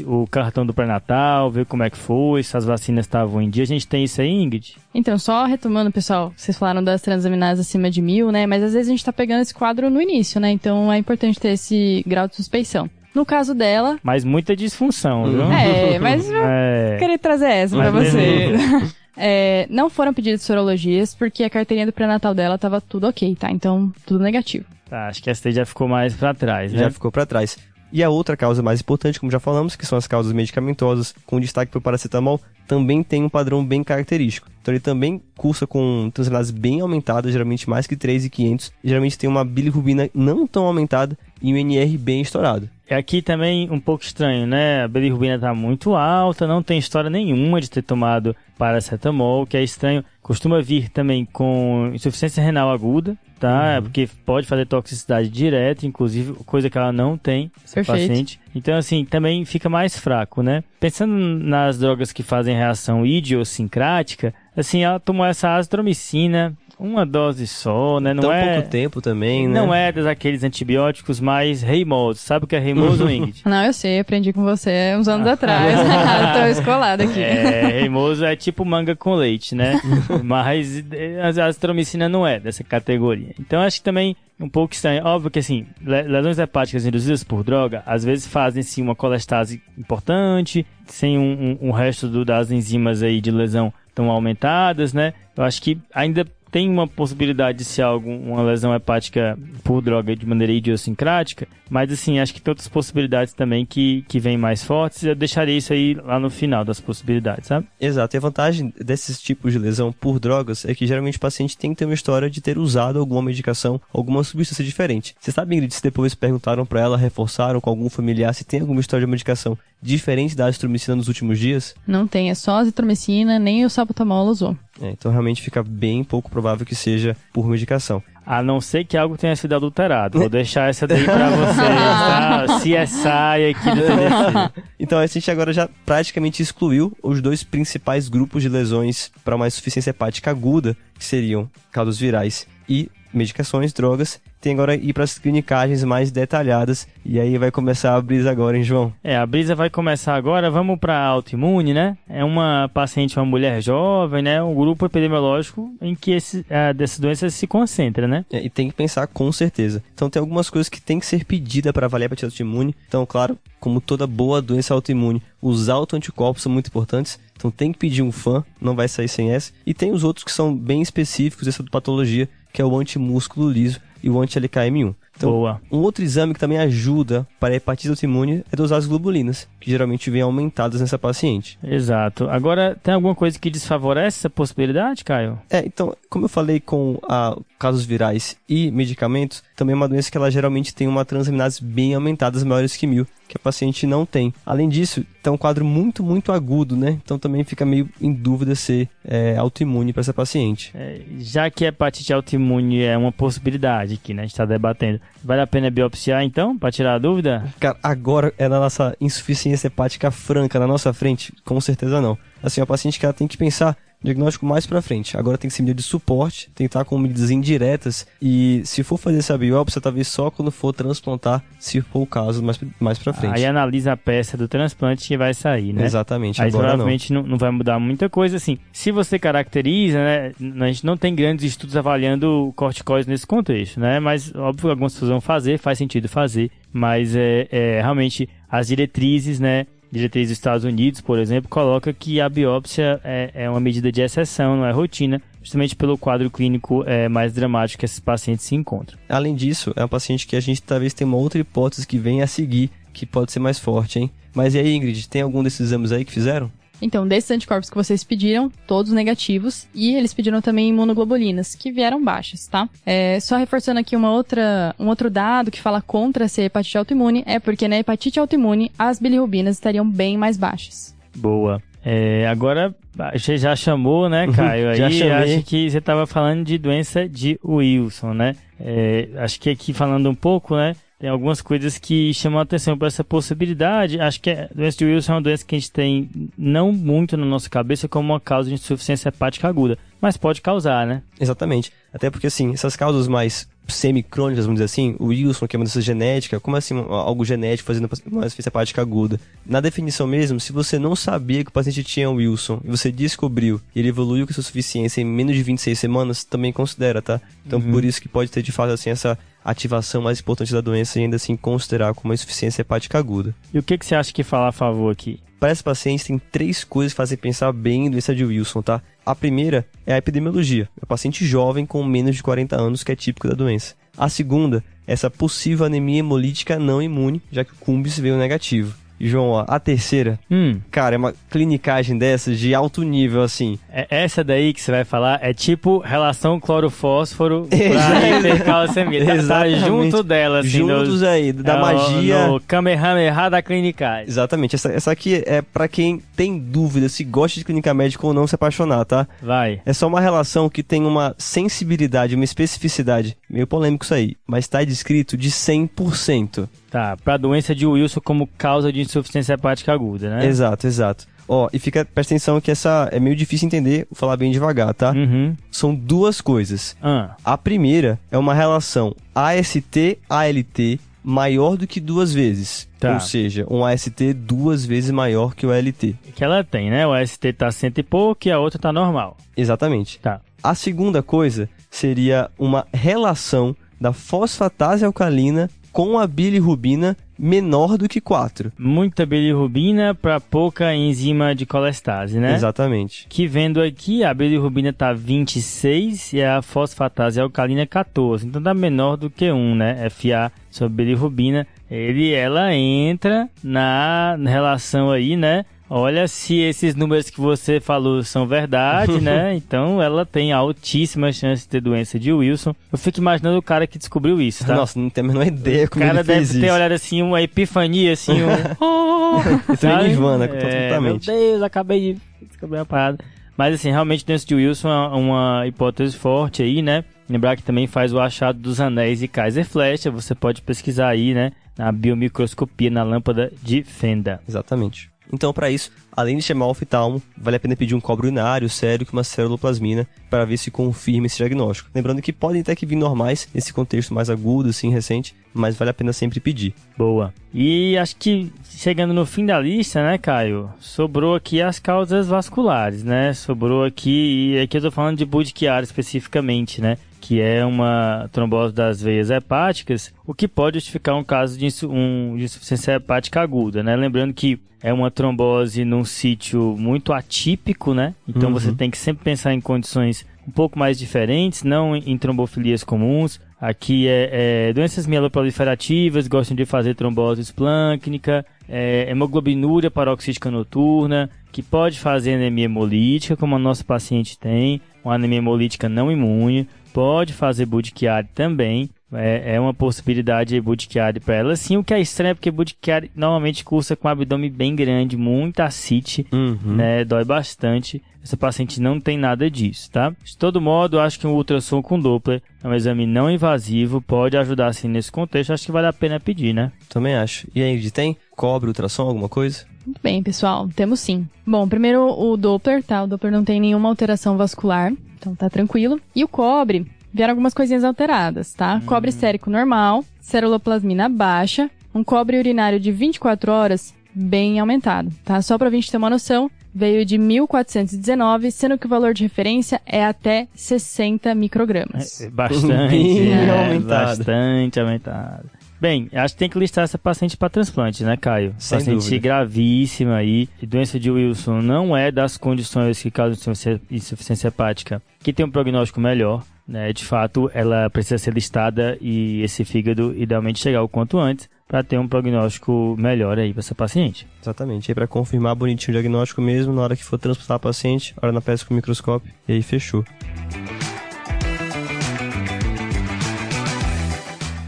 o 0.07 0.27
cartão 0.29 0.65
do 0.65 0.73
pré-natal, 0.73 1.51
ver 1.51 1.67
como 1.67 1.83
é 1.83 1.91
que 1.91 1.97
foi, 1.97 2.45
se 2.45 2.57
as 2.57 2.65
vacinas 2.65 3.07
estavam 3.07 3.43
em 3.43 3.51
dia. 3.51 3.65
A 3.65 3.67
gente 3.67 3.87
tem 3.87 4.05
isso 4.05 4.21
aí, 4.21 4.31
Ingrid? 4.31 4.77
Então, 4.95 5.19
só 5.19 5.45
retomando, 5.47 5.91
pessoal, 5.91 6.33
vocês 6.37 6.57
falaram 6.57 6.83
das 6.83 7.03
transaminases 7.03 7.67
acima 7.67 7.91
de 7.91 8.01
mil, 8.01 8.31
né? 8.31 8.47
Mas 8.47 8.63
às 8.63 8.73
vezes 8.73 8.89
a 8.89 8.93
gente 8.93 9.05
tá 9.05 9.13
pegando 9.13 9.43
esse 9.43 9.53
quadro 9.53 9.91
no 9.91 10.01
início, 10.01 10.41
né? 10.41 10.51
Então 10.51 10.93
é 10.93 10.99
importante 10.99 11.41
ter 11.41 11.51
esse 11.51 12.05
grau 12.07 12.29
de 12.29 12.37
suspeição. 12.37 12.89
No 13.15 13.25
caso 13.25 13.55
dela. 13.55 13.99
Mas 14.03 14.25
muita 14.25 14.57
disfunção, 14.57 15.25
viu? 15.25 15.53
É, 15.53 15.99
mas 16.01 16.29
é. 16.31 16.97
queria 16.99 17.19
trazer 17.19 17.47
essa 17.51 17.77
mas 17.77 17.91
pra 17.91 18.01
você. 18.03 18.53
É, 19.17 19.69
não 19.71 19.89
foram 19.89 20.13
pedidas 20.13 20.43
sorologias 20.43 21.15
porque 21.15 21.45
a 21.45 21.49
carteirinha 21.51 21.87
do 21.87 21.93
pré-natal 21.93 22.35
dela 22.35 22.59
tava 22.59 22.81
tudo 22.81 23.07
ok, 23.07 23.37
tá? 23.37 23.49
Então, 23.49 23.93
tudo 24.05 24.25
negativo. 24.25 24.65
Tá, 24.91 25.07
acho 25.07 25.23
que 25.23 25.31
essa 25.31 25.53
já 25.53 25.65
ficou 25.65 25.87
mais 25.87 26.15
para 26.15 26.35
trás, 26.35 26.73
né? 26.73 26.81
Já 26.81 26.91
ficou 26.91 27.13
para 27.13 27.25
trás. 27.25 27.57
E 27.95 28.03
a 28.03 28.11
outra 28.11 28.37
causa 28.37 28.61
mais 28.61 28.81
importante, 28.81 29.21
como 29.21 29.31
já 29.31 29.39
falamos, 29.39 29.77
que 29.77 29.87
são 29.87 29.97
as 29.97 30.09
causas 30.09 30.33
medicamentosas, 30.33 31.15
com 31.25 31.39
destaque 31.39 31.71
para 31.71 31.79
o 31.79 31.81
paracetamol, 31.81 32.41
também 32.67 33.05
tem 33.05 33.23
um 33.23 33.29
padrão 33.29 33.65
bem 33.65 33.85
característico. 33.85 34.51
Então 34.61 34.75
ele 34.75 34.81
também 34.81 35.23
cursa 35.37 35.65
com 35.65 36.11
transaminases 36.13 36.51
bem 36.51 36.81
aumentadas, 36.81 37.31
geralmente 37.31 37.71
mais 37.71 37.87
que 37.87 37.95
3,500, 37.95 38.73
e 38.83 38.89
geralmente 38.89 39.17
tem 39.17 39.31
uma 39.31 39.45
bilirrubina 39.45 40.11
não 40.13 40.45
tão 40.45 40.65
aumentada 40.65 41.17
e 41.41 41.55
um 41.55 41.57
NR 41.57 41.97
bem 41.97 42.21
estourado. 42.21 42.69
É 42.89 42.97
aqui 42.97 43.23
também 43.23 43.71
um 43.71 43.79
pouco 43.79 44.03
estranho, 44.03 44.45
né? 44.45 44.83
A 44.83 44.89
bilirrubina 44.89 45.37
está 45.37 45.55
muito 45.55 45.95
alta, 45.95 46.49
não 46.49 46.65
tem 46.65 46.81
história 46.81 47.09
nenhuma 47.09 47.61
de 47.61 47.71
ter 47.71 47.83
tomado 47.83 48.35
paracetamol, 48.59 49.47
que 49.47 49.57
é 49.57 49.63
estranho. 49.63 50.05
Costuma 50.21 50.61
vir 50.61 50.89
também 50.89 51.25
com 51.25 51.93
insuficiência 51.95 52.43
renal 52.43 52.71
aguda, 52.71 53.17
tá? 53.45 53.77
Uhum. 53.77 53.83
Porque 53.83 54.09
pode 54.25 54.47
fazer 54.47 54.65
toxicidade 54.65 55.29
direta, 55.29 55.87
inclusive, 55.87 56.33
coisa 56.47 56.71
que 56.71 56.79
ela 56.79 56.91
não 56.91 57.19
tem, 57.19 57.51
Perfeito. 57.63 57.87
paciente. 57.87 58.41
Então, 58.55 58.75
assim, 58.75 59.05
também 59.05 59.45
fica 59.45 59.69
mais 59.69 59.99
fraco, 59.99 60.43
né? 60.43 60.65
Pensando 60.81 61.13
nas 61.13 61.79
drogas 61.79 62.11
que 62.11 62.23
fazem 62.23 62.57
reação 62.57 63.05
idiosincrática, 63.05 64.33
Assim, 64.57 64.83
ela 64.85 65.01
tomou 65.01 65.27
essa 65.27 65.57
azitromicina, 65.57 66.53
uma 66.79 67.05
dose 67.07 67.47
só, 67.47 67.99
né? 68.01 68.13
Não 68.15 68.23
Tão 68.23 68.33
é 68.33 68.55
pouco 68.55 68.69
tempo 68.69 69.01
também, 69.01 69.47
né? 69.49 69.55
Não 69.61 69.73
é 69.75 69.91
daqueles 69.93 70.43
antibióticos 70.45 71.21
mais 71.21 71.63
reimosos. 71.63 72.23
Sabe 72.23 72.45
o 72.45 72.49
que 72.49 72.57
é 72.57 72.59
reimoso, 72.59 73.07
Ingrid? 73.11 73.43
Não, 73.45 73.65
eu 73.65 73.73
sei, 73.73 73.99
aprendi 74.01 74.33
com 74.33 74.43
você 74.45 74.95
uns 74.99 75.07
anos 75.09 75.27
atrás. 75.27 75.79
Tô 76.39 76.47
escolada 76.47 77.05
aqui. 77.05 77.21
É, 77.21 77.67
reimoso 77.81 78.25
é 78.25 78.35
tipo 78.37 78.65
manga 78.65 78.95
com 78.97 79.15
leite, 79.15 79.55
né? 79.55 79.81
Mas 80.23 80.85
eh, 80.93 81.21
a 81.23 81.47
azitromicina 81.47 82.09
não 82.09 82.27
é 82.27 82.39
dessa 82.41 82.63
categoria. 82.65 83.35
Então 83.39 83.61
acho 83.61 83.79
que 83.79 83.85
também 83.85 84.17
um 84.39 84.49
pouco 84.49 84.75
estranho. 84.75 85.05
Óbvio 85.05 85.31
que 85.31 85.39
assim, 85.39 85.67
le- 85.81 86.03
lesões 86.03 86.39
hepáticas 86.39 86.85
induzidas 86.85 87.23
por 87.23 87.45
droga, 87.45 87.83
às 87.87 88.05
vezes 88.05 88.27
fazem 88.27 88.63
sim 88.63 88.83
uma 88.83 88.95
colestase 88.97 89.63
importante, 89.79 90.67
sem 90.87 91.17
um, 91.19 91.59
um- 91.63 91.69
um 91.69 91.71
resto 91.71 92.09
do- 92.09 92.25
das 92.25 92.51
enzimas 92.51 93.03
aí 93.03 93.21
de 93.21 93.31
lesão 93.31 93.73
tão 93.95 94.11
aumentadas, 94.11 94.93
né? 94.93 95.15
Eu 95.37 95.45
acho 95.45 95.63
que 95.63 95.79
ainda 95.95 96.27
tem 96.55 96.71
uma 96.71 96.87
possibilidade 96.87 97.59
de 97.59 97.65
ser 97.65 97.83
algo, 97.83 98.09
uma 98.09 98.41
lesão 98.41 98.73
hepática 98.73 99.37
por 99.65 99.83
droga 99.83 100.15
de 100.15 100.25
maneira 100.25 100.53
idiosincrática, 100.53 101.49
mas 101.69 101.91
assim, 101.91 102.21
acho 102.21 102.33
que 102.33 102.41
tem 102.41 102.53
outras 102.53 102.69
possibilidades 102.69 103.35
também 103.35 103.67
que, 103.67 104.05
que 104.07 104.21
vêm 104.21 104.39
mais 104.39 104.63
fortes. 104.63 105.03
Eu 105.03 105.17
deixaria 105.17 105.57
isso 105.57 105.73
aí 105.73 105.95
lá 105.95 106.21
no 106.21 106.31
final 106.31 106.65
das 106.65 106.79
possibilidades, 106.79 107.49
sabe? 107.49 107.67
Exato, 107.81 108.15
e 108.15 108.19
a 108.19 108.21
vantagem 108.21 108.73
desses 108.79 109.21
tipos 109.21 109.53
de 109.53 109.59
lesão 109.59 109.93
por 109.93 110.21
drogas 110.21 110.65
é 110.65 110.77
que 110.77 110.87
geralmente 110.87 111.17
o 111.17 111.21
paciente 111.21 111.59
tem 111.59 111.71
que 111.71 111.77
ter 111.79 111.87
uma 111.87 111.95
história 111.95 112.31
de 112.31 112.41
ter 112.41 112.57
usado 112.57 113.01
alguma 113.01 113.21
medicação, 113.21 113.81
alguma 113.93 114.23
substância 114.23 114.65
diferente. 114.65 115.17
Você 115.19 115.33
sabe, 115.33 115.57
Ingrid, 115.57 115.75
se 115.75 115.83
depois 115.83 116.15
perguntaram 116.15 116.65
pra 116.65 116.81
ela, 116.81 116.97
reforçaram 116.97 117.61
com 117.61 117.69
algum 117.69 117.91
familiar 117.91 118.33
se 118.33 118.45
tem 118.45 118.61
alguma 118.61 118.81
história 118.81 119.05
de 119.05 119.11
medicação 119.11 119.59
diferente 119.83 120.37
da 120.37 120.47
azitromicina 120.47 120.95
nos 120.95 121.09
últimos 121.09 121.37
dias? 121.37 121.75
Não 121.85 122.07
tem, 122.07 122.31
é 122.31 122.35
só 122.37 122.59
azitromicina, 122.59 123.41
nem 123.41 123.65
o 123.65 123.71
salbutamol 123.71 124.23
ela 124.23 124.31
usou. 124.31 124.57
É, 124.81 124.91
então 124.91 125.11
realmente 125.11 125.43
fica 125.43 125.63
bem 125.63 126.03
pouco 126.03 126.31
provável 126.31 126.67
que 126.67 126.75
seja 126.75 127.17
por 127.33 127.47
medicação. 127.47 128.03
A 128.27 128.43
não 128.43 128.61
ser 128.61 128.85
que 128.85 128.97
algo 128.97 129.17
tenha 129.19 129.37
sido 129.37 129.55
adulterado. 129.55 130.19
Vou 130.19 130.29
deixar 130.31 130.71
essa 130.71 130.87
daí 130.87 131.05
pra 131.05 131.31
vocês, 131.31 131.57
tá? 131.57 132.47
CSI 132.59 133.51
aqui 133.51 133.71
do 133.71 133.83
TDC. 133.83 134.65
Então 134.81 134.99
a 134.99 135.07
gente 135.07 135.31
agora 135.31 135.53
já 135.53 135.69
praticamente 135.87 136.43
excluiu 136.43 136.97
os 137.03 137.23
dois 137.23 137.43
principais 137.43 138.09
grupos 138.09 138.43
de 138.43 138.49
lesões 138.49 139.11
para 139.25 139.37
uma 139.37 139.47
insuficiência 139.47 139.91
hepática 139.91 140.31
aguda, 140.31 140.77
que 140.99 141.05
seriam 141.05 141.49
causas 141.71 141.99
virais 141.99 142.47
e 142.69 142.91
medicações, 143.13 143.73
drogas. 143.73 144.21
Tem 144.45 144.53
agora 144.53 144.75
ir 144.75 144.93
para 144.93 145.05
as 145.05 145.19
clinicagens 145.19 145.83
mais 145.85 146.11
detalhadas 146.11 146.87
e 147.03 147.19
aí 147.19 147.39
vai 147.39 147.51
começar 147.51 147.97
a 147.97 148.03
brisa 148.03 148.31
agora, 148.31 148.59
hein, 148.59 148.63
João? 148.63 148.93
É, 149.03 149.17
a 149.17 149.25
brisa 149.25 149.55
vai 149.55 149.71
começar 149.71 150.15
agora. 150.15 150.51
Vamos 150.51 150.79
pra 150.79 150.99
autoimune, 150.99 151.73
né? 151.73 151.97
É 152.07 152.23
uma 152.23 152.71
paciente, 152.75 153.19
uma 153.19 153.25
mulher 153.25 153.63
jovem, 153.63 154.23
né? 154.23 154.43
Um 154.43 154.55
grupo 154.55 154.85
epidemiológico 154.85 155.73
em 155.81 155.95
que 155.95 156.11
esse, 156.11 156.45
a, 156.51 156.75
dessas 156.75 156.99
doenças 156.99 157.33
se 157.33 157.47
concentra, 157.47 158.07
né? 158.07 158.27
É, 158.31 158.45
e 158.45 158.51
tem 158.51 158.69
que 158.69 158.75
pensar 158.75 159.07
com 159.07 159.33
certeza. 159.33 159.83
Então 159.95 160.11
tem 160.11 160.21
algumas 160.21 160.51
coisas 160.51 160.69
que 160.69 160.79
tem 160.79 161.01
que 161.01 161.07
ser 161.07 161.25
pedida 161.25 161.73
para 161.73 161.87
avaliar 161.87 162.05
a 162.05 162.09
hepatite 162.09 162.27
autoimune. 162.27 162.77
Então, 162.87 163.07
claro, 163.07 163.39
como 163.59 163.81
toda 163.81 164.07
boa 164.07 164.43
doença 164.43 164.75
autoimune, 164.75 165.23
os 165.41 165.71
autoanticorpos 165.71 166.43
são 166.43 166.53
muito 166.53 166.67
importantes. 166.67 167.19
Então 167.35 167.51
tem 167.51 167.73
que 167.73 167.79
pedir 167.79 168.03
um 168.03 168.13
fã, 168.13 168.45
não 168.61 168.77
vai 168.77 168.89
sair 168.89 169.09
sem 169.09 169.31
essa. 169.31 169.53
E 169.65 169.73
tem 169.73 169.91
os 169.91 170.05
outros 170.05 170.23
que 170.23 170.31
são 170.31 170.55
bem 170.55 170.83
específicos 170.83 171.47
dessa 171.47 171.65
patologia, 171.65 172.29
que 172.53 172.61
é 172.61 172.65
o 172.65 172.79
antimúsculo 172.79 173.51
liso 173.51 173.81
e 174.05 174.11
o 174.11 174.21
anti-LKM1. 174.21 174.95
Então, 175.17 175.31
Boa. 175.31 175.61
um 175.71 175.79
outro 175.79 176.05
exame 176.05 176.35
que 176.35 176.41
também 176.41 176.59
ajuda 176.59 177.27
para 177.39 177.55
a 177.55 177.57
hepatite 177.57 177.89
autoimune 177.89 178.45
é 178.51 178.57
dosar 178.57 178.79
as 178.79 178.87
globulinas, 178.87 179.49
que 179.61 179.71
geralmente 179.71 180.11
vêm 180.11 180.23
aumentadas 180.23 180.81
nessa 180.81 180.99
paciente. 180.99 181.59
Exato. 181.63 182.29
Agora, 182.29 182.77
tem 182.83 182.95
alguma 182.95 183.15
coisa 183.15 183.39
que 183.39 183.51
desfavorece 183.51 184.19
essa 184.19 184.31
possibilidade, 184.31 185.05
Caio? 185.05 185.39
É, 185.49 185.65
então, 185.65 185.97
como 186.09 186.25
eu 186.25 186.29
falei 186.29 186.61
com 186.61 186.99
a, 187.09 187.37
casos 187.59 187.85
virais 187.85 188.37
e 188.49 188.71
medicamentos, 188.71 189.43
também 189.57 189.73
é 189.73 189.77
uma 189.77 189.89
doença 189.89 190.11
que 190.11 190.17
ela 190.17 190.31
geralmente 190.31 190.75
tem 190.75 190.89
uma 190.89 191.05
transaminases 191.05 191.61
bem 191.61 191.95
aumentadas, 191.95 192.43
maiores 192.43 192.77
que 192.77 192.87
mil, 192.87 193.07
que 193.29 193.37
a 193.37 193.41
paciente 193.41 193.87
não 193.87 194.05
tem. 194.05 194.35
Além 194.45 194.69
disso, 194.69 195.05
é 195.23 195.31
um 195.31 195.37
quadro 195.37 195.65
muito, 195.65 196.03
muito 196.03 196.33
agudo, 196.33 196.77
né? 196.77 196.99
Então 197.03 197.19
também 197.19 197.45
fica 197.45 197.65
meio 197.65 197.89
em 198.01 198.13
dúvida 198.13 198.55
ser 198.55 198.89
é, 199.05 199.37
autoimune 199.37 199.93
para 199.93 200.01
essa 200.01 200.13
paciente. 200.13 200.71
É, 200.75 201.01
já 201.19 201.51
que 201.51 201.65
a 201.65 201.69
hepatite 201.69 202.13
autoimune 202.13 202.83
é 202.83 202.97
uma 202.97 203.13
possibilidade 203.13 203.95
aqui, 203.95 204.13
né? 204.13 204.23
A 204.23 204.25
gente 204.27 204.33
está 204.33 204.45
debatendo. 204.45 205.01
Vale 205.23 205.41
a 205.41 205.47
pena 205.47 205.71
biopsiar, 205.71 206.23
então, 206.23 206.57
para 206.59 206.71
tirar 206.71 206.95
a 206.95 206.99
dúvida? 206.99 207.45
Cara, 207.59 207.79
agora 207.83 208.35
é 208.37 208.47
na 208.49 208.61
nossa 208.61 208.95
insuficiência 209.01 209.69
hepática 209.69 210.11
franca, 210.11 210.59
na 210.59 210.67
nossa 210.67 210.93
frente? 210.93 211.33
Com 211.45 211.61
certeza 211.61 212.01
não. 212.01 212.19
Assim, 212.43 212.61
a 212.61 212.67
paciente 212.67 213.01
que 213.01 213.07
ela 213.07 213.15
tem 213.15 213.27
que 213.27 213.39
pensar 213.39 213.77
diagnóstico 214.05 214.45
mais 214.45 214.67
pra 214.67 214.83
frente. 214.83 215.17
Agora 215.17 215.39
tem 215.39 215.49
que 215.49 215.55
ser 215.57 215.63
medida 215.63 215.79
de 215.79 215.83
suporte, 215.83 216.51
estar 216.61 216.85
com 216.85 216.99
medidas 216.99 217.31
indiretas 217.31 218.07
e 218.21 218.61
se 218.65 218.83
for 218.83 218.99
fazer 218.99 219.19
essa 219.19 219.37
biópsia, 219.37 219.81
talvez 219.81 220.07
só 220.09 220.31
quando 220.31 220.51
for 220.51 220.73
transplantar, 220.73 221.43
se 221.59 221.81
for 221.81 222.01
o 222.01 222.07
caso, 222.07 222.43
mais, 222.43 222.61
mais 222.79 222.99
pra 222.99 223.13
frente. 223.13 223.35
Aí 223.35 223.47
analisa 223.47 223.93
a 223.93 223.97
peça 223.97 224.37
do 224.37 224.47
transplante 224.47 225.09
que 225.09 225.17
vai 225.17 225.33
sair, 225.33 225.73
né? 225.73 225.85
Exatamente, 225.85 226.43
Aí 226.43 226.49
agora 226.49 226.65
não. 226.65 226.71
provavelmente 226.71 227.13
não. 227.13 227.23
Não, 227.23 227.39
vai 227.39 227.51
mudar 227.51 227.79
muita 227.79 228.09
coisa, 228.11 228.37
assim. 228.37 228.59
Se 228.73 228.91
você 228.91 229.19
caracteriza, 229.19 229.99
né? 229.99 230.33
A 230.61 230.67
gente 230.67 230.85
não 230.85 230.97
tem 230.97 231.15
grandes 231.15 231.45
estudos 231.45 231.77
avaliando 231.77 232.53
corticóides 232.55 233.07
nesse 233.07 233.27
contexto, 233.27 233.81
né? 233.81 233.99
Mas 233.99 234.35
óbvio 234.35 234.67
que 234.67 234.71
algumas 234.71 234.93
pessoas 234.93 235.11
vão 235.11 235.21
fazer, 235.21 235.59
faz 235.59 235.79
sentido 235.79 236.09
fazer, 236.09 236.51
mas 236.73 237.17
é, 237.17 237.49
é 237.51 237.81
realmente 237.81 238.29
as 238.51 238.69
diretrizes, 238.69 239.41
né? 239.41 239.67
Diretrizes 239.95 240.31
dos 240.31 240.39
Estados 240.39 240.65
Unidos, 240.65 241.01
por 241.01 241.21
exemplo, 241.21 241.49
coloca 241.49 241.93
que 241.93 242.21
a 242.21 242.29
biópsia 242.29 243.01
é, 243.05 243.31
é 243.33 243.49
uma 243.49 243.61
medida 243.61 243.93
de 243.93 244.01
exceção, 244.01 244.57
não 244.57 244.67
é 244.67 244.73
rotina, 244.73 245.23
justamente 245.41 245.77
pelo 245.77 245.97
quadro 245.97 246.29
clínico 246.29 246.83
é, 246.85 247.09
mais 247.09 247.33
dramático 247.33 247.79
que 247.79 247.85
esses 247.85 248.01
pacientes 248.01 248.45
se 248.45 248.57
encontram. 248.57 248.99
Além 249.09 249.37
disso, 249.37 249.73
é 249.77 249.85
um 249.85 249.89
paciente 249.89 250.27
que 250.27 250.35
a 250.35 250.41
gente 250.41 250.61
talvez 250.61 250.93
tenha 250.93 251.07
uma 251.07 251.17
outra 251.17 251.39
hipótese 251.41 251.87
que 251.87 251.97
venha 251.97 252.25
a 252.25 252.27
seguir, 252.27 252.73
que 252.93 253.07
pode 253.07 253.31
ser 253.31 253.39
mais 253.39 253.61
forte, 253.61 254.01
hein? 254.01 254.11
Mas 254.35 254.55
e 254.55 254.59
aí, 254.59 254.75
Ingrid, 254.75 255.09
tem 255.09 255.23
algum 255.23 255.45
desses 255.45 255.61
exames 255.61 255.93
aí 255.93 256.05
que 256.05 256.13
fizeram? 256.13 256.51
Então, 256.83 257.07
desses 257.07 257.31
anticorpos 257.31 257.71
que 257.71 257.77
vocês 257.77 258.05
pediram, 258.05 258.51
todos 258.67 258.93
negativos, 258.93 259.67
e 259.75 259.95
eles 259.95 260.13
pediram 260.13 260.41
também 260.41 260.69
imunoglobulinas, 260.69 261.55
que 261.55 261.73
vieram 261.73 262.03
baixas, 262.03 262.47
tá? 262.47 262.69
É, 262.85 263.19
só 263.21 263.37
reforçando 263.37 263.81
aqui 263.81 263.97
uma 263.97 264.11
outra, 264.11 264.75
um 264.79 264.89
outro 264.89 265.09
dado 265.11 265.51
que 265.51 265.61
fala 265.61 265.81
contra 265.81 266.29
ser 266.29 266.43
hepatite 266.43 266.77
autoimune, 266.77 267.23
é 267.27 267.39
porque 267.39 267.69
na 267.69 267.79
hepatite 267.79 268.19
autoimune 268.21 268.71
as 268.79 268.99
bilirrubinas 268.99 269.57
estariam 269.57 269.89
bem 269.89 270.19
mais 270.19 270.37
baixas. 270.37 270.95
Boa. 271.17 271.63
É, 271.85 272.27
agora, 272.29 272.75
você 273.13 273.37
já 273.37 273.55
chamou, 273.55 274.09
né, 274.09 274.27
Caio? 274.35 274.69
Uhum, 274.69 274.75
já 274.75 274.87
Aí 274.87 274.93
chamei. 274.99 275.35
acho 275.37 275.45
que 275.45 275.71
você 275.71 275.79
estava 275.79 276.07
falando 276.07 276.45
de 276.45 276.57
doença 276.57 277.07
de 277.09 277.39
Wilson, 277.45 278.15
né? 278.15 278.37
É, 278.59 279.09
acho 279.17 279.39
que 279.41 279.51
aqui 279.51 279.73
falando 279.73 280.09
um 280.09 280.15
pouco, 280.15 280.57
né? 280.57 280.75
Tem 280.99 281.11
algumas 281.11 281.43
coisas 281.43 281.77
que 281.77 282.15
chamam 282.15 282.39
a 282.39 282.43
atenção 282.43 282.79
para 282.79 282.87
essa 282.89 283.05
possibilidade. 283.05 284.01
Acho 284.01 284.21
que 284.21 284.31
a 284.31 284.49
doença 284.55 284.79
de 284.79 284.85
Wilson 284.85 285.13
é 285.13 285.15
uma 285.17 285.23
doença 285.23 285.45
que 285.45 285.55
a 285.55 285.59
gente 285.59 285.73
tem 285.73 286.09
não 286.39 286.73
muito 286.73 287.17
na 287.17 287.27
nossa 287.27 287.51
cabeça 287.51 287.89
como 287.89 288.13
uma 288.13 288.21
causa 288.21 288.49
de 288.49 288.55
insuficiência 288.55 289.09
hepática 289.09 289.49
aguda, 289.49 289.77
mas 290.01 290.17
pode 290.17 290.41
causar, 290.41 290.87
né? 290.87 291.03
Exatamente. 291.21 291.73
Até 291.93 292.11
porque, 292.11 292.29
assim, 292.29 292.53
essas 292.53 292.77
causas 292.77 293.09
mais 293.09 293.49
semicrônicas, 293.67 294.45
vamos 294.45 294.59
dizer 294.59 294.67
assim, 294.67 294.95
o 294.99 295.07
Wilson, 295.07 295.47
que 295.47 295.57
é 295.57 295.59
uma 295.59 295.65
doença 295.65 295.81
genética, 295.81 296.39
como 296.39 296.57
assim 296.57 296.75
algo 296.89 297.25
genético 297.25 297.67
fazendo 297.67 297.89
uma 298.07 298.27
insuficiência 298.27 298.51
hepática 298.51 298.83
aguda? 298.83 299.19
Na 299.45 299.61
definição 299.61 300.07
mesmo, 300.07 300.39
se 300.39 300.53
você 300.53 300.79
não 300.79 300.95
sabia 300.95 301.43
que 301.43 301.51
o 301.51 301.53
paciente 301.53 301.83
tinha 301.83 302.11
Wilson 302.11 302.61
e 302.65 302.71
você 302.71 302.93
descobriu 302.93 303.61
e 303.75 303.79
ele 303.79 303.89
evoluiu 303.89 304.27
com 304.27 304.33
sua 304.33 304.43
suficiência 304.43 305.01
em 305.01 305.05
menos 305.05 305.35
de 305.35 305.43
26 305.43 305.79
semanas, 305.79 306.25
também 306.25 306.53
considera, 306.53 307.01
tá? 307.01 307.21
Então, 307.47 307.61
por 307.61 307.85
isso 307.85 308.01
que 308.01 308.09
pode 308.09 308.31
ter, 308.31 308.43
de 308.43 308.53
fato, 308.53 308.73
assim, 308.73 308.91
essa 308.91 309.19
ativação 309.45 310.01
mais 310.01 310.21
importante 310.21 310.53
da 310.53 310.61
doença 310.61 310.99
e 310.99 311.03
ainda 311.03 311.17
assim 311.17 311.37
considerar 311.37 311.95
como 311.95 312.11
uma 312.11 312.15
insuficiência 312.15 312.63
hepática 312.63 312.99
aguda. 312.99 313.35
E 313.53 313.59
o 313.59 313.63
que, 313.63 313.77
que 313.77 313.85
você 313.85 313.95
acha 313.95 314.13
que 314.13 314.23
fala 314.25 314.49
a 314.49 314.53
favor 314.53 314.91
aqui? 314.91 315.21
Para 315.39 315.53
esse 315.53 315.63
paciente, 315.63 316.07
tem 316.07 316.19
três 316.19 316.65
coisas 316.65 316.93
que 316.93 316.97
fazem 316.97 317.19
pensar 317.19 317.53
bem 317.53 317.87
em 317.87 317.91
doença 317.91 318.15
de 318.15 318.25
Wilson, 318.25 318.63
tá? 318.63 318.81
A 319.05 319.15
primeira 319.15 319.67
é 319.85 319.93
a 319.93 319.99
epidemiologia. 319.99 320.69
É 320.81 320.85
o 320.85 320.87
paciente 320.87 321.27
jovem 321.27 321.67
com 321.67 321.85
menos 321.85 322.17
de 322.17 322.23
40 322.23 322.57
anos 322.57 322.83
que 322.83 322.91
é 322.91 322.97
típico 322.97 323.29
da 323.29 323.35
doença. 323.35 323.75
A 323.97 324.09
segunda 324.09 324.65
é 324.87 324.93
essa 324.95 325.11
possível 325.11 325.67
anemia 325.67 325.99
hemolítica 325.99 326.59
não 326.59 326.81
imune, 326.81 327.21
já 327.31 327.45
que 327.45 327.53
o 327.53 327.57
Cumbis 327.57 327.99
veio 327.99 328.17
negativo. 328.17 328.75
João, 329.01 329.45
a 329.47 329.59
terceira, 329.59 330.19
Hum, 330.31 330.61
cara, 330.71 330.95
é 330.95 330.99
uma 330.99 331.15
clinicagem 331.31 331.99
dessas 331.99 332.39
de 332.39 332.55
alto 332.55 332.83
nível, 332.83 333.23
assim. 333.23 333.59
é 333.71 333.87
essa 333.91 334.23
daí 334.25 334.53
que 334.55 334.61
você 334.61 334.71
vai 334.71 334.85
falar 334.85 335.19
é 335.23 335.33
tipo 335.35 335.79
relação 335.79 336.39
clorofósforo 336.41 337.47
pra 337.51 338.19
hipercalcemia. 338.19 339.05
Tá, 339.05 339.23
tá 339.27 339.49
junto 339.51 340.03
dela, 340.03 340.41
assim. 340.41 340.49
Juntos 340.49 341.01
no- 341.03 341.09
aí, 341.09 341.33
da 341.33 341.53
é 341.55 341.57
o- 341.57 341.61
magia. 341.61 342.27
No 342.29 342.41
Kamehameha 342.41 343.29
da 343.29 343.43
clinicagem. 343.43 344.09
Exatamente, 344.09 344.55
essa, 344.57 344.71
essa 344.73 344.91
aqui 344.91 345.23
é 345.27 345.43
pra 345.43 345.69
quem 345.69 346.01
tem 346.17 346.39
dúvida 346.39 346.89
se 346.89 347.05
gosta 347.05 347.39
de 347.39 347.45
clínica 347.45 347.73
médica 347.75 348.07
ou 348.07 348.15
não 348.15 348.27
se 348.27 348.35
apaixonar, 348.35 348.85
tá? 348.85 349.07
Vai. 349.23 349.61
É 349.67 349.73
só 349.73 349.87
uma 349.87 350.01
relação 350.01 350.49
que 350.49 350.63
tem 350.63 350.85
uma 350.85 351.15
sensibilidade, 351.19 352.15
uma 352.15 352.25
especificidade, 352.25 353.17
meio 353.29 353.47
polêmico 353.47 353.85
isso 353.85 353.95
aí, 353.95 354.17
mas 354.27 354.45
está 354.45 354.63
descrito 354.65 355.17
de 355.17 355.31
100%. 355.31 356.49
Tá, 356.75 356.97
pra 356.97 357.17
doença 357.17 357.55
de 357.55 357.65
Wilson 357.65 358.01
como 358.01 358.27
causa 358.27 358.73
de 358.73 358.81
insuficiência 358.81 359.35
hepática 359.35 359.73
aguda, 359.73 360.11
né? 360.11 360.27
Exato, 360.27 360.67
exato. 360.67 361.07
Ó, 361.29 361.49
e 361.53 361.59
fica, 361.61 361.85
presta 361.85 362.13
atenção 362.15 362.41
que 362.41 362.51
essa 362.51 362.89
é 362.91 362.99
meio 362.99 363.15
difícil 363.15 363.47
entender, 363.47 363.87
vou 363.89 363.97
falar 363.97 364.17
bem 364.17 364.33
devagar, 364.33 364.75
tá? 364.75 364.91
Uhum. 364.91 365.37
São 365.53 365.73
duas 365.73 366.21
coisas. 366.21 366.77
Ah, 366.83 367.15
A 367.25 367.39
primeira 367.39 367.97
é 368.11 368.19
uma 368.19 368.35
relação 368.35 368.93
AST-ALT 369.15 370.81
maior 371.05 371.57
do 371.57 371.65
que 371.65 371.79
duas 371.79 372.13
vezes. 372.13 372.69
Tá. 372.81 372.95
Ou 372.95 373.01
seja, 373.01 373.47
um 373.49 373.65
AST 373.65 374.13
duas 374.13 374.67
vezes 374.67 374.91
maior 374.91 375.33
que 375.37 375.47
o 375.47 375.53
ALT. 375.53 375.95
que 376.13 376.25
ela 376.25 376.43
tem, 376.43 376.71
né? 376.71 376.85
O 376.85 377.07
ST 377.07 377.33
tá 377.35 377.53
cento 377.53 377.79
e 377.79 377.85
pouco 377.85 378.27
e 378.27 378.33
a 378.33 378.41
outra 378.41 378.59
tá 378.59 378.73
normal. 378.73 379.17
Exatamente. 379.37 380.01
Tá. 380.01 380.21
A 380.43 380.57
segunda 380.57 381.05
coisa 381.05 381.49
seria 381.71 382.29
uma 382.37 382.67
relação 382.75 383.55
da 383.81 383.93
fosfatase 383.93 384.85
alcalina 384.85 385.49
com 385.75 385.99
a 385.99 386.07
bilirrubina 386.07 386.97
menor 387.19 387.77
do 387.77 387.89
que 387.89 388.01
4. 388.01 388.53
Muita 388.57 389.05
bilirrubina 389.05 389.93
para 389.93 390.21
pouca 390.21 390.73
enzima 390.73 391.35
de 391.35 391.45
colestase, 391.45 392.21
né? 392.21 392.33
Exatamente. 392.33 393.07
Que 393.09 393.27
vendo 393.27 393.61
aqui, 393.61 394.05
a 394.05 394.15
bilirrubina 394.15 394.73
tá 394.73 394.93
26 394.93 396.13
e 396.13 396.23
a 396.23 396.41
fosfatase 396.41 397.21
alcalina 397.21 397.67
14. 397.67 398.25
Então 398.25 398.41
tá 398.41 398.55
menor 398.55 398.97
do 398.97 399.11
que 399.11 399.31
1, 399.31 399.55
né? 399.57 399.91
FA 399.91 400.31
sobre 400.49 400.85
bilirrubina. 400.85 401.45
Ele, 401.69 402.13
ela 402.13 402.55
entra 402.55 403.29
na 403.43 404.17
relação 404.17 404.93
aí, 404.93 405.17
né? 405.17 405.45
Olha 405.69 406.07
se 406.07 406.41
esses 406.41 406.75
números 406.75 407.09
que 407.09 407.21
você 407.21 407.59
falou 407.59 408.03
são 408.03 408.27
verdade, 408.27 409.01
né? 409.01 409.35
Então 409.45 409.81
ela 409.83 410.05
tem 410.05 410.33
altíssima 410.33 411.13
chance 411.13 411.43
de 411.43 411.49
ter 411.49 411.61
doença 411.61 411.99
de 411.99 412.13
Wilson. 412.13 412.55
Eu 412.71 412.79
fico 412.79 412.99
imaginando 412.99 413.39
o 413.39 413.43
cara 413.43 413.67
que 413.67 413.79
descobriu 413.79 414.21
isso, 414.21 414.45
tá? 414.47 414.55
Nossa, 414.55 414.79
não 414.79 414.91
tenho 414.91 415.07
a 415.07 415.09
menor 415.09 415.27
ideia 415.27 415.65
o 415.65 415.71
como 415.71 415.85
cara 415.85 416.01
ele 416.01 416.05
fez 416.05 416.29
deve 416.29 416.41
ter 416.41 416.47
isso. 416.47 416.55
olhado 416.55 416.73
assim, 416.73 417.03
uma 417.03 417.23
epifania, 417.23 417.93
assim, 417.93 418.13
um... 418.23 418.29
Entrou 419.51 419.53
em 419.53 419.57
Sabe? 419.57 419.89
Nirvana, 419.89 420.25
É, 420.25 420.29
completamente. 420.29 421.11
Meu 421.11 421.19
Deus, 421.19 421.43
acabei 421.43 421.95
de 421.95 422.27
descobrir 422.27 422.59
uma 422.59 422.67
parada. 422.67 422.99
Mas 423.37 423.55
assim, 423.55 423.71
realmente 423.71 424.07
doença 424.07 424.27
de 424.27 424.35
Wilson 424.35 424.69
é 424.69 424.89
uma 424.97 425.47
hipótese 425.47 425.97
forte 425.97 426.43
aí, 426.43 426.63
né? 426.63 426.85
Lembrar 427.09 427.37
que 427.37 427.43
também 427.43 427.67
faz 427.67 427.93
o 427.93 428.01
achado 428.01 428.39
dos 428.39 428.61
anéis 428.61 429.01
de 429.01 429.09
Kaiser 429.09 429.45
Flecha, 429.45 429.91
você 429.91 430.15
pode 430.15 430.41
pesquisar 430.41 430.89
aí, 430.89 431.13
né? 431.13 431.33
Na 431.59 431.71
biomicroscopia 431.73 432.71
na 432.71 432.83
lâmpada 432.83 433.33
de 433.43 433.63
Fenda. 433.63 434.21
Exatamente. 434.29 434.94
Então, 435.15 435.33
para 435.33 435.51
isso, 435.51 435.71
além 435.93 436.17
de 436.17 436.23
chamar 436.23 436.47
o 436.47 436.51
oftalmo, 436.51 437.01
vale 437.17 437.37
a 437.37 437.41
pena 437.41 437.57
pedir 437.57 437.75
um 437.75 437.81
cobre 437.81 438.09
urinário 438.09 438.49
sério 438.49 438.85
com 438.85 438.93
uma 438.93 439.05
céluloplasmina 439.05 439.87
para 440.11 440.25
ver 440.25 440.37
se 440.37 440.51
confirma 440.51 441.07
esse 441.07 441.17
diagnóstico. 441.17 441.71
Lembrando 441.75 442.03
que 442.03 442.13
podem 442.13 442.41
até 442.41 442.55
que 442.55 442.67
vir 442.67 442.77
normais 442.77 443.29
nesse 443.33 443.53
contexto 443.53 443.95
mais 443.95 444.11
agudo, 444.11 444.51
assim, 444.51 444.71
recente, 444.71 445.15
mas 445.33 445.57
vale 445.57 445.71
a 445.71 445.75
pena 445.75 445.93
sempre 445.93 446.21
pedir. 446.21 446.55
Boa. 446.77 447.15
E 447.33 447.79
acho 447.79 447.97
que 447.97 448.33
chegando 448.51 448.93
no 448.93 449.07
fim 449.07 449.25
da 449.25 449.39
lista, 449.39 449.83
né, 449.83 449.99
Caio? 449.99 450.51
Sobrou 450.59 451.15
aqui 451.15 451.41
as 451.41 451.59
causas 451.59 452.09
vasculares, 452.09 452.83
né? 452.83 453.13
Sobrou 453.15 453.65
aqui, 453.65 454.35
e 454.35 454.41
aqui 454.41 454.57
eu 454.57 454.63
tô 454.63 454.71
falando 454.71 454.99
de 454.99 455.05
Budd-Chiari 455.05 455.65
especificamente, 455.65 456.61
né? 456.61 456.77
Que 457.07 457.21
é 457.21 457.45
uma 457.45 458.09
trombose 458.13 458.55
das 458.55 458.81
veias 458.81 459.11
hepáticas, 459.11 459.93
o 460.07 460.15
que 460.15 460.27
pode 460.27 460.57
justificar 460.59 460.95
um 460.97 461.05
caso 461.05 461.37
de, 461.39 461.45
insu- 461.45 461.71
um, 461.71 462.15
de 462.17 462.25
insuficiência 462.25 462.73
hepática 462.73 463.21
aguda, 463.21 463.63
né? 463.63 463.77
Lembrando 463.77 464.15
que 464.15 464.39
é 464.63 464.73
uma 464.73 464.91
trombose 464.91 465.65
num 465.67 465.85
sítio 465.85 466.57
muito 466.59 466.95
atípico, 466.95 467.75
né? 467.75 467.95
Então 468.09 468.29
Uhum. 468.31 468.35
você 468.35 468.53
tem 468.53 468.71
que 468.71 468.79
sempre 468.79 469.05
pensar 469.05 469.35
em 469.35 469.41
condições 469.41 470.07
um 470.27 470.31
pouco 470.31 470.59
mais 470.59 470.79
diferentes, 470.79 471.43
não 471.43 471.77
em 471.77 471.99
trombofilias 471.99 472.65
comuns. 472.65 473.21
Aqui 473.39 473.87
é, 473.87 474.49
é 474.49 474.53
doenças 474.55 474.87
mieloproliferativas, 474.87 476.09
gostam 476.09 476.35
de 476.35 476.47
fazer 476.47 476.75
trombose 476.75 477.21
esplâncnica, 477.21 478.25
é, 478.49 478.91
hemoglobinúria 478.91 479.71
paroxística 479.71 480.31
noturna, 480.31 481.11
que 481.31 481.43
pode 481.43 481.79
fazer 481.79 482.15
anemia 482.15 482.47
hemolítica, 482.47 483.17
como 483.17 483.37
a 483.37 483.39
nossa 483.39 483.63
paciente 483.63 484.19
tem, 484.19 484.63
uma 484.83 484.95
anemia 484.95 485.19
hemolítica 485.19 485.69
não 485.69 485.93
imune, 485.93 486.49
pode 486.75 487.13
fazer 487.13 487.47
Budd-Chiari 487.47 488.09
também, 488.15 488.69
é, 488.93 489.37
é 489.37 489.41
uma 489.41 489.55
possibilidade 489.55 490.35
de 490.35 490.41
Budd-Chiari 490.41 490.99
para 491.01 491.15
ela. 491.15 491.37
Sim, 491.37 491.57
o 491.57 491.65
que 491.65 491.73
é 491.73 491.81
estranho 491.81 492.11
é 492.11 492.15
porque 492.15 492.31
Budd-Chiari 492.31 492.91
normalmente 492.95 493.45
cursa 493.45 493.77
com 493.77 493.87
um 493.89 493.91
abdômen 493.91 494.31
bem 494.31 494.55
grande, 494.57 494.97
muita 494.97 495.45
ascite, 495.45 496.05
Uhum. 496.13 496.57
né? 496.57 496.85
Dói 496.85 497.05
bastante. 497.05 497.81
Essa 498.03 498.17
paciente 498.19 498.61
não 498.61 498.79
tem 498.79 498.99
nada 498.99 499.31
disso, 499.31 499.71
tá? 499.71 499.91
De 500.05 500.19
todo 500.19 500.39
modo, 500.39 500.79
acho 500.79 501.01
que 501.01 501.07
um 501.07 501.15
ultrassom 501.15 501.63
com 501.63 501.81
Doppler 501.81 502.21
é 502.43 502.47
um 502.47 502.53
exame 502.53 502.87
não 502.87 503.11
invasivo, 503.11 503.81
pode 503.81 504.15
ajudar 504.19 504.49
assim 504.49 504.69
nesse 504.69 504.93
contexto. 504.93 505.33
Acho 505.33 505.47
que 505.47 505.53
vale 505.53 505.69
a 505.69 505.73
pena 505.73 505.99
pedir, 505.99 506.35
né? 506.35 506.53
Também 506.69 506.95
acho. 506.97 507.27
E 507.35 507.41
aí, 507.43 507.71
tem? 507.71 507.97
Cobre, 508.15 508.49
ultrassom, 508.49 508.83
alguma 508.83 509.09
coisa? 509.09 509.47
Muito 509.65 509.81
bem, 509.83 510.03
pessoal, 510.03 510.49
temos 510.55 510.81
sim. 510.81 511.09
Bom, 511.27 511.49
primeiro 511.49 511.87
o 511.87 512.17
Doppler, 512.17 512.63
tá? 512.63 512.83
O 512.83 512.87
Doppler 512.87 513.13
não 513.13 513.25
tem 513.25 513.41
nenhuma 513.41 513.69
alteração 513.69 514.17
vascular, 514.17 514.73
então 514.99 515.15
tá 515.15 515.31
tranquilo. 515.31 515.81
E 515.95 516.05
o 516.05 516.09
cobre, 516.09 516.67
vieram 516.93 517.13
algumas 517.13 517.35
coisinhas 517.35 517.65
alteradas, 517.65 518.33
tá? 518.35 518.63
Cobre 518.67 518.93
sérico 518.93 519.31
normal, 519.31 519.85
ceruloplasmina 520.01 520.89
baixa, 520.89 521.51
um 521.75 521.83
cobre 521.83 522.19
urinário 522.19 522.61
de 522.61 522.71
24 522.71 523.33
horas 523.33 523.75
bem 523.95 524.39
aumentado, 524.39 524.93
tá? 525.05 525.21
Só 525.23 525.39
pra 525.39 525.51
gente 525.51 525.71
ter 525.71 525.77
uma 525.77 525.91
noção, 525.91 526.31
veio 526.55 526.85
de 526.85 526.99
1419, 526.99 528.31
sendo 528.31 528.59
que 528.59 528.67
o 528.67 528.69
valor 528.69 528.93
de 528.95 529.03
referência 529.03 529.61
é 529.67 529.85
até 529.85 530.29
60 530.35 531.15
microgramas. 531.15 532.01
É 532.01 532.11
Bastante, 532.11 533.13
aumentado. 533.31 533.99
Bastante 533.99 534.61
aumentado. 534.61 535.31
Bem, 535.65 535.89
acho 535.95 536.13
que 536.13 536.19
tem 536.19 536.29
que 536.29 536.39
listar 536.39 536.63
essa 536.63 536.77
paciente 536.77 537.17
para 537.17 537.31
transplante, 537.31 537.83
né, 537.85 537.97
Caio? 537.97 538.35
Sem 538.37 538.59
paciente 538.59 538.83
dúvida. 538.85 538.99
gravíssima 538.99 539.95
aí. 539.95 540.29
E 540.43 540.47
doença 540.47 540.79
de 540.79 540.91
Wilson 540.91 541.41
não 541.41 541.75
é 541.75 541.91
das 541.91 542.19
condições 542.19 542.83
que 542.83 542.91
causam 542.91 543.33
insuficiência- 543.71 544.29
hepática 544.29 544.83
que 545.03 545.11
tem 545.11 545.25
um 545.25 545.31
prognóstico 545.31 545.81
melhor. 545.81 546.23
Né? 546.47 546.71
De 546.75 546.85
fato, 546.85 547.31
ela 547.33 547.71
precisa 547.71 547.97
ser 547.97 548.13
listada 548.13 548.77
e 548.79 549.23
esse 549.23 549.43
fígado 549.43 549.95
idealmente 549.97 550.39
chegar 550.39 550.63
o 550.63 550.69
quanto 550.69 550.99
antes 550.99 551.31
para 551.49 551.65
ter 551.65 551.79
um 551.79 551.89
prognóstico 551.89 552.77
melhor 552.79 553.19
aí 553.19 553.33
para 553.33 553.41
essa 553.41 553.55
paciente. 553.55 554.07
Exatamente. 554.21 554.71
Aí, 554.71 554.75
para 554.75 554.87
confirmar 554.87 555.35
bonitinho 555.35 555.79
o 555.79 555.81
diagnóstico 555.81 556.21
mesmo, 556.21 556.53
na 556.53 556.61
hora 556.61 556.77
que 556.77 556.85
for 556.85 556.99
transplantar 556.99 557.37
a 557.37 557.41
paciente, 557.41 557.95
olha 558.03 558.13
na 558.13 558.21
peça 558.21 558.45
com 558.45 558.53
o 558.53 558.57
microscópio 558.57 559.11
e 559.27 559.33
aí 559.33 559.43
fechou. 559.43 559.83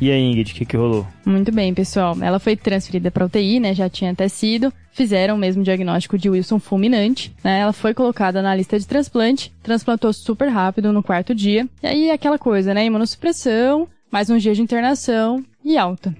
E 0.00 0.10
aí, 0.10 0.20
Ingrid, 0.20 0.52
o 0.52 0.54
que, 0.54 0.64
que 0.64 0.76
rolou? 0.76 1.06
Muito 1.24 1.50
bem, 1.50 1.72
pessoal. 1.72 2.16
Ela 2.20 2.38
foi 2.38 2.54
transferida 2.54 3.10
para 3.10 3.24
UTI, 3.24 3.60
né? 3.60 3.74
Já 3.74 3.88
tinha 3.88 4.10
até 4.10 4.28
sido. 4.28 4.72
Fizeram 4.92 5.34
o 5.34 5.38
mesmo 5.38 5.62
diagnóstico 5.62 6.18
de 6.18 6.28
Wilson 6.28 6.58
fulminante, 6.58 7.32
né? 7.42 7.60
Ela 7.60 7.72
foi 7.72 7.94
colocada 7.94 8.42
na 8.42 8.54
lista 8.54 8.78
de 8.78 8.86
transplante, 8.86 9.52
transplantou 9.62 10.12
super 10.12 10.48
rápido 10.48 10.92
no 10.92 11.02
quarto 11.02 11.34
dia. 11.34 11.66
E 11.82 11.86
aí 11.86 12.10
aquela 12.10 12.38
coisa, 12.38 12.74
né? 12.74 12.84
Imunossupressão, 12.84 13.88
mais 14.10 14.28
um 14.28 14.36
dia 14.36 14.54
de 14.54 14.62
internação 14.62 15.42
e 15.64 15.78
alta. 15.78 16.14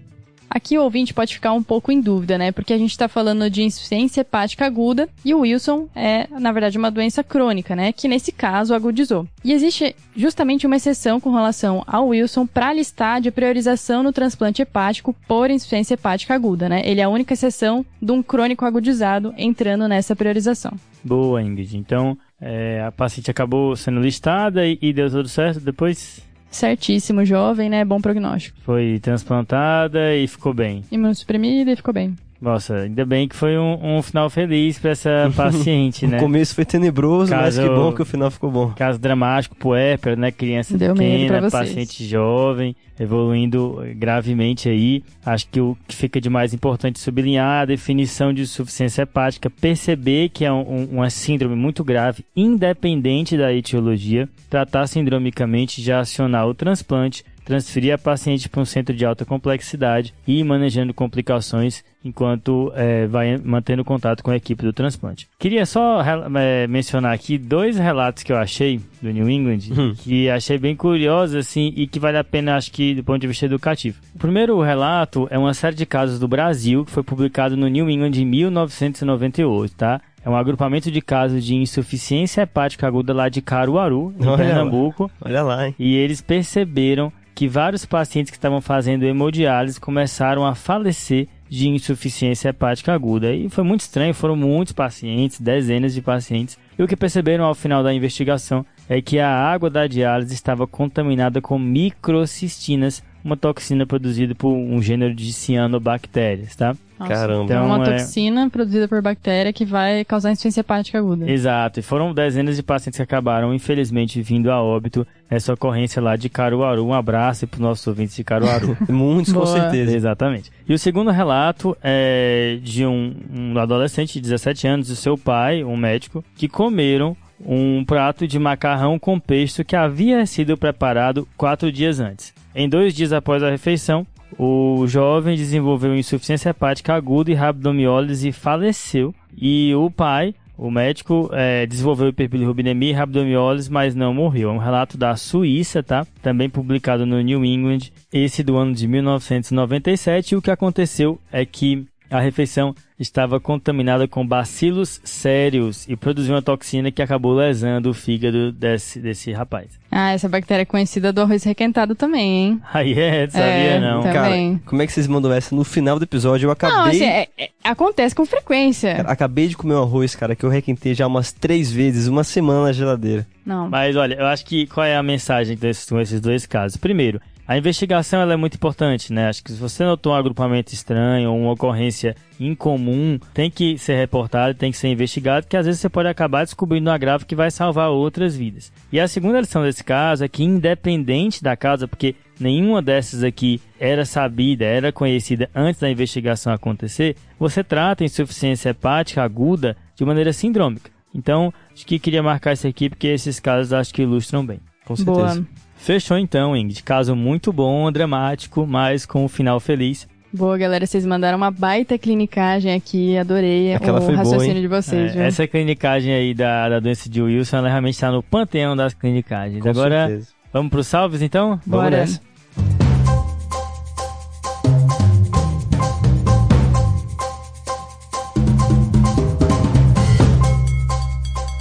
Aqui 0.56 0.78
o 0.78 0.82
ouvinte 0.82 1.12
pode 1.12 1.34
ficar 1.34 1.52
um 1.52 1.62
pouco 1.62 1.92
em 1.92 2.00
dúvida, 2.00 2.38
né? 2.38 2.50
Porque 2.50 2.72
a 2.72 2.78
gente 2.78 2.92
está 2.92 3.08
falando 3.08 3.50
de 3.50 3.62
insuficiência 3.62 4.22
hepática 4.22 4.64
aguda 4.64 5.06
e 5.22 5.34
o 5.34 5.40
Wilson 5.40 5.86
é, 5.94 6.26
na 6.30 6.50
verdade, 6.50 6.78
uma 6.78 6.90
doença 6.90 7.22
crônica, 7.22 7.76
né? 7.76 7.92
Que 7.92 8.08
nesse 8.08 8.32
caso 8.32 8.72
agudizou. 8.72 9.28
E 9.44 9.52
existe 9.52 9.94
justamente 10.16 10.66
uma 10.66 10.76
exceção 10.76 11.20
com 11.20 11.30
relação 11.30 11.84
ao 11.86 12.08
Wilson 12.08 12.46
para 12.46 12.72
listar 12.72 13.20
de 13.20 13.30
priorização 13.30 14.02
no 14.02 14.14
transplante 14.14 14.62
hepático 14.62 15.14
por 15.28 15.50
insuficiência 15.50 15.92
hepática 15.92 16.32
aguda, 16.32 16.70
né? 16.70 16.80
Ele 16.86 17.02
é 17.02 17.04
a 17.04 17.10
única 17.10 17.34
exceção 17.34 17.84
de 18.00 18.12
um 18.12 18.22
crônico 18.22 18.64
agudizado 18.64 19.34
entrando 19.36 19.86
nessa 19.86 20.16
priorização. 20.16 20.72
Boa, 21.04 21.42
Ingrid. 21.42 21.76
Então, 21.76 22.16
é, 22.40 22.82
a 22.82 22.90
paciente 22.90 23.30
acabou 23.30 23.76
sendo 23.76 24.00
listada 24.00 24.66
e, 24.66 24.78
e 24.80 24.90
deu 24.94 25.10
tudo 25.10 25.28
certo. 25.28 25.60
Depois 25.60 26.24
Certíssimo, 26.50 27.24
jovem, 27.24 27.68
né? 27.68 27.84
Bom 27.84 28.00
prognóstico. 28.00 28.58
foi 28.62 28.98
transplantada 29.00 30.14
e 30.16 30.26
ficou 30.26 30.54
bem. 30.54 30.82
Imunossuprimida 30.90 31.72
e 31.72 31.76
ficou 31.76 31.92
bem. 31.92 32.16
Nossa, 32.40 32.74
ainda 32.82 33.04
bem 33.06 33.26
que 33.26 33.34
foi 33.34 33.56
um, 33.58 33.96
um 33.98 34.02
final 34.02 34.28
feliz 34.28 34.78
para 34.78 34.90
essa 34.90 35.30
paciente, 35.34 36.06
né? 36.06 36.18
O 36.18 36.20
começo 36.20 36.54
foi 36.54 36.64
tenebroso, 36.64 37.30
mas 37.34 37.56
Caso- 37.56 37.62
que 37.68 37.74
bom 37.74 37.92
que 37.92 38.02
o 38.02 38.04
final 38.04 38.30
ficou 38.30 38.50
bom. 38.50 38.72
Caso 38.76 38.98
dramático, 38.98 39.56
puérpera, 39.56 40.16
né? 40.16 40.30
Criança 40.30 40.76
Deu 40.76 40.94
pequena, 40.94 41.50
paciente 41.50 42.04
jovem, 42.04 42.76
evoluindo 43.00 43.82
gravemente 43.96 44.68
aí. 44.68 45.02
Acho 45.24 45.48
que 45.48 45.60
o 45.60 45.76
que 45.88 45.96
fica 45.96 46.20
de 46.20 46.28
mais 46.28 46.52
importante 46.52 46.98
sublinhar 47.00 47.62
a 47.62 47.64
definição 47.64 48.32
de 48.32 48.42
insuficiência 48.42 49.02
hepática, 49.02 49.48
perceber 49.48 50.28
que 50.28 50.44
é 50.44 50.52
um- 50.52 50.84
uma 50.92 51.08
síndrome 51.10 51.56
muito 51.56 51.82
grave, 51.82 52.24
independente 52.36 53.36
da 53.36 53.52
etiologia, 53.52 54.28
tratar 54.50 54.86
sindromicamente, 54.86 55.80
já 55.82 56.00
acionar 56.00 56.46
o 56.46 56.54
transplante, 56.54 57.24
transferir 57.46 57.94
a 57.94 57.98
paciente 57.98 58.48
para 58.48 58.60
um 58.60 58.64
centro 58.64 58.94
de 58.94 59.06
alta 59.06 59.24
complexidade 59.24 60.12
e 60.26 60.40
ir 60.40 60.44
manejando 60.44 60.92
complicações 60.92 61.82
enquanto 62.04 62.72
eh, 62.76 63.06
vai 63.06 63.38
mantendo 63.38 63.84
contato 63.84 64.22
com 64.22 64.30
a 64.30 64.36
equipe 64.36 64.62
do 64.64 64.72
transplante. 64.72 65.28
Queria 65.38 65.64
só 65.64 66.02
eh, 66.02 66.66
mencionar 66.66 67.12
aqui 67.14 67.38
dois 67.38 67.78
relatos 67.78 68.22
que 68.22 68.32
eu 68.32 68.36
achei 68.36 68.80
do 69.00 69.10
New 69.10 69.30
England 69.30 69.46
Hum. 69.70 69.94
que 69.96 70.28
achei 70.28 70.58
bem 70.58 70.74
curiosos 70.76 71.36
assim 71.36 71.72
e 71.76 71.86
que 71.86 71.98
vale 72.00 72.18
a 72.18 72.24
pena 72.24 72.56
acho 72.56 72.70
que 72.72 72.94
do 72.94 73.04
ponto 73.04 73.20
de 73.20 73.26
vista 73.28 73.46
educativo. 73.46 73.98
O 74.14 74.18
primeiro 74.18 74.60
relato 74.60 75.26
é 75.30 75.38
uma 75.38 75.54
série 75.54 75.76
de 75.76 75.86
casos 75.86 76.18
do 76.18 76.26
Brasil 76.28 76.84
que 76.84 76.90
foi 76.90 77.02
publicado 77.02 77.56
no 77.56 77.68
New 77.68 77.88
England 77.88 78.12
em 78.16 78.24
1998, 78.24 79.74
tá? 79.76 80.00
é 80.24 80.28
um 80.28 80.34
agrupamento 80.34 80.90
de 80.90 81.00
casos 81.00 81.44
de 81.44 81.54
insuficiência 81.54 82.42
hepática 82.42 82.84
aguda 82.84 83.14
lá 83.14 83.28
de 83.28 83.40
Caruaru, 83.40 84.12
em 84.18 84.22
Olha 84.22 84.30
lá. 84.32 84.36
Pernambuco. 84.36 85.08
Olha 85.24 85.42
lá, 85.42 85.68
hein? 85.68 85.74
E 85.78 85.94
eles 85.94 86.20
perceberam 86.20 87.12
que 87.36 87.46
vários 87.46 87.84
pacientes 87.84 88.30
que 88.30 88.38
estavam 88.38 88.62
fazendo 88.62 89.04
hemodiálise 89.04 89.78
começaram 89.78 90.46
a 90.46 90.54
falecer 90.54 91.28
de 91.50 91.68
insuficiência 91.68 92.48
hepática 92.48 92.94
aguda. 92.94 93.30
E 93.30 93.50
foi 93.50 93.62
muito 93.62 93.82
estranho, 93.82 94.14
foram 94.14 94.34
muitos 94.34 94.72
pacientes, 94.72 95.38
dezenas 95.38 95.92
de 95.92 96.00
pacientes. 96.00 96.58
E 96.78 96.82
o 96.82 96.88
que 96.88 96.96
perceberam 96.96 97.44
ao 97.44 97.54
final 97.54 97.82
da 97.82 97.92
investigação 97.92 98.64
é 98.88 99.02
que 99.02 99.18
a 99.18 99.30
água 99.30 99.68
da 99.68 99.86
diálise 99.86 100.32
estava 100.32 100.66
contaminada 100.66 101.42
com 101.42 101.58
microcistinas, 101.58 103.04
uma 103.26 103.36
toxina 103.36 103.84
produzida 103.84 104.36
por 104.36 104.52
um 104.52 104.80
gênero 104.80 105.12
de 105.12 105.32
cianobactérias, 105.32 106.54
tá? 106.54 106.76
Nossa. 106.96 107.12
Caramba. 107.12 107.44
Então, 107.44 107.56
é 107.56 107.60
uma 107.60 107.84
é- 107.84 107.90
toxina 107.90 108.48
produzida 108.48 108.86
por 108.86 109.02
bactéria 109.02 109.52
que 109.52 109.64
vai 109.64 110.04
causar 110.04 110.30
insuficiência 110.30 110.60
hepática 110.60 110.98
aguda. 110.98 111.28
Exato, 111.28 111.80
e 111.80 111.82
foram 111.82 112.14
dezenas 112.14 112.54
de 112.54 112.62
pacientes 112.62 112.96
que 112.96 113.02
acabaram, 113.02 113.52
infelizmente, 113.52 114.22
vindo 114.22 114.48
a 114.50 114.62
óbito 114.62 115.04
nessa 115.28 115.52
ocorrência 115.52 116.00
lá 116.00 116.14
de 116.14 116.28
Caruaru. 116.28 116.86
Um 116.86 116.94
abraço 116.94 117.48
para 117.48 117.56
os 117.56 117.62
nossos 117.62 117.86
ouvintes 117.86 118.14
de 118.14 118.22
Caruaru. 118.22 118.76
Muitos, 118.88 119.32
com 119.32 119.44
certeza. 119.44 119.94
Exatamente. 119.94 120.52
E 120.66 120.72
o 120.72 120.78
segundo 120.78 121.10
relato 121.10 121.76
é 121.82 122.58
de 122.62 122.86
um, 122.86 123.12
um 123.34 123.58
adolescente 123.58 124.14
de 124.14 124.20
17 124.20 124.68
anos 124.68 124.88
e 124.88 124.94
seu 124.94 125.18
pai, 125.18 125.64
um 125.64 125.76
médico, 125.76 126.24
que 126.36 126.48
comeram 126.48 127.16
um 127.44 127.84
prato 127.84 128.26
de 128.26 128.38
macarrão 128.38 128.98
com 128.98 129.18
pesto 129.18 129.64
que 129.64 129.76
havia 129.76 130.24
sido 130.24 130.56
preparado 130.56 131.28
quatro 131.36 131.70
dias 131.72 131.98
antes. 132.00 132.32
Em 132.58 132.70
dois 132.70 132.94
dias 132.94 133.12
após 133.12 133.42
a 133.42 133.50
refeição, 133.50 134.06
o 134.38 134.86
jovem 134.86 135.36
desenvolveu 135.36 135.94
insuficiência 135.94 136.48
hepática 136.48 136.94
aguda 136.94 137.30
e 137.30 137.34
rabdomiólise 137.34 138.28
e 138.28 138.32
faleceu. 138.32 139.14
E 139.36 139.74
o 139.74 139.90
pai, 139.90 140.34
o 140.56 140.70
médico, 140.70 141.28
eh, 141.34 141.66
desenvolveu 141.66 142.08
hiperbilirrubinemia 142.08 142.88
e 142.88 142.94
rabdomiólise, 142.94 143.70
mas 143.70 143.94
não 143.94 144.14
morreu. 144.14 144.48
É 144.48 144.52
um 144.54 144.56
relato 144.56 144.96
da 144.96 145.14
Suíça, 145.16 145.82
tá? 145.82 146.06
Também 146.22 146.48
publicado 146.48 147.04
no 147.04 147.20
New 147.20 147.44
England, 147.44 147.92
esse 148.10 148.42
do 148.42 148.56
ano 148.56 148.72
de 148.72 148.88
1997. 148.88 150.32
E 150.32 150.36
o 150.36 150.40
que 150.40 150.50
aconteceu 150.50 151.20
é 151.30 151.44
que 151.44 151.86
a 152.10 152.20
refeição 152.20 152.74
estava 152.98 153.38
contaminada 153.38 154.06
com 154.08 154.26
bacilos 154.26 155.00
sérios 155.04 155.86
e 155.88 155.96
produziu 155.96 156.34
uma 156.34 156.40
toxina 156.42 156.90
que 156.90 157.02
acabou 157.02 157.34
lesando 157.34 157.90
o 157.90 157.94
fígado 157.94 158.50
desse, 158.52 158.98
desse 159.00 159.32
rapaz. 159.32 159.78
Ah, 159.90 160.12
essa 160.12 160.28
bactéria 160.28 160.62
é 160.62 160.64
conhecida 160.64 161.12
do 161.12 161.20
arroz 161.20 161.42
requentado 161.44 161.94
também, 161.94 162.22
hein? 162.46 162.62
Aí 162.72 162.98
é, 162.98 163.28
sabia 163.28 163.46
É, 163.46 163.80
não. 163.80 164.02
tá. 164.02 164.12
Cara, 164.12 164.28
Também. 164.28 164.60
como 164.64 164.82
é 164.82 164.86
que 164.86 164.92
vocês 164.92 165.06
mandam 165.06 165.32
essa 165.32 165.54
no 165.54 165.64
final 165.64 165.98
do 165.98 166.04
episódio? 166.04 166.46
Eu 166.46 166.48
Não, 166.48 166.52
acabei. 166.52 166.96
assim, 166.96 167.04
é- 167.04 167.28
é- 167.38 167.50
acontece 167.64 168.14
com 168.14 168.24
frequência. 168.24 168.94
Cara, 168.96 169.10
acabei 169.12 169.48
de 169.48 169.56
comer 169.56 169.74
um 169.74 169.82
arroz, 169.82 170.14
cara, 170.14 170.34
que 170.36 170.44
eu 170.44 170.50
requentei 170.50 170.94
já 170.94 171.06
umas 171.06 171.32
três 171.32 171.70
vezes, 171.70 172.06
uma 172.08 172.24
semana 172.24 172.64
na 172.64 172.72
geladeira. 172.72 173.26
Não. 173.44 173.68
Mas 173.68 173.94
olha, 173.96 174.14
eu 174.14 174.26
acho 174.26 174.44
que 174.46 174.66
qual 174.66 174.84
é 174.86 174.96
a 174.96 175.02
mensagem 175.02 175.56
desses, 175.56 175.88
com 175.88 176.00
esses 176.00 176.20
dois 176.20 176.46
casos? 176.46 176.76
Primeiro, 176.76 177.20
a 177.46 177.56
investigação 177.56 178.20
ela 178.20 178.32
é 178.32 178.36
muito 178.36 178.56
importante, 178.56 179.12
né? 179.12 179.28
Acho 179.28 179.42
que 179.44 179.52
se 179.52 179.58
você 179.58 179.84
notou 179.84 180.12
um 180.12 180.16
agrupamento 180.16 180.74
estranho 180.74 181.30
ou 181.30 181.38
uma 181.38 181.52
ocorrência 181.52 182.16
incomum, 182.40 183.18
tem 183.32 183.50
que 183.50 183.78
ser 183.78 183.96
reportado, 183.96 184.54
tem 184.54 184.72
que 184.72 184.76
ser 184.76 184.88
investigado, 184.88 185.46
que 185.46 185.56
às 185.56 185.64
vezes 185.64 185.80
você 185.80 185.88
pode 185.88 186.08
acabar 186.08 186.44
descobrindo 186.44 186.90
um 186.90 186.92
agravo 186.92 187.24
que 187.24 187.36
vai 187.36 187.50
salvar 187.50 187.90
outras 187.90 188.36
vidas. 188.36 188.72
E 188.90 188.98
a 188.98 189.06
segunda 189.06 189.40
lição 189.40 189.62
desse 189.62 189.84
caso 189.84 190.24
é 190.24 190.28
que 190.28 190.42
independente 190.42 191.42
da 191.42 191.56
causa, 191.56 191.86
porque 191.86 192.16
nenhuma 192.40 192.82
dessas 192.82 193.22
aqui 193.22 193.60
era 193.78 194.04
sabida, 194.04 194.64
era 194.64 194.90
conhecida 194.90 195.48
antes 195.54 195.80
da 195.80 195.90
investigação 195.90 196.52
acontecer, 196.52 197.16
você 197.38 197.62
trata 197.62 198.02
a 198.02 198.06
insuficiência 198.06 198.70
hepática 198.70 199.22
aguda 199.22 199.76
de 199.94 200.04
maneira 200.04 200.32
sindrômica. 200.32 200.90
Então, 201.14 201.54
acho 201.72 201.86
que 201.86 201.98
queria 201.98 202.22
marcar 202.22 202.52
isso 202.52 202.66
aqui 202.66 202.90
porque 202.90 203.06
esses 203.06 203.38
casos 203.38 203.72
acho 203.72 203.94
que 203.94 204.02
ilustram 204.02 204.44
bem. 204.44 204.60
Com 204.84 204.96
certeza. 204.96 205.40
Boa. 205.40 205.65
Fechou 205.76 206.18
então, 206.18 206.56
Ingrid. 206.56 206.82
Caso 206.82 207.14
muito 207.14 207.52
bom, 207.52 207.90
dramático, 207.92 208.66
mas 208.66 209.06
com 209.06 209.24
um 209.24 209.28
final 209.28 209.60
feliz. 209.60 210.08
Boa, 210.32 210.58
galera. 210.58 210.86
Vocês 210.86 211.06
mandaram 211.06 211.36
uma 211.38 211.50
baita 211.50 211.96
clinicagem 211.96 212.74
aqui. 212.74 213.16
Adorei 213.16 213.74
Aquela 213.74 213.98
o 213.98 214.02
foi 214.02 214.14
boa, 214.14 214.24
raciocínio 214.24 214.56
hein? 214.56 214.62
de 214.62 214.68
vocês, 214.68 215.16
É, 215.16 215.26
essa 215.26 215.46
clinicagem 215.46 216.12
aí 216.12 216.34
da, 216.34 216.68
da 216.68 216.80
doença 216.80 217.08
de 217.08 217.22
Wilson, 217.22 217.58
ela 217.58 217.68
realmente 217.68 217.94
está 217.94 218.10
no 218.10 218.22
panteão 218.22 218.76
das 218.76 218.92
clinicagens. 218.92 219.62
Com 219.62 219.68
Agora, 219.68 220.08
certeza. 220.08 220.28
vamos 220.52 220.70
para 220.70 220.80
os 220.80 220.86
salves 220.86 221.22
então? 221.22 221.60
Vamos 221.66 221.84
Bora. 221.84 221.96
nessa. 221.98 222.20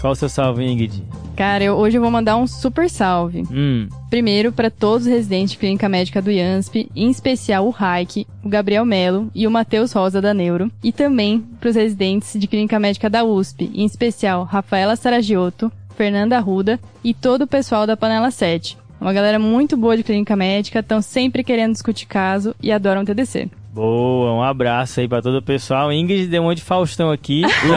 Qual 0.01 0.13
o 0.13 0.15
seu 0.15 0.29
salve, 0.29 0.63
Ingrid? 0.63 1.03
Cara, 1.35 1.63
eu- 1.63 1.75
hoje 1.75 1.97
eu 1.97 2.01
vou 2.01 2.09
mandar 2.09 2.37
um 2.37 2.47
super 2.47 2.89
salve. 2.89 3.43
Hum, 3.51 3.87
Primeiro, 4.09 4.51
para 4.51 4.69
todos 4.71 5.05
os 5.05 5.11
residentes 5.11 5.51
de 5.51 5.57
clínica 5.57 5.89
médica 5.89 6.21
do 6.21 6.31
IANSP, 6.31 6.89
em 6.95 7.09
especial 7.09 7.65
o 7.67 7.69
Raik, 7.69 8.25
o 8.43 8.47
Gabriel 8.47 8.85
Melo 8.85 9.29
e 9.35 9.45
o 9.45 9.51
Matheus 9.51 9.91
Rosa 9.91 10.21
da 10.21 10.33
Neuro, 10.33 10.71
e 10.83 10.91
também 10.93 11.43
para 11.59 11.69
os 11.69 11.75
residentes 11.75 12.39
de 12.39 12.47
clínica 12.47 12.79
médica 12.79 13.09
da 13.09 13.23
USP, 13.25 13.69
em 13.73 13.85
especial 13.85 14.43
Rafaela 14.45 14.95
Saragiotto, 14.95 15.69
Fernanda 15.97 16.37
Arruda 16.37 16.79
e 17.03 17.13
todo 17.13 17.41
o 17.43 17.47
pessoal 17.47 17.85
da 17.85 17.97
Panela 17.97 18.31
7. 18.31 18.77
Uma 19.01 19.11
galera 19.11 19.37
muito 19.37 19.75
boa 19.75 19.97
de 19.97 20.03
clínica 20.03 20.35
médica, 20.37 20.79
estão 20.79 21.01
sempre 21.01 21.43
querendo 21.43 21.73
discutir 21.73 22.05
caso 22.05 22.55
e 22.63 22.71
adoram 22.71 23.03
TDC. 23.03 23.49
boa, 23.73 24.31
um 24.33 24.41
abraço 24.41 25.01
aí 25.01 25.07
para 25.07 25.21
todo 25.21 25.35
o 25.39 25.41
pessoal. 25.41 25.91
Ingrid 25.91 26.27
deu 26.27 26.41
um 26.41 26.45
monte 26.45 26.57
de 26.59 26.63
Faustão 26.63 27.11
aqui. 27.11 27.41
Pois 27.61 27.71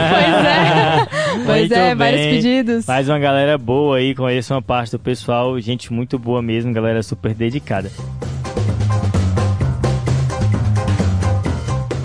é, 0.45 1.07
pois 1.45 1.71
é, 1.71 1.95
vários 1.95 2.21
bem. 2.21 2.35
pedidos. 2.35 2.85
Mais 2.85 3.07
uma 3.09 3.19
galera 3.19 3.57
boa 3.57 3.97
aí, 3.97 4.15
conheço 4.15 4.53
uma 4.53 4.61
parte 4.61 4.91
do 4.91 4.99
pessoal, 4.99 5.59
gente 5.59 5.91
muito 5.91 6.17
boa 6.17 6.41
mesmo, 6.41 6.73
galera 6.73 7.01
super 7.03 7.33
dedicada. 7.33 7.91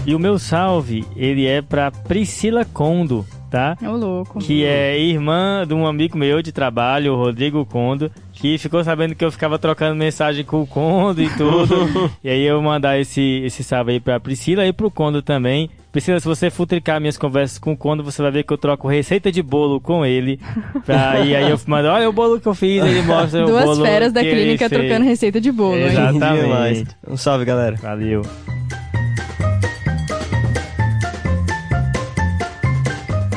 E 0.06 0.14
o 0.14 0.18
meu 0.18 0.38
salve, 0.38 1.04
ele 1.16 1.46
é 1.46 1.62
pra 1.62 1.90
Priscila 1.90 2.64
Condo, 2.64 3.24
tá? 3.50 3.76
Ô, 3.82 3.96
louco. 3.96 4.38
Que 4.38 4.64
é 4.64 5.00
irmã 5.00 5.64
de 5.66 5.72
um 5.72 5.86
amigo 5.86 6.18
meu 6.18 6.42
de 6.42 6.52
trabalho, 6.52 7.14
o 7.14 7.16
Rodrigo 7.16 7.64
Condo, 7.64 8.10
que 8.34 8.58
ficou 8.58 8.82
sabendo 8.82 9.14
que 9.14 9.24
eu 9.24 9.30
ficava 9.30 9.58
trocando 9.58 9.94
mensagem 9.94 10.44
com 10.44 10.60
o 10.60 10.66
Condo 10.66 11.22
e 11.22 11.30
tudo. 11.30 12.10
e 12.22 12.28
aí 12.28 12.42
eu 12.42 12.60
mandar 12.60 12.98
esse, 12.98 13.42
esse 13.44 13.62
salve 13.62 13.92
aí 13.92 14.00
pra 14.00 14.20
Priscila 14.20 14.66
e 14.66 14.72
pro 14.72 14.90
Condo 14.90 15.22
também. 15.22 15.70
Priscila, 15.92 16.18
se 16.18 16.26
você 16.26 16.50
futricar 16.50 17.00
minhas 17.00 17.16
conversas 17.16 17.56
com 17.56 17.72
o 17.72 17.76
Condo, 17.76 18.02
você 18.02 18.20
vai 18.20 18.32
ver 18.32 18.42
que 18.42 18.52
eu 18.52 18.58
troco 18.58 18.88
receita 18.88 19.30
de 19.30 19.42
bolo 19.42 19.80
com 19.80 20.04
ele. 20.04 20.40
Pra, 20.84 21.20
e 21.20 21.34
aí 21.36 21.48
eu 21.48 21.58
mando, 21.66 21.88
olha 21.88 22.08
o 22.08 22.12
bolo 22.12 22.40
que 22.40 22.48
eu 22.48 22.54
fiz, 22.54 22.84
ele 22.84 23.02
mostra 23.02 23.44
o 23.44 23.46
Duas 23.46 23.64
bolo 23.64 23.84
feras 23.84 24.12
da 24.12 24.20
clínica 24.20 24.68
trocando 24.68 25.04
receita 25.04 25.40
de 25.40 25.52
bolo. 25.52 25.76
Exatamente. 25.78 26.96
Um 27.08 27.16
salve, 27.16 27.44
galera. 27.44 27.76
Valeu. 27.76 28.22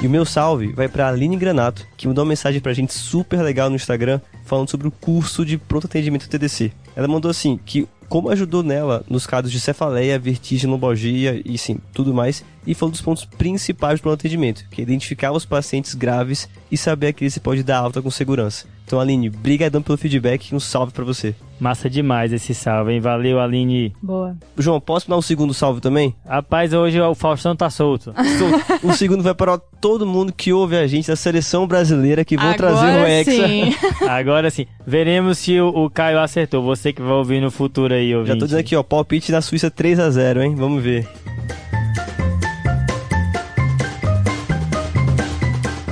E 0.08 0.10
o 0.10 0.12
meu 0.12 0.24
salve 0.24 0.72
vai 0.72 0.88
pra 0.88 1.10
Aline 1.10 1.36
Granato, 1.36 1.86
que 1.98 2.08
mandou 2.08 2.24
uma 2.24 2.30
mensagem 2.30 2.62
pra 2.62 2.72
gente 2.72 2.94
super 2.94 3.42
legal 3.42 3.70
no 3.70 3.76
Instagram, 3.76 4.22
falando 4.46 4.70
sobre 4.70 4.88
o 4.88 4.92
curso 4.92 5.46
de 5.46 5.58
pronto 5.58 5.86
atendimento 5.86 6.30
TDC. 6.30 6.72
Ela 6.96 7.10
mandou 7.10 7.30
assim, 7.30 7.60
que 7.66 7.86
como 8.08 8.30
ajudou 8.30 8.64
nela 8.64 9.04
nos 9.10 9.28
casos 9.28 9.52
de 9.52 9.60
cefaleia, 9.60 10.18
vertigem, 10.18 10.70
lombalgia 10.70 11.42
e 11.44 11.58
sim, 11.58 11.78
tudo 11.94 12.14
mais, 12.14 12.42
e 12.66 12.74
falou 12.74 12.94
dos 12.94 13.02
pontos 13.02 13.26
principais 13.26 14.00
do 14.00 14.10
atendimento, 14.10 14.64
que 14.72 14.80
é 14.80 14.84
identificar 14.84 15.34
os 15.34 15.46
pacientes 15.46 15.94
graves 15.94 16.48
e 16.72 16.78
saber 16.78 17.08
a 17.08 17.14
que 17.14 17.30
se 17.30 17.42
pode 17.42 17.62
dar 17.62 17.80
alta 17.80 18.02
com 18.02 18.10
segurança. 18.10 18.66
Então, 18.86 19.02
Aline, 19.02 19.30
brigadão 19.30 19.82
pelo 19.82 19.98
feedback 19.98 20.52
e 20.52 20.56
um 20.56 20.60
salve 20.62 20.94
pra 20.94 21.04
você. 21.04 21.36
Massa 21.60 21.90
demais 21.90 22.32
esse 22.32 22.54
salve, 22.54 22.94
hein? 22.94 23.00
Valeu, 23.00 23.40
Aline. 23.40 23.94
Boa. 24.02 24.36
João, 24.58 24.80
posso 24.80 25.10
dar 25.10 25.18
um 25.18 25.22
segundo 25.22 25.54
salve 25.54 25.82
também? 25.82 26.14
Rapaz, 26.26 26.74
hoje 26.74 27.02
o 27.02 27.16
Faustão 27.16 27.56
tá 27.56 27.70
solto. 27.70 28.14
o 28.84 28.94
segundo 28.94 29.24
vai 29.24 29.34
para 29.34 29.58
todo 29.58 30.06
mundo 30.06 30.32
que 30.32 30.54
ouve 30.54 30.76
a 30.78 30.86
gente 30.86 31.08
da 31.08 31.16
seleção 31.16 31.68
brasileira 31.68 32.24
que 32.24 32.38
vão 32.38 32.54
trazer 32.54 32.86
o 32.86 32.90
Agora 32.90 33.10
Hexa. 33.10 33.48
sim. 33.48 33.76
Agora 34.08 34.50
sim, 34.52 34.68
veremos 34.86 35.40
se 35.40 35.60
o, 35.60 35.70
o 35.70 35.90
Caio 35.90 36.20
acertou. 36.20 36.64
Você 36.64 36.94
que 36.94 37.02
vai 37.02 37.14
ouvir 37.14 37.42
no 37.42 37.50
futuro 37.50 37.94
aí, 37.94 38.14
ouvinte. 38.14 38.34
Já 38.34 38.40
tô 38.40 38.46
dizendo 38.46 38.60
aqui, 38.60 38.76
ó, 38.76 38.84
palpite 38.84 39.32
na 39.32 39.42
Suíça 39.42 39.72
3 39.72 40.00
a 40.00 40.10
0 40.10 40.44
hein? 40.44 40.56
Vamos 40.56 40.84
ver. 40.84 41.08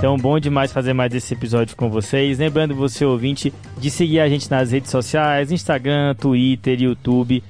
Então, 0.06 0.18
bom 0.18 0.40
demais 0.40 0.72
fazer 0.72 0.94
mais 0.94 1.16
esse 1.16 1.34
episódio 1.34 1.76
com 1.76 1.90
vocês. 1.90 2.38
Lembrando 2.38 2.76
você, 2.76 3.04
ouvinte, 3.04 3.52
de 3.80 3.90
seguir 3.90 4.20
a 4.20 4.30
gente 4.30 4.52
nas 4.52 4.72
redes 4.72 4.92
sociais, 4.92 5.52
Instagram, 5.52 6.14
Twitter, 6.14 6.80
YouTube. 6.80 7.44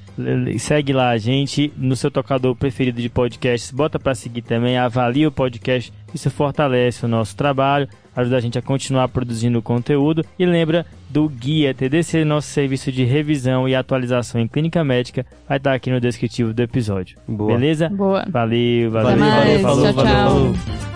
Segue 0.58 0.94
lá 0.94 1.10
a 1.10 1.18
gente 1.18 1.70
no 1.76 1.94
seu 1.94 2.10
tocador 2.10 2.56
preferido 2.56 2.98
de 2.98 3.10
podcasts. 3.10 3.70
Bota 3.70 3.98
para 3.98 4.14
seguir 4.14 4.40
também, 4.40 4.78
avalia 4.78 5.28
o 5.28 5.30
podcast. 5.30 5.92
Isso 6.14 6.30
fortalece 6.30 7.04
o 7.04 7.08
nosso 7.08 7.36
trabalho, 7.36 7.90
ajuda 8.16 8.38
a 8.38 8.40
gente 8.40 8.58
a 8.58 8.62
continuar 8.62 9.08
produzindo 9.08 9.60
conteúdo. 9.60 10.24
E 10.38 10.46
lembra 10.46 10.86
do 11.10 11.28
Guia 11.28 11.74
TDC, 11.74 12.24
nosso 12.24 12.48
serviço 12.48 12.90
de 12.90 13.04
revisão 13.04 13.68
e 13.68 13.74
atualização 13.74 14.40
em 14.40 14.48
clínica 14.48 14.82
médica. 14.82 15.26
Vai 15.46 15.58
estar 15.58 15.74
aqui 15.74 15.90
no 15.90 16.00
descritivo 16.00 16.54
do 16.54 16.62
episódio. 16.62 17.18
Boa. 17.28 17.52
Beleza? 17.52 17.90
Boa. 17.90 18.24
Valeu, 18.30 18.90
valeu, 18.90 19.18
Valeu, 19.18 19.18
valeu, 19.18 19.60
valeu, 19.60 19.60
falou, 19.60 19.84
tchau, 19.84 19.92
valeu, 19.92 20.14
tchau. 20.14 20.54
falou. 20.54 20.95